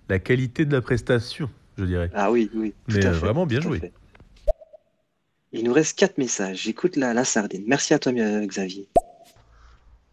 la 0.09 0.19
qualité 0.19 0.65
de 0.65 0.73
la 0.73 0.81
prestation, 0.81 1.49
je 1.77 1.85
dirais. 1.85 2.11
Ah 2.13 2.29
oui, 2.29 2.51
oui. 2.53 2.73
tout 2.89 2.97
Mais 2.97 3.05
à 3.05 3.09
euh, 3.09 3.13
fait, 3.13 3.19
vraiment 3.19 3.45
bien 3.45 3.61
tout 3.61 3.69
à 3.69 3.69
joué. 3.69 3.79
fait. 3.79 3.93
Il 5.53 5.63
nous 5.63 5.73
reste 5.73 5.97
quatre 5.97 6.17
messages. 6.17 6.63
J'écoute 6.63 6.97
la, 6.97 7.13
la 7.13 7.23
sardine. 7.23 7.63
Merci 7.65 7.93
à 7.93 7.99
toi, 7.99 8.11
euh, 8.11 8.45
Xavier. 8.45 8.89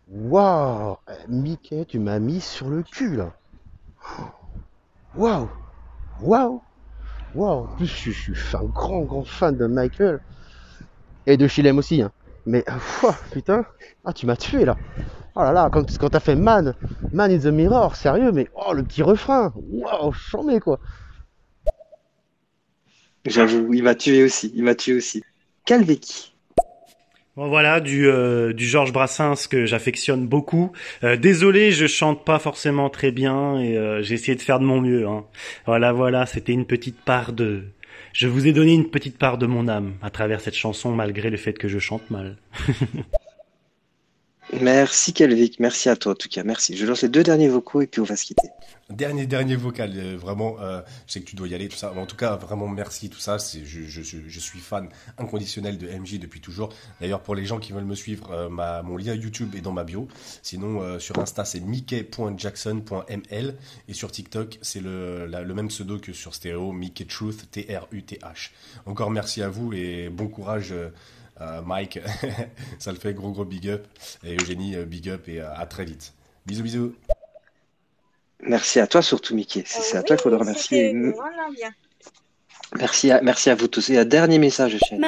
Waouh 0.06 0.98
Mickey, 1.28 1.84
tu 1.86 1.98
m'as 1.98 2.20
mis 2.20 2.40
sur 2.40 2.68
le 2.68 2.84
cul 2.84 3.16
là. 3.16 3.34
Waouh 5.16 5.48
Waouh 6.20 6.62
Waouh 7.34 7.64
En 7.64 7.76
plus, 7.76 7.86
je, 7.86 8.10
suis 8.10 8.56
un 8.56 8.64
grand, 8.64 9.02
grand 9.02 9.24
fan 9.24 9.56
de 9.56 9.66
Michael. 9.66 10.20
Et 11.26 11.36
de 11.36 11.46
Chilem 11.46 11.78
aussi. 11.78 12.02
Hein. 12.02 12.12
Mais, 12.46 12.64
euh, 12.68 13.12
putain. 13.32 13.64
Ah, 14.04 14.12
tu 14.12 14.26
m'as 14.26 14.36
tué 14.36 14.64
là. 14.64 14.76
Oh 15.36 15.40
là 15.40 15.52
là, 15.52 15.68
quand, 15.70 15.84
t'as 15.84 16.20
fait 16.20 16.36
Man, 16.36 16.74
Man 17.12 17.30
in 17.30 17.38
the 17.38 17.46
Mirror, 17.46 17.96
sérieux, 17.96 18.30
mais 18.30 18.48
oh, 18.54 18.72
le 18.72 18.84
petit 18.84 19.02
refrain. 19.02 19.52
Waouh, 19.56 20.12
chambé 20.12 20.60
quoi. 20.60 20.78
J'avoue, 23.24 23.72
il 23.72 23.82
m'a 23.82 23.94
tué 23.94 24.22
aussi. 24.22 24.52
Il 24.54 24.64
m'a 24.64 24.74
tué 24.74 24.94
aussi. 24.94 25.22
Calvic. 25.64 26.33
Bon 27.36 27.48
voilà, 27.48 27.80
du, 27.80 28.06
euh, 28.06 28.52
du 28.52 28.64
Georges 28.64 28.92
Brassens 28.92 29.48
que 29.50 29.66
j'affectionne 29.66 30.24
beaucoup. 30.28 30.70
Euh, 31.02 31.16
désolé, 31.16 31.72
je 31.72 31.88
chante 31.88 32.24
pas 32.24 32.38
forcément 32.38 32.90
très 32.90 33.10
bien 33.10 33.58
et 33.58 33.76
euh, 33.76 34.02
j'ai 34.04 34.14
essayé 34.14 34.36
de 34.36 34.42
faire 34.42 34.60
de 34.60 34.64
mon 34.64 34.80
mieux. 34.80 35.08
Hein. 35.08 35.24
Voilà, 35.66 35.92
voilà, 35.92 36.26
c'était 36.26 36.52
une 36.52 36.64
petite 36.64 37.00
part 37.00 37.32
de... 37.32 37.64
Je 38.12 38.28
vous 38.28 38.46
ai 38.46 38.52
donné 38.52 38.72
une 38.72 38.88
petite 38.88 39.18
part 39.18 39.36
de 39.36 39.46
mon 39.46 39.66
âme 39.66 39.94
à 40.00 40.10
travers 40.10 40.40
cette 40.40 40.54
chanson 40.54 40.92
malgré 40.92 41.28
le 41.28 41.36
fait 41.36 41.54
que 41.54 41.66
je 41.66 41.80
chante 41.80 42.08
mal. 42.08 42.36
Merci, 44.60 45.12
Calvic. 45.12 45.58
Merci 45.60 45.88
à 45.88 45.96
toi, 45.96 46.12
en 46.12 46.14
tout 46.14 46.28
cas. 46.28 46.44
Merci. 46.44 46.76
Je 46.76 46.86
lance 46.86 47.02
les 47.02 47.08
deux 47.08 47.22
derniers 47.22 47.48
vocaux 47.48 47.80
et 47.80 47.86
puis 47.86 48.00
on 48.00 48.04
va 48.04 48.16
se 48.16 48.24
quitter. 48.24 48.48
Dernier, 48.90 49.26
dernier 49.26 49.56
vocal, 49.56 49.92
euh, 49.96 50.16
vraiment, 50.16 50.56
euh, 50.60 50.82
je 51.06 51.14
sais 51.14 51.20
que 51.20 51.24
tu 51.24 51.36
dois 51.36 51.48
y 51.48 51.54
aller, 51.54 51.68
tout 51.68 51.76
ça. 51.76 51.92
En 51.92 52.04
tout 52.06 52.16
cas, 52.16 52.36
vraiment 52.36 52.68
merci, 52.68 53.08
tout 53.08 53.18
ça. 53.18 53.38
Je, 53.38 53.86
je, 53.86 54.40
suis 54.40 54.58
fan 54.58 54.88
inconditionnel 55.16 55.78
de 55.78 55.88
MJ 55.88 56.18
depuis 56.18 56.40
toujours. 56.40 56.68
D'ailleurs, 57.00 57.22
pour 57.22 57.34
les 57.34 57.46
gens 57.46 57.58
qui 57.58 57.72
veulent 57.72 57.84
me 57.84 57.94
suivre, 57.94 58.30
euh, 58.30 58.82
mon 58.82 58.96
lien 58.96 59.14
YouTube 59.14 59.54
est 59.54 59.62
dans 59.62 59.72
ma 59.72 59.84
bio. 59.84 60.06
Sinon, 60.42 60.82
euh, 60.82 60.98
sur 60.98 61.18
Insta, 61.18 61.44
c'est 61.44 61.60
mickey.jackson.ml. 61.60 63.54
Et 63.88 63.94
sur 63.94 64.12
TikTok, 64.12 64.58
c'est 64.60 64.80
le, 64.80 65.26
même 65.54 65.68
pseudo 65.68 65.98
que 65.98 66.12
sur 66.12 66.34
Stéréo, 66.34 66.72
Mickey 66.72 67.06
Truth, 67.06 67.50
T-R-U-T-H. 67.50 68.52
Encore 68.86 69.10
merci 69.10 69.42
à 69.42 69.48
vous 69.48 69.72
et 69.72 70.10
bon 70.10 70.28
courage. 70.28 70.74
Euh, 71.40 71.62
Mike, 71.62 71.98
ça 72.78 72.92
le 72.92 72.98
fait, 72.98 73.14
gros 73.14 73.30
gros 73.30 73.44
big 73.44 73.68
up. 73.68 73.86
Et 74.24 74.36
Eugénie, 74.36 74.76
euh, 74.76 74.84
big 74.84 75.08
up 75.08 75.28
et 75.28 75.40
euh, 75.40 75.54
à 75.54 75.66
très 75.66 75.84
vite. 75.84 76.14
Bisous, 76.46 76.62
bisous. 76.62 76.94
Merci 78.40 78.78
à 78.80 78.86
toi 78.86 79.02
surtout, 79.02 79.34
Mickey. 79.34 79.64
C'est 79.66 79.80
c'est 79.80 79.96
à 79.96 80.02
toi 80.02 80.16
qu'il 80.16 80.22
faudra 80.22 80.38
remercier. 80.38 80.92
Bien. 80.92 81.12
Merci 82.76 83.10
à, 83.10 83.20
merci 83.22 83.50
à 83.50 83.54
vous 83.54 83.68
tous. 83.68 83.90
Et 83.90 83.98
un 83.98 84.04
dernier 84.04 84.38
message, 84.38 84.78
Chen. 84.88 85.00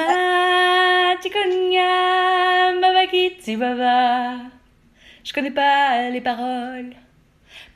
Je 5.23 5.33
connais 5.33 5.51
pas 5.51 6.09
les 6.09 6.21
paroles 6.21 6.95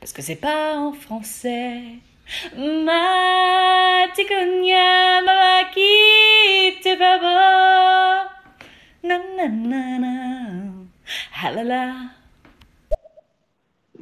parce 0.00 0.12
que 0.12 0.22
c'est 0.22 0.36
pas 0.36 0.76
en 0.76 0.92
français. 0.92 1.80
Matikonya, 2.56 2.82
Mabakiti 5.22 6.96
Baba. 6.98 8.31
Na 9.02 9.18
na 9.18 9.48
na 9.48 9.98
na. 9.98 10.12
Ah 11.42 11.50
là 11.50 11.62
là. 11.62 12.21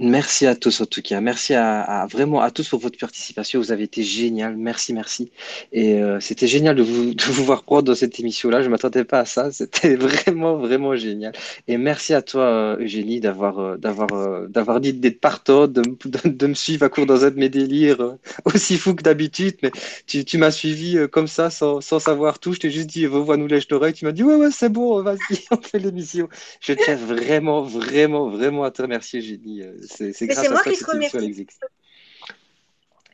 Merci 0.03 0.46
à 0.46 0.57
tous 0.57 0.80
en 0.80 0.86
tout 0.86 1.03
cas. 1.03 1.20
Merci 1.20 1.53
à, 1.53 1.82
à- 1.82 2.07
vraiment 2.07 2.40
à 2.40 2.51
tous 2.51 2.66
pour 2.70 2.80
votre 2.80 2.98
participation. 2.98 3.61
Vous 3.61 3.70
avez 3.70 3.82
été 3.84 4.03
génial. 4.03 4.57
Merci, 4.57 4.94
merci. 4.94 5.30
Et 5.72 6.01
euh, 6.01 6.18
c'était 6.20 6.46
génial 6.46 6.74
de 6.74 6.82
vous, 6.82 7.12
de 7.14 7.22
vous 7.24 7.44
voir 7.44 7.64
prendre 7.64 7.82
dans 7.82 7.94
cette 7.94 8.18
émission-là. 8.18 8.62
Je 8.62 8.66
ne 8.66 8.70
m'attendais 8.70 9.05
pas 9.05 9.20
à 9.20 9.24
ça. 9.26 9.53
C'était 9.53 9.96
vraiment, 9.96 10.57
vraiment 10.57 10.96
génial. 10.96 11.32
Et 11.68 11.76
merci 11.76 12.14
à 12.14 12.22
toi, 12.22 12.42
euh, 12.44 12.76
Eugénie, 12.80 13.20
d'avoir 13.20 13.59
euh, 13.59 13.76
d'avoir 13.76 14.11
euh, 14.14 14.46
d'avoir 14.48 14.80
dit 14.80 14.94
d'être 14.94 15.20
partant, 15.20 15.66
de, 15.68 15.82
de, 15.82 16.28
de 16.30 16.46
me 16.46 16.55
suivre 16.55 16.84
à 16.86 16.88
court 16.88 17.05
dans 17.05 17.24
un 17.26 17.30
de 17.30 17.36
mes 17.38 17.51
délires 17.51 18.16
aussi 18.46 18.78
fou 18.78 18.94
que 18.94 19.03
d'habitude. 19.03 19.57
Mais 19.62 19.70
tu, 20.07 20.24
tu 20.24 20.38
m'as 20.38 20.51
suivi 20.51 20.96
comme 21.12 21.26
ça, 21.28 21.51
sans, 21.51 21.82
sans 21.82 21.98
savoir 22.01 22.38
tout. 22.38 22.55
Je 22.55 22.61
t'ai 22.61 22.70
juste 22.70 22.88
dit, 22.88 23.05
vois 23.07 23.36
nous 23.36 23.46
lèche 23.46 23.68
l'oreille. 23.70 23.92
Tu 23.92 24.07
m'as 24.07 24.12
dit, 24.12 24.22
ouais, 24.22 24.36
ouais, 24.36 24.51
c'est 24.51 24.70
bon, 24.70 25.03
vas-y, 25.03 25.44
on 25.51 25.61
fait 25.61 25.78
l'émission. 25.78 26.26
Je 26.61 26.72
tiens 26.72 26.96
vraiment, 26.96 27.61
vraiment, 27.62 28.30
vraiment 28.30 28.64
à 28.64 28.70
te 28.70 28.80
remercier, 28.82 29.20
Eugénie. 29.20 29.62
C'est 29.91 30.26
grâce 30.26 30.47
à 30.47 30.51
moi 30.51 30.62
ça 30.62 30.70
qui 30.70 30.78
que 30.78 30.84
cette 30.84 30.95
émission 30.95 31.20
existe. 31.20 31.61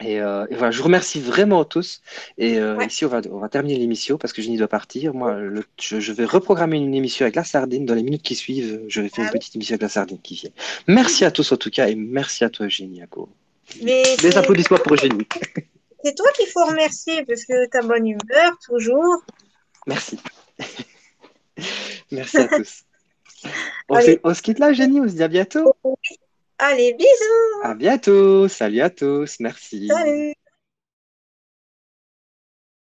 Et, 0.01 0.21
euh, 0.21 0.45
et 0.51 0.55
voilà, 0.57 0.71
je 0.73 0.77
vous 0.79 0.85
remercie 0.85 1.21
vraiment 1.21 1.65
tous. 1.65 2.03
Et 2.37 2.59
euh, 2.59 2.77
Ouais. 2.77 2.87
ici, 2.87 3.07
on 3.07 3.09
va, 3.09 3.23
on 3.33 3.39
va 3.39 3.49
terminer 3.49 3.79
l'émission 3.79 4.19
parce 4.19 4.35
que 4.35 4.43
Jenny 4.43 4.59
doit 4.59 4.69
partir. 4.69 5.15
Moi, 5.15 5.35
le- 5.39 5.65
je, 5.81 6.01
je 6.01 6.13
vais 6.13 6.27
reprogrammer 6.27 6.77
une 6.77 6.95
émission 6.95 7.25
avec 7.25 7.35
la 7.35 7.45
sardine. 7.45 7.87
Dans 7.87 7.95
les 7.95 8.03
minutes 8.03 8.23
qui 8.23 8.35
suivent, 8.35 8.83
je 8.89 9.01
vais 9.01 9.09
faire 9.09 9.25
Ah 9.25 9.29
une 9.29 9.33
oui. 9.33 9.39
petite 9.39 9.57
émission 9.57 9.73
avec 9.73 9.83
la 9.83 9.89
sardine 9.89 10.21
qui 10.21 10.35
vient. 10.35 10.51
Merci 10.87 11.25
à 11.25 11.31
tous 11.31 11.51
en 11.51 11.57
tout 11.57 11.71
cas 11.71 11.89
et 11.89 11.95
merci 11.95 12.45
à 12.45 12.51
toi, 12.51 12.67
Eugénie. 12.67 13.01
Mais 13.83 14.03
Des 14.21 14.37
applaudissements 14.37 14.77
pour 14.77 14.93
Eugénie. 14.95 15.27
c'est 16.05 16.15
toi 16.15 16.31
qu'il 16.37 16.47
faut 16.49 16.67
remercier 16.67 17.25
parce 17.25 17.47
que 17.47 17.67
ta 17.69 17.81
bonne 17.81 18.07
humeur, 18.07 18.59
toujours. 18.67 19.25
Merci. 19.87 20.19
Merci 22.11 22.37
à 22.37 22.49
tous. 22.49 22.83
On, 23.89 23.95
Allez. 23.95 24.15
se- 24.15 24.21
on 24.25 24.35
se 24.35 24.43
quitte 24.43 24.59
là, 24.59 24.71
Eugénie. 24.71 25.01
On 25.01 25.09
se 25.09 25.15
dit 25.15 25.23
à 25.23 25.29
bientôt. 25.29 25.75
Allez, 26.59 26.95
bisous. 26.95 27.63
À 27.63 27.75
bientôt. 27.75 28.49
Salut 28.49 28.81
à 28.81 28.91
tous. 28.91 29.41
Merci. 29.41 29.89
Salut. 29.89 30.35